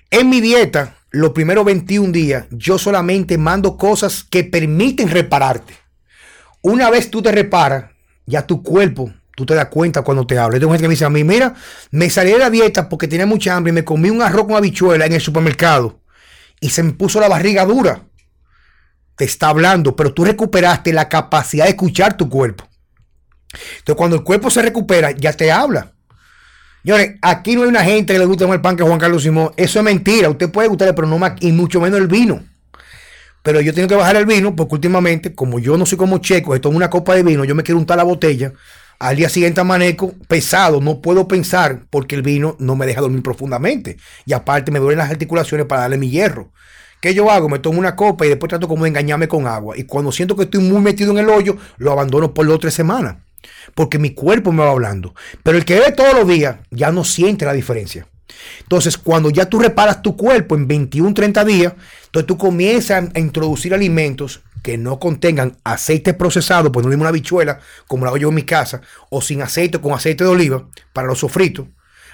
En 0.10 0.30
mi 0.30 0.42
dieta, 0.42 0.98
los 1.12 1.32
primeros 1.32 1.64
21 1.64 2.12
días, 2.12 2.46
yo 2.52 2.78
solamente 2.78 3.38
mando 3.38 3.78
cosas 3.78 4.26
que 4.26 4.44
permiten 4.44 5.10
repararte. 5.10 5.74
Una 6.62 6.90
vez 6.90 7.10
tú 7.10 7.22
te 7.22 7.32
reparas, 7.32 7.92
ya 8.26 8.46
tu 8.46 8.62
cuerpo, 8.62 9.14
tú 9.36 9.46
te 9.46 9.56
das 9.56 9.68
cuenta 9.68 10.02
cuando 10.02 10.28
te 10.28 10.38
habla. 10.38 10.60
Tengo 10.60 10.74
gente 10.74 10.84
que 10.84 10.88
me 10.90 10.94
dice 10.94 11.06
a 11.06 11.10
mí, 11.10 11.24
mira, 11.24 11.56
me 11.92 12.10
salí 12.10 12.32
de 12.32 12.40
la 12.40 12.50
dieta 12.50 12.90
porque 12.90 13.08
tenía 13.08 13.26
mucha 13.26 13.56
hambre 13.56 13.72
y 13.72 13.74
me 13.74 13.86
comí 13.86 14.10
un 14.10 14.22
arroz 14.22 14.48
con 14.48 14.56
habichuela 14.56 15.06
en 15.06 15.14
el 15.14 15.22
supermercado 15.22 16.02
y 16.60 16.70
se 16.70 16.84
me 16.84 16.92
puso 16.92 17.20
la 17.22 17.30
barriga 17.30 17.66
dura. 17.66 18.04
Te 19.18 19.26
está 19.26 19.50
hablando, 19.50 19.96
pero 19.96 20.14
tú 20.14 20.24
recuperaste 20.24 20.94
la 20.94 21.10
capacidad 21.10 21.66
de 21.66 21.72
escuchar 21.72 22.16
tu 22.16 22.30
cuerpo. 22.30 22.66
Entonces, 23.80 23.96
cuando 23.96 24.16
el 24.16 24.24
cuerpo 24.24 24.50
se 24.50 24.62
recupera, 24.62 25.12
ya 25.12 25.34
te 25.34 25.52
habla. 25.52 25.92
Señores, 26.84 27.16
aquí 27.22 27.56
no 27.56 27.64
hay 27.64 27.68
una 27.68 27.84
gente 27.84 28.14
que 28.14 28.20
le 28.20 28.26
guste 28.26 28.46
más 28.46 28.56
el 28.56 28.62
pan 28.62 28.78
que 28.78 28.84
Juan 28.84 29.00
Carlos 29.00 29.24
Simón. 29.24 29.52
Eso 29.58 29.80
es 29.80 29.84
mentira. 29.84 30.30
Usted 30.30 30.50
puede 30.50 30.70
gustarle, 30.70 30.94
pero 30.94 31.08
no 31.08 31.18
más, 31.18 31.34
y 31.42 31.52
mucho 31.52 31.82
menos 31.82 32.00
el 32.00 32.08
vino. 32.08 32.46
Pero 33.42 33.60
yo 33.60 33.74
tengo 33.74 33.88
que 33.88 33.96
bajar 33.96 34.16
el 34.18 34.26
vino 34.26 34.56
porque 34.56 34.76
últimamente, 34.76 35.34
como 35.34 35.60
yo 35.60 35.78
no 35.78 35.86
soy 35.86 35.98
como 35.98 36.20
checo, 36.20 36.54
que 36.54 36.60
tomo 36.60 36.78
una 36.78 36.90
copa 36.90 37.16
de 37.16 37.24
vino, 37.24 37.44
yo 37.44 37.56
me 37.56 37.64
quiero 37.64 37.80
untar 37.80 37.98
la 37.98 38.04
botella. 38.04 38.54
Al 39.00 39.16
día 39.16 39.30
siguiente 39.30 39.62
amaneco 39.62 40.14
pesado, 40.28 40.82
no 40.82 41.02
puedo 41.02 41.28
pensar 41.28 41.82
porque 41.90 42.16
el 42.16 42.24
vino 42.24 42.56
no 42.60 42.76
me 42.76 42.86
deja 42.86 43.02
dormir 43.02 43.24
profundamente. 43.24 43.98
Y 44.26 44.34
aparte 44.34 44.72
me 44.72 44.80
duelen 44.80 45.00
las 45.00 45.10
articulaciones 45.10 45.66
para 45.66 45.82
darle 45.82 45.98
mi 45.98 46.10
hierro. 46.10 46.52
¿Qué 47.02 47.14
yo 47.14 47.30
hago? 47.30 47.50
Me 47.50 47.60
tomo 47.60 47.80
una 47.80 47.96
copa 47.96 48.26
y 48.26 48.30
después 48.30 48.50
trato 48.50 48.68
como 48.68 48.84
de 48.84 48.90
engañarme 48.90 49.28
con 49.28 49.48
agua. 49.48 49.78
Y 49.78 49.84
cuando 49.84 50.12
siento 50.12 50.36
que 50.36 50.44
estoy 50.44 50.62
muy 50.62 50.82
metido 50.82 51.12
en 51.12 51.20
el 51.20 51.30
hoyo, 51.30 51.58
lo 51.78 51.92
abandono 51.92 52.34
por 52.34 52.46
dos 52.46 52.56
o 52.56 52.60
tres 52.60 52.74
semanas 52.74 53.18
porque 53.76 54.00
mi 54.00 54.12
cuerpo 54.12 54.52
me 54.52 54.64
va 54.64 54.72
hablando. 54.72 55.14
Pero 55.44 55.58
el 55.58 55.66
que 55.66 55.76
bebe 55.76 55.92
todos 55.92 56.14
los 56.14 56.28
días 56.28 56.58
ya 56.72 56.92
no 56.92 57.04
siente 57.04 57.46
la 57.46 57.54
diferencia. 57.54 58.08
Entonces, 58.62 58.98
cuando 58.98 59.30
ya 59.30 59.48
tú 59.48 59.60
reparas 59.60 60.02
tu 60.02 60.16
cuerpo 60.16 60.56
en 60.56 60.68
21, 60.68 61.14
30 61.14 61.46
días, 61.46 61.74
entonces 62.06 62.28
tú 62.28 62.38
comienzas 62.38 63.10
a 63.14 63.20
introducir 63.20 63.74
alimentos 63.74 64.42
que 64.62 64.78
no 64.78 65.00
contengan 65.00 65.58
aceite 65.64 66.14
procesado, 66.14 66.72
pues 66.72 66.86
no 66.86 66.94
una 66.94 67.12
bichuela, 67.12 67.60
como 67.88 68.04
la 68.04 68.10
hago 68.10 68.18
yo 68.18 68.30
en 68.30 68.36
mi 68.36 68.44
casa, 68.44 68.82
o 69.10 69.22
sin 69.22 69.42
aceite, 69.42 69.80
con 69.80 69.94
aceite 69.94 70.24
de 70.24 70.30
oliva, 70.30 70.68
para 70.92 71.08
los 71.08 71.20
sofritos, 71.20 71.68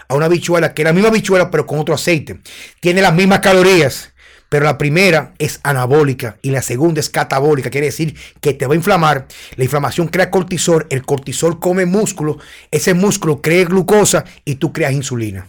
a 0.07 0.15
una 0.15 0.27
bichuela 0.27 0.73
que 0.73 0.83
es 0.83 0.85
la 0.85 0.93
misma 0.93 1.09
bichuela, 1.09 1.49
pero 1.49 1.65
con 1.65 1.79
otro 1.79 1.95
aceite. 1.95 2.41
Tiene 2.79 3.01
las 3.01 3.13
mismas 3.13 3.39
calorías, 3.39 4.12
pero 4.53 4.65
la 4.65 4.77
primera 4.77 5.33
es 5.39 5.59
anabólica 5.63 6.37
y 6.43 6.51
la 6.51 6.61
segunda 6.61 6.99
es 6.99 7.09
catabólica, 7.09 7.71
quiere 7.71 7.87
decir 7.87 8.15
que 8.39 8.53
te 8.53 8.67
va 8.67 8.75
a 8.75 8.77
inflamar. 8.77 9.27
La 9.55 9.63
inflamación 9.63 10.09
crea 10.09 10.29
cortisol, 10.29 10.85
el 10.91 11.03
cortisol 11.03 11.59
come 11.59 11.87
músculo, 11.87 12.37
ese 12.69 12.93
músculo 12.93 13.41
crea 13.41 13.65
glucosa 13.65 14.25
y 14.45 14.57
tú 14.57 14.71
creas 14.71 14.93
insulina. 14.93 15.47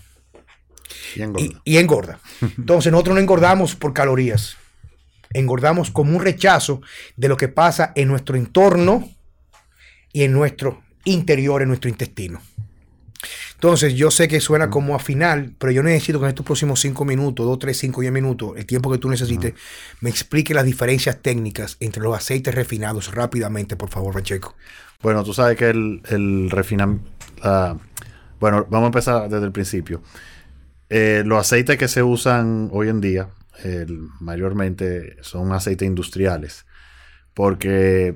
Y 1.15 1.21
engorda. 1.21 1.61
Y, 1.65 1.77
engorda. 1.77 2.21
Entonces 2.57 2.91
nosotros 2.93 3.17
no 3.17 3.21
engordamos 3.21 3.75
por 3.75 3.93
calorías, 3.93 4.57
engordamos 5.35 5.91
como 5.91 6.17
un 6.17 6.25
rechazo 6.25 6.81
de 7.15 7.29
lo 7.29 7.37
que 7.37 7.49
pasa 7.49 7.93
en 7.97 8.09
nuestro 8.09 8.39
entorno 8.39 9.07
y 10.15 10.23
en 10.23 10.33
nuestro 10.33 10.83
interior, 11.05 11.61
en 11.61 11.69
nuestro 11.69 11.91
intestino. 11.91 12.41
Entonces, 13.55 13.95
yo 13.95 14.11
sé 14.11 14.29
que 14.29 14.41
suena 14.41 14.71
como 14.71 14.95
a 14.95 14.99
final, 14.99 15.55
pero 15.59 15.73
yo 15.73 15.83
necesito 15.83 16.19
que 16.19 16.27
en 16.27 16.31
estos 16.31 16.47
próximos 16.47 16.81
cinco 16.81 17.05
minutos, 17.05 17.47
dos, 17.47 17.59
tres, 17.59 17.79
cinco, 17.79 18.01
diez 18.01 18.13
minutos, 18.13 18.53
el 18.57 18.67
tiempo 18.67 18.91
que 18.91 18.99
tú 18.99 19.09
necesites, 19.09 19.55
me 20.01 20.11
explique 20.11 20.55
las 20.55 20.65
diferencias 20.65 21.21
técnicas 21.21 21.77
entre 21.81 22.03
los 22.03 22.17
aceites 22.17 22.55
refinados 22.55 23.15
rápidamente, 23.15 23.77
por 23.77 23.91
favor, 23.91 24.15
Pacheco. 24.15 24.55
Bueno, 25.03 25.23
tú 25.25 25.35
sabes 25.35 25.57
que 25.57 25.71
el, 25.71 26.03
el 26.09 26.51
refinamiento. 26.51 27.11
bueno, 28.41 28.67
vamos 28.71 28.85
a 28.85 28.87
empezar 28.87 29.29
desde 29.29 29.45
el 29.45 29.53
principio. 29.53 30.03
Eh, 30.89 31.23
los 31.25 31.39
aceites 31.39 31.79
que 31.79 31.89
se 31.89 32.03
usan 32.03 32.69
hoy 32.73 32.89
en 32.89 33.01
día, 33.01 33.29
mayormente 34.21 35.17
son 35.23 35.53
aceites 35.53 35.87
industriales, 35.87 36.67
porque 37.33 38.15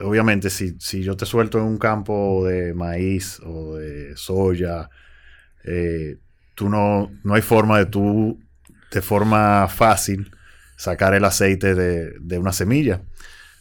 obviamente 0.00 0.50
si, 0.50 0.76
yo 1.02 1.16
te 1.16 1.26
suelto 1.26 1.58
en 1.58 1.64
un 1.64 1.78
campo 1.78 2.46
de 2.46 2.74
maíz 2.74 3.40
o 3.44 3.76
de 3.76 4.16
soya, 4.16 4.90
eh, 5.64 6.16
tú 6.54 6.68
no, 6.68 7.10
no 7.22 7.34
hay 7.34 7.42
forma 7.42 7.78
de 7.78 7.86
tú, 7.86 8.40
de 8.90 9.02
forma 9.02 9.68
fácil, 9.68 10.30
sacar 10.76 11.14
el 11.14 11.24
aceite 11.24 11.74
de, 11.74 12.38
una 12.38 12.52
semilla. 12.52 13.02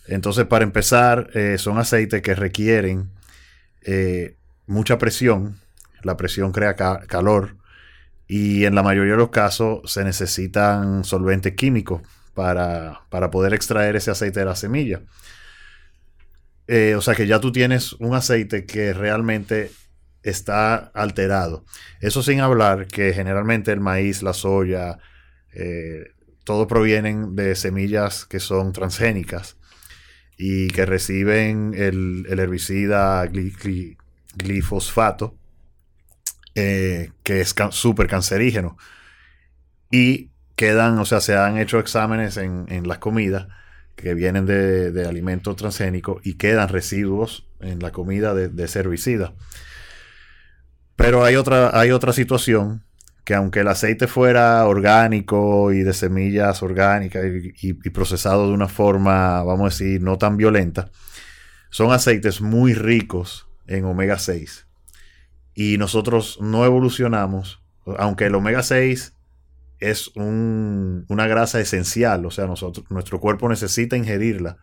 Entonces, 0.07 0.45
para 0.45 0.63
empezar, 0.63 1.29
eh, 1.33 1.57
son 1.57 1.77
aceites 1.77 2.21
que 2.21 2.35
requieren 2.35 3.09
eh, 3.83 4.35
mucha 4.67 4.97
presión. 4.97 5.59
La 6.01 6.17
presión 6.17 6.51
crea 6.51 6.75
calor 6.75 7.55
y 8.27 8.65
en 8.65 8.75
la 8.75 8.83
mayoría 8.83 9.13
de 9.13 9.17
los 9.17 9.29
casos 9.29 9.89
se 9.91 10.03
necesitan 10.03 11.03
solventes 11.05 11.53
químicos 11.53 12.01
para, 12.33 13.01
para 13.09 13.29
poder 13.31 13.53
extraer 13.53 13.95
ese 13.95 14.11
aceite 14.11 14.39
de 14.41 14.45
la 14.45 14.55
semilla. 14.55 15.01
Eh, 16.67 16.95
o 16.95 17.01
sea 17.01 17.15
que 17.15 17.27
ya 17.27 17.39
tú 17.39 17.51
tienes 17.51 17.93
un 17.93 18.15
aceite 18.15 18.65
que 18.65 18.93
realmente 18.93 19.71
está 20.23 20.75
alterado. 20.75 21.65
Eso 21.99 22.23
sin 22.23 22.39
hablar 22.39 22.87
que 22.87 23.13
generalmente 23.13 23.71
el 23.71 23.81
maíz, 23.81 24.23
la 24.23 24.33
soya, 24.33 24.97
eh, 25.53 26.11
todo 26.45 26.67
provienen 26.67 27.35
de 27.35 27.55
semillas 27.55 28.25
que 28.25 28.39
son 28.39 28.73
transgénicas 28.73 29.57
y 30.37 30.69
que 30.69 30.85
reciben 30.85 31.73
el, 31.75 32.25
herbicida 32.29 33.29
glifosfato, 34.35 35.37
eh, 36.55 37.11
que 37.23 37.41
es 37.41 37.53
súper 37.71 38.07
cancerígeno. 38.07 38.77
Y 39.91 40.31
quedan, 40.55 40.97
o 40.99 41.05
sea, 41.05 41.21
se 41.21 41.35
han 41.35 41.57
hecho 41.57 41.79
exámenes 41.79 42.37
en, 42.37 42.65
en 42.69 42.87
las 42.87 42.97
comidas 42.97 43.47
que 43.95 44.13
vienen 44.13 44.45
de, 44.45 44.91
de 44.91 45.07
alimentos 45.07 45.55
transgénicos 45.55 46.21
y 46.25 46.35
quedan 46.35 46.69
residuos 46.69 47.47
en 47.59 47.79
la 47.79 47.91
comida 47.91 48.33
de, 48.33 48.49
de. 48.49 49.29
Pero 50.95 51.23
hay 51.23 51.35
otra, 51.35 51.77
hay 51.79 51.91
otra 51.91 52.13
situación 52.13 52.83
que 53.23 53.33
aunque 53.33 53.61
el 53.61 53.67
aceite 53.69 54.07
fuera 54.07 54.65
orgánico 54.67 55.71
y 55.71 55.83
de 55.83 55.93
semillas 55.93 56.61
orgánicas 56.61 57.23
y, 57.61 57.73
procesado 57.89 58.47
de 58.47 58.53
una 58.53 58.67
forma, 58.67 59.41
vamos 59.43 59.61
a 59.61 59.69
decir, 59.69 60.01
no 60.01 60.17
tan 60.17 60.35
violenta, 60.35 60.91
son 61.69 61.91
aceites 61.91 62.41
muy 62.41 62.73
ricos 62.73 63.47
en 63.65 63.85
omega 63.85 64.19
6. 64.19 64.67
Y 65.55 65.77
nosotros 65.77 66.37
no 66.41 66.65
evolucionamos, 66.65 67.61
aunque 67.97 68.25
el 68.25 68.35
omega 68.35 68.61
6 68.61 69.12
es 69.89 70.11
una 70.15 71.27
grasa 71.27 71.59
esencial, 71.59 72.25
o 72.25 72.31
sea, 72.31 72.45
nosotros, 72.45 72.89
nuestro 72.89 73.19
cuerpo 73.19 73.49
necesita 73.49 73.97
ingerirla 73.97 74.57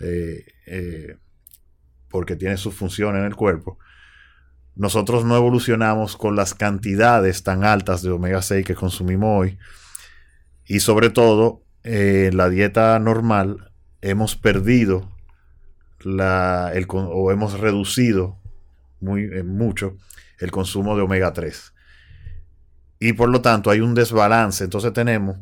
eh, 0.00 0.44
eh, 0.66 1.16
porque 2.08 2.36
tiene 2.36 2.56
su 2.56 2.72
función 2.72 3.16
en 3.16 3.24
el 3.24 3.36
cuerpo 3.36 3.78
nosotros 4.80 5.26
no 5.26 5.36
evolucionamos 5.36 6.16
con 6.16 6.36
las 6.36 6.54
cantidades 6.54 7.42
tan 7.42 7.64
altas 7.64 8.02
de 8.02 8.10
omega 8.10 8.40
6 8.40 8.64
que 8.64 8.74
consumimos 8.74 9.40
hoy. 9.40 9.58
Y 10.64 10.80
sobre 10.80 11.10
todo, 11.10 11.62
eh, 11.82 12.30
la 12.32 12.48
dieta 12.48 12.98
normal 12.98 13.72
hemos 14.00 14.36
perdido 14.36 15.10
la, 16.00 16.70
el, 16.72 16.86
o 16.88 17.30
hemos 17.30 17.60
reducido 17.60 18.38
muy, 19.00 19.24
eh, 19.24 19.42
mucho 19.42 19.98
el 20.38 20.50
consumo 20.50 20.96
de 20.96 21.02
omega 21.02 21.34
3. 21.34 21.74
Y 23.00 23.14
por 23.14 23.28
lo 23.30 23.40
tanto 23.40 23.70
hay 23.70 23.80
un 23.80 23.94
desbalance. 23.94 24.62
Entonces 24.62 24.92
tenemos 24.92 25.38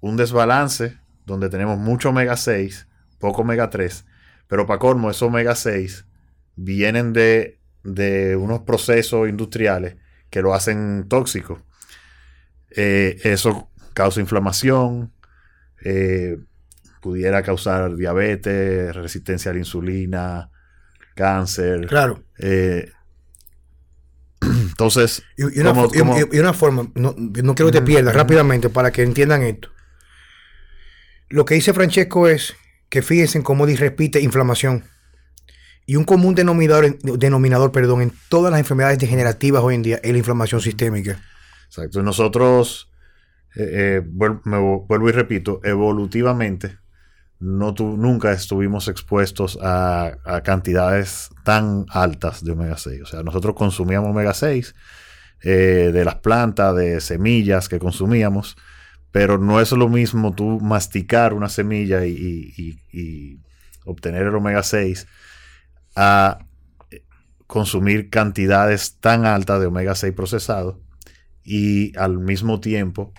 un 0.00 0.16
desbalance 0.16 0.96
donde 1.26 1.50
tenemos 1.50 1.78
mucho 1.78 2.08
omega 2.08 2.38
6, 2.38 2.86
poco 3.18 3.42
omega 3.42 3.68
3. 3.68 4.06
Pero 4.48 4.66
para 4.66 4.78
colmo, 4.78 5.10
esos 5.10 5.28
omega 5.28 5.54
6 5.54 6.06
vienen 6.56 7.12
de 7.12 7.60
de 7.82 8.36
unos 8.36 8.60
procesos 8.60 9.28
industriales 9.28 9.96
que 10.28 10.42
lo 10.42 10.54
hacen 10.54 11.06
tóxico. 11.08 11.62
Eh, 12.70 13.18
eso 13.24 13.70
causa 13.94 14.20
inflamación, 14.20 15.12
eh, 15.82 16.38
pudiera 17.00 17.42
causar 17.42 17.96
diabetes, 17.96 18.94
resistencia 18.94 19.50
a 19.50 19.54
la 19.54 19.60
insulina, 19.60 20.50
cáncer. 21.14 21.86
Claro. 21.86 22.22
Eh, 22.38 22.92
entonces, 24.80 25.22
y, 25.36 25.60
una, 25.60 26.54
forma, 26.54 26.90
no, 26.94 27.14
quiero 27.14 27.70
que 27.70 27.80
te 27.80 27.82
pierdas 27.82 28.14
rápidamente 28.14 28.70
para 28.70 28.90
que 28.90 29.02
entiendan 29.02 29.42
esto. 29.42 29.68
Lo 31.28 31.44
que 31.44 31.52
dice 31.52 31.74
Francesco 31.74 32.26
es 32.26 32.56
que 32.88 33.02
fíjense 33.02 33.36
en 33.36 33.44
cómo 33.44 33.66
repite 33.66 34.22
inflamación. 34.22 34.84
Y 35.84 35.96
un 35.96 36.04
común 36.04 36.34
denominador, 36.34 36.98
denominador 36.98 37.72
perdón, 37.72 38.00
en 38.00 38.12
todas 38.30 38.50
las 38.50 38.58
enfermedades 38.58 38.98
degenerativas 38.98 39.62
hoy 39.62 39.74
en 39.74 39.82
día 39.82 40.00
es 40.02 40.12
la 40.12 40.18
inflamación 40.18 40.62
sistémica. 40.62 41.20
Exacto. 41.66 42.02
Nosotros, 42.02 42.90
eh, 43.56 43.68
eh, 43.72 44.02
vuelvo, 44.06 45.08
y 45.08 45.12
repito, 45.12 45.60
evolutivamente, 45.62 46.78
no 47.40 47.72
nunca 47.72 48.32
estuvimos 48.32 48.86
expuestos 48.88 49.58
a, 49.62 50.42
cantidades 50.44 51.30
tan 51.42 51.86
altas 51.88 52.44
de 52.44 52.52
omega 52.52 52.76
6. 52.76 53.02
O 53.02 53.06
sea, 53.06 53.22
nosotros 53.22 53.54
consumíamos 53.54 54.10
omega 54.10 54.34
6 54.34 54.74
eh, 55.42 55.90
de 55.92 56.04
las 56.04 56.16
plantas, 56.16 56.76
de 56.76 57.00
semillas 57.00 57.70
que 57.70 57.78
consumíamos, 57.78 58.56
pero 59.10 59.38
no 59.38 59.60
es 59.60 59.72
lo 59.72 59.88
mismo 59.88 60.34
tú 60.34 60.60
masticar 60.60 61.32
una 61.32 61.48
semilla 61.48 62.04
y, 62.04 62.52
y 62.92 63.38
obtener 63.86 64.22
el 64.26 64.34
omega 64.34 64.62
6 64.62 65.06
a 65.96 66.38
consumir 67.46 68.10
cantidades 68.10 68.98
tan 69.00 69.24
altas 69.24 69.60
de 69.60 69.66
omega 69.66 69.94
6 69.94 70.12
procesado 70.14 70.78
y 71.42 71.96
al 71.98 72.18
mismo 72.18 72.60
tiempo 72.60 73.12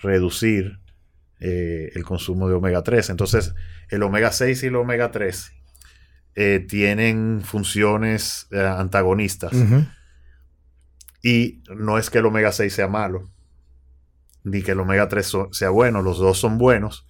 reducir 0.00 0.78
eh, 1.46 1.92
el 1.94 2.04
consumo 2.04 2.48
de 2.48 2.54
omega 2.54 2.82
3. 2.82 3.10
Entonces, 3.10 3.54
el 3.90 4.02
omega 4.02 4.32
6 4.32 4.62
y 4.62 4.66
el 4.68 4.76
omega 4.76 5.10
3 5.10 5.52
eh, 6.36 6.64
tienen 6.66 7.42
funciones 7.44 8.46
eh, 8.50 8.60
antagonistas. 8.60 9.52
Y 11.22 11.62
no 11.76 11.98
es 11.98 12.08
que 12.08 12.18
el 12.18 12.24
omega 12.24 12.50
6 12.50 12.72
sea 12.72 12.88
malo, 12.88 13.30
ni 14.42 14.62
que 14.62 14.70
el 14.70 14.80
omega 14.80 15.06
3 15.06 15.32
sea 15.50 15.68
bueno, 15.68 16.00
los 16.00 16.16
dos 16.16 16.38
son 16.38 16.56
buenos 16.56 17.06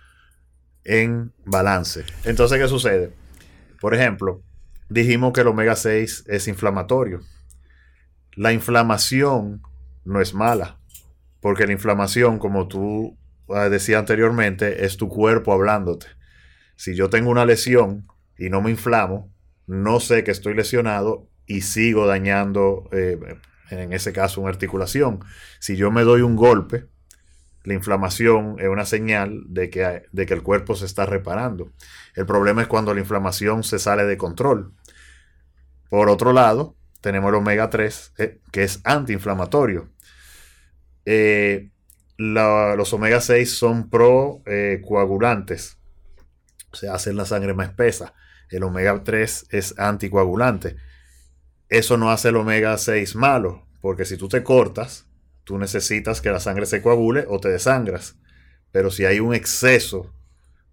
en 0.82 1.32
balance. 1.44 2.04
Entonces, 2.24 2.58
¿qué 2.58 2.66
sucede? 2.66 3.12
Por 3.80 3.94
ejemplo, 3.94 4.42
dijimos 4.88 5.32
que 5.32 5.42
el 5.42 5.46
omega 5.46 5.76
6 5.76 6.24
es 6.26 6.48
inflamatorio. 6.48 7.20
La 8.32 8.52
inflamación 8.52 9.62
no 10.04 10.20
es 10.20 10.34
mala, 10.34 10.80
porque 11.38 11.68
la 11.68 11.72
inflamación, 11.72 12.40
como 12.40 12.66
tú 12.66 13.16
ah, 13.48 13.68
decías 13.68 13.98
anteriormente, 13.98 14.84
es 14.84 14.96
tu 14.96 15.08
cuerpo 15.08 15.52
hablándote. 15.52 16.06
Si 16.76 16.94
yo 16.94 17.10
tengo 17.10 17.30
una 17.30 17.44
lesión 17.44 18.06
y 18.38 18.50
no 18.50 18.60
me 18.60 18.70
inflamo, 18.70 19.32
no 19.66 20.00
sé 20.00 20.24
que 20.24 20.30
estoy 20.30 20.54
lesionado 20.54 21.28
y 21.46 21.62
sigo 21.62 22.06
dañando, 22.06 22.88
eh, 22.92 23.18
en 23.70 23.92
ese 23.92 24.12
caso, 24.12 24.40
una 24.40 24.50
articulación. 24.50 25.20
Si 25.58 25.76
yo 25.76 25.90
me 25.90 26.02
doy 26.02 26.22
un 26.22 26.36
golpe, 26.36 26.88
la 27.64 27.74
inflamación 27.74 28.56
es 28.58 28.68
una 28.68 28.84
señal 28.84 29.42
de 29.46 29.70
que, 29.70 30.02
de 30.12 30.26
que 30.26 30.34
el 30.34 30.42
cuerpo 30.42 30.74
se 30.76 30.84
está 30.84 31.06
reparando. 31.06 31.72
El 32.14 32.26
problema 32.26 32.62
es 32.62 32.68
cuando 32.68 32.92
la 32.92 33.00
inflamación 33.00 33.64
se 33.64 33.78
sale 33.78 34.04
de 34.04 34.18
control. 34.18 34.74
Por 35.88 36.10
otro 36.10 36.32
lado, 36.32 36.76
tenemos 37.00 37.30
el 37.30 37.36
omega 37.36 37.70
3, 37.70 38.12
eh, 38.18 38.40
que 38.52 38.64
es 38.64 38.80
antiinflamatorio. 38.84 39.88
Eh, 41.06 41.70
los 42.16 42.92
omega 42.92 43.20
6 43.20 43.52
son 43.52 43.90
procoagulantes, 43.90 45.78
o 46.72 46.76
sea, 46.76 46.94
hacen 46.94 47.16
la 47.16 47.24
sangre 47.24 47.54
más 47.54 47.68
espesa. 47.68 48.14
El 48.50 48.62
omega 48.62 49.02
3 49.02 49.46
es 49.50 49.78
anticoagulante. 49.78 50.76
Eso 51.68 51.96
no 51.96 52.10
hace 52.10 52.28
el 52.28 52.36
omega 52.36 52.76
6 52.76 53.16
malo, 53.16 53.66
porque 53.80 54.04
si 54.04 54.16
tú 54.16 54.28
te 54.28 54.42
cortas, 54.42 55.06
tú 55.44 55.58
necesitas 55.58 56.20
que 56.20 56.30
la 56.30 56.40
sangre 56.40 56.66
se 56.66 56.82
coagule 56.82 57.24
o 57.28 57.40
te 57.40 57.48
desangras. 57.48 58.16
Pero 58.70 58.90
si 58.90 59.04
hay 59.04 59.20
un 59.20 59.34
exceso 59.34 60.12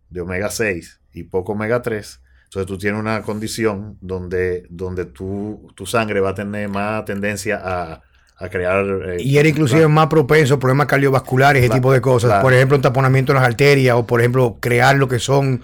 de 0.09 0.21
omega 0.21 0.49
6 0.49 1.01
y 1.13 1.23
poco 1.23 1.53
omega 1.53 1.81
3, 1.81 2.21
entonces 2.51 2.67
tú 2.67 2.77
tienes 2.77 2.99
una 2.99 3.21
condición 3.21 3.97
donde, 4.01 4.67
donde 4.69 5.05
tu, 5.05 5.71
sangre 5.85 6.19
va 6.19 6.31
a 6.31 6.35
tener 6.35 6.67
más 6.67 7.05
tendencia 7.05 7.61
a, 7.63 8.01
crear... 8.49 8.85
Eh, 8.85 9.17
y 9.19 9.37
era 9.37 9.47
inclusive 9.47 9.87
más 9.87 10.07
propenso 10.07 10.55
a 10.55 10.59
problemas 10.59 10.87
cardiovasculares, 10.87 11.63
ese 11.63 11.73
tipo 11.73 11.91
de 11.91 12.01
cosas. 12.01 12.41
Por 12.41 12.53
ejemplo, 12.53 12.75
un 12.75 12.81
taponamiento 12.81 13.31
en 13.31 13.37
las 13.37 13.47
arterias 13.47 13.95
o, 13.95 14.05
por 14.05 14.19
ejemplo, 14.19 14.57
crear 14.59 14.95
lo 14.95 15.07
que 15.07 15.19
son, 15.19 15.61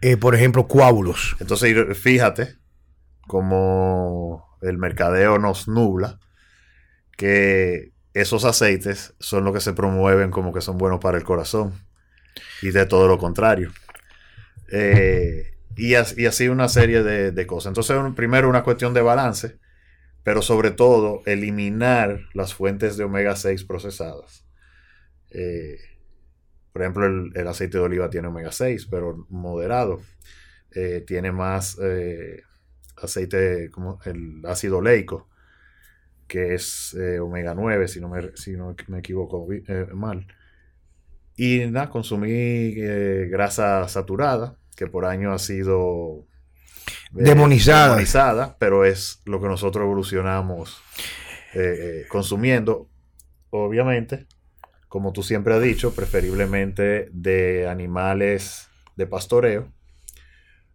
eh, 0.00 0.16
por 0.16 0.34
ejemplo, 0.34 0.66
coágulos. 0.66 1.36
Entonces, 1.40 1.74
fíjate 1.98 2.56
como 3.26 4.58
el 4.62 4.78
mercadeo 4.78 5.38
nos 5.38 5.68
nubla, 5.68 6.18
que 7.16 7.92
esos 8.12 8.44
aceites 8.44 9.14
son 9.18 9.44
los 9.44 9.52
que 9.52 9.60
se 9.60 9.72
promueven 9.72 10.30
como 10.30 10.52
que 10.52 10.60
son 10.60 10.78
buenos 10.78 11.00
para 11.00 11.18
el 11.18 11.24
corazón. 11.24 11.72
Y 12.62 12.70
de 12.70 12.86
todo 12.86 13.08
lo 13.08 13.18
contrario. 13.18 13.72
Eh, 14.72 15.54
y, 15.76 15.94
así 15.94 16.48
una 16.48 16.68
serie 16.68 17.02
de, 17.02 17.46
cosas. 17.46 17.70
Entonces, 17.70 17.96
primero 18.14 18.48
una 18.48 18.62
cuestión 18.62 18.94
de 18.94 19.02
balance, 19.02 19.58
pero 20.24 20.40
sobre 20.40 20.70
todo 20.70 21.22
eliminar 21.26 22.22
las 22.32 22.54
fuentes 22.54 22.96
de 22.96 23.04
omega 23.04 23.36
6 23.36 23.64
procesadas. 23.64 24.44
Eh, 25.30 25.78
por 26.72 26.82
ejemplo, 26.82 27.06
el, 27.06 27.46
aceite 27.46 27.78
de 27.78 27.84
oliva 27.84 28.10
tiene 28.10 28.28
omega 28.28 28.50
6, 28.50 28.88
pero 28.90 29.26
moderado. 29.28 30.00
Eh, 30.74 31.04
tiene 31.06 31.30
más 31.30 31.78
eh, 31.80 32.42
aceite 32.96 33.70
como 33.70 34.00
el 34.06 34.40
ácido 34.46 34.78
oleico, 34.78 35.28
que 36.26 36.54
es 36.54 36.96
omega 37.20 37.54
9, 37.54 37.86
si 37.86 38.00
no 38.00 38.08
me, 38.08 38.34
si 38.34 38.52
no 38.52 38.74
me 38.88 39.00
equivoco 39.00 39.46
mal. 39.92 40.26
Y 41.36 41.66
nada, 41.66 41.90
consumí 41.90 42.74
grasa 43.28 43.86
saturada, 43.88 44.56
que 44.74 44.86
por 44.86 45.04
año 45.04 45.32
ha 45.32 45.38
sido 45.38 46.26
eh, 47.16 47.22
demonizada. 47.22 48.56
pero 48.58 48.84
es 48.84 49.20
lo 49.24 49.40
que 49.40 49.48
nosotros 49.48 49.84
evolucionamos 49.84 50.82
eh, 51.54 51.60
eh, 51.78 52.06
consumiendo, 52.08 52.88
obviamente, 53.50 54.26
como 54.88 55.12
tú 55.12 55.22
siempre 55.22 55.54
has 55.54 55.62
dicho, 55.62 55.94
preferiblemente 55.94 57.08
de 57.12 57.68
animales 57.68 58.68
de 58.96 59.06
pastoreo, 59.06 59.68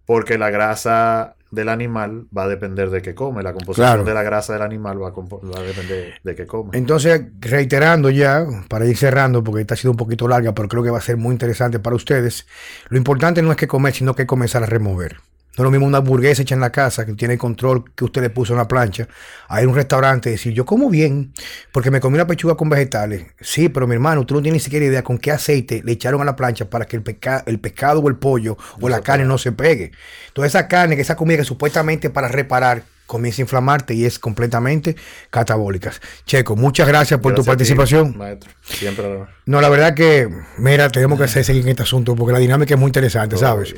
porque 0.06 0.38
la 0.38 0.50
grasa 0.50 1.36
del 1.52 1.70
animal 1.70 2.28
va 2.36 2.44
a 2.44 2.48
depender 2.48 2.90
de 2.90 3.02
qué 3.02 3.16
come. 3.16 3.44
La 3.44 3.54
composición 3.54 4.06
de 4.06 4.14
la 4.14 4.24
grasa 4.24 4.54
del 4.54 4.62
animal 4.62 5.02
va 5.02 5.10
a, 5.10 5.62
depender 5.62 6.14
de 6.24 6.36
qué 6.36 6.46
come. 6.46 6.78
Entonces, 6.78 7.22
reiterando 7.40 8.10
ya, 8.10 8.46
para 8.68 8.86
ir 8.86 8.98
cerrando, 8.98 9.44
porque 9.44 9.62
esta 9.62 9.74
ha 9.74 9.78
sido 9.78 9.92
un 9.92 9.98
poquito 9.98 10.28
larga, 10.28 10.54
pero 10.54 10.68
creo 10.68 10.84
que 10.84 10.92
va 10.92 11.00
a 11.00 11.02
ser 11.02 11.18
muy 11.18 11.34
interesante 11.34 11.80
para 11.80 11.96
ustedes, 11.96 12.48
lo 12.90 12.98
importante 12.98 13.42
no 13.42 13.52
es 13.52 13.58
que 13.58 13.68
comer, 13.68 13.94
sino 13.94 14.16
que 14.16 14.26
comenzar 14.26 14.64
a 14.64 14.68
remover. 14.68 15.18
No 15.60 15.64
es 15.64 15.66
lo 15.66 15.72
mismo 15.72 15.88
una 15.88 15.97
hamburguesa 15.97 16.41
hecha 16.41 16.55
en 16.55 16.62
la 16.62 16.72
casa 16.72 17.05
que 17.05 17.16
tiene 17.16 17.38
control 17.38 17.91
que 17.93 18.05
usted 18.05 18.22
le 18.22 18.30
puso 18.30 18.53
en 18.53 18.60
la 18.60 18.68
plancha. 18.70 19.10
A 19.49 19.60
un 19.60 19.76
restaurante 19.76 20.30
y 20.30 20.32
decir, 20.32 20.53
yo 20.53 20.66
como 20.66 20.89
bien 20.89 21.34
porque 21.74 21.91
me 21.91 21.99
comí 21.99 22.16
una 22.16 22.26
pechuga 22.26 22.55
con 22.55 22.70
vegetales. 22.70 23.26
Sí, 23.41 23.68
pero 23.68 23.86
mi 23.86 23.95
hermano, 23.95 24.26
tú 24.26 24.36
no 24.36 24.41
tienes 24.41 24.62
ni 24.62 24.64
siquiera 24.64 24.86
idea 24.86 25.03
con 25.03 25.18
qué 25.18 25.34
aceite 25.34 25.82
le 25.84 25.91
echaron 25.91 26.22
a 26.22 26.24
la 26.24 26.38
plancha 26.38 26.70
para 26.70 26.86
que 26.86 26.95
el, 26.95 27.03
el 27.45 27.60
pescado 27.60 27.99
o 27.99 28.07
el 28.07 28.16
pollo 28.16 28.57
o 28.80 28.88
la 28.88 29.01
carne 29.01 29.26
no 29.26 29.38
se 29.38 29.51
pegue. 29.51 29.91
Toda 30.32 30.47
esa 30.47 30.70
carne, 30.70 30.97
esa 30.97 31.18
comida 31.18 31.39
que 31.39 31.43
supuestamente 31.43 32.10
para 32.10 32.30
reparar, 32.30 32.84
comienza 33.10 33.41
a 33.41 33.43
inflamarte 33.43 33.95
y 33.95 34.05
es 34.05 34.20
completamente 34.20 34.95
catabólicas. 35.32 35.99
Checo, 36.28 36.55
muchas 36.55 36.88
gracias 36.88 37.20
por 37.20 37.34
tu 37.34 37.43
participación. 37.43 38.16
maestro, 38.16 38.51
siempre. 38.62 39.26
No, 39.47 39.62
la 39.62 39.70
verdad 39.70 39.95
que, 39.95 40.30
mira, 40.60 40.89
tenemos 40.89 41.18
que 41.18 41.26
hacer 41.26 41.43
seguir 41.43 41.64
en 41.64 41.70
este 41.70 41.82
asunto 41.84 42.16
porque 42.16 42.34
la 42.34 42.39
dinámica 42.39 42.76
es 42.76 42.80
muy 42.80 42.89
interesante, 42.89 43.36
¿sabes? 43.36 43.74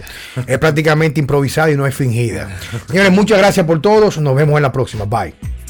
es 0.45 0.57
prácticamente 0.59 1.21
improvisada 1.21 1.71
y 1.71 1.77
no 1.77 1.87
es 1.87 1.95
fingida. 1.95 2.49
Señores, 2.87 3.11
muchas 3.11 3.37
gracias 3.37 3.65
por 3.65 3.81
todos. 3.81 4.17
Nos 4.17 4.35
vemos 4.35 4.57
en 4.57 4.63
la 4.63 4.71
próxima. 4.73 5.05
Bye. 5.05 5.60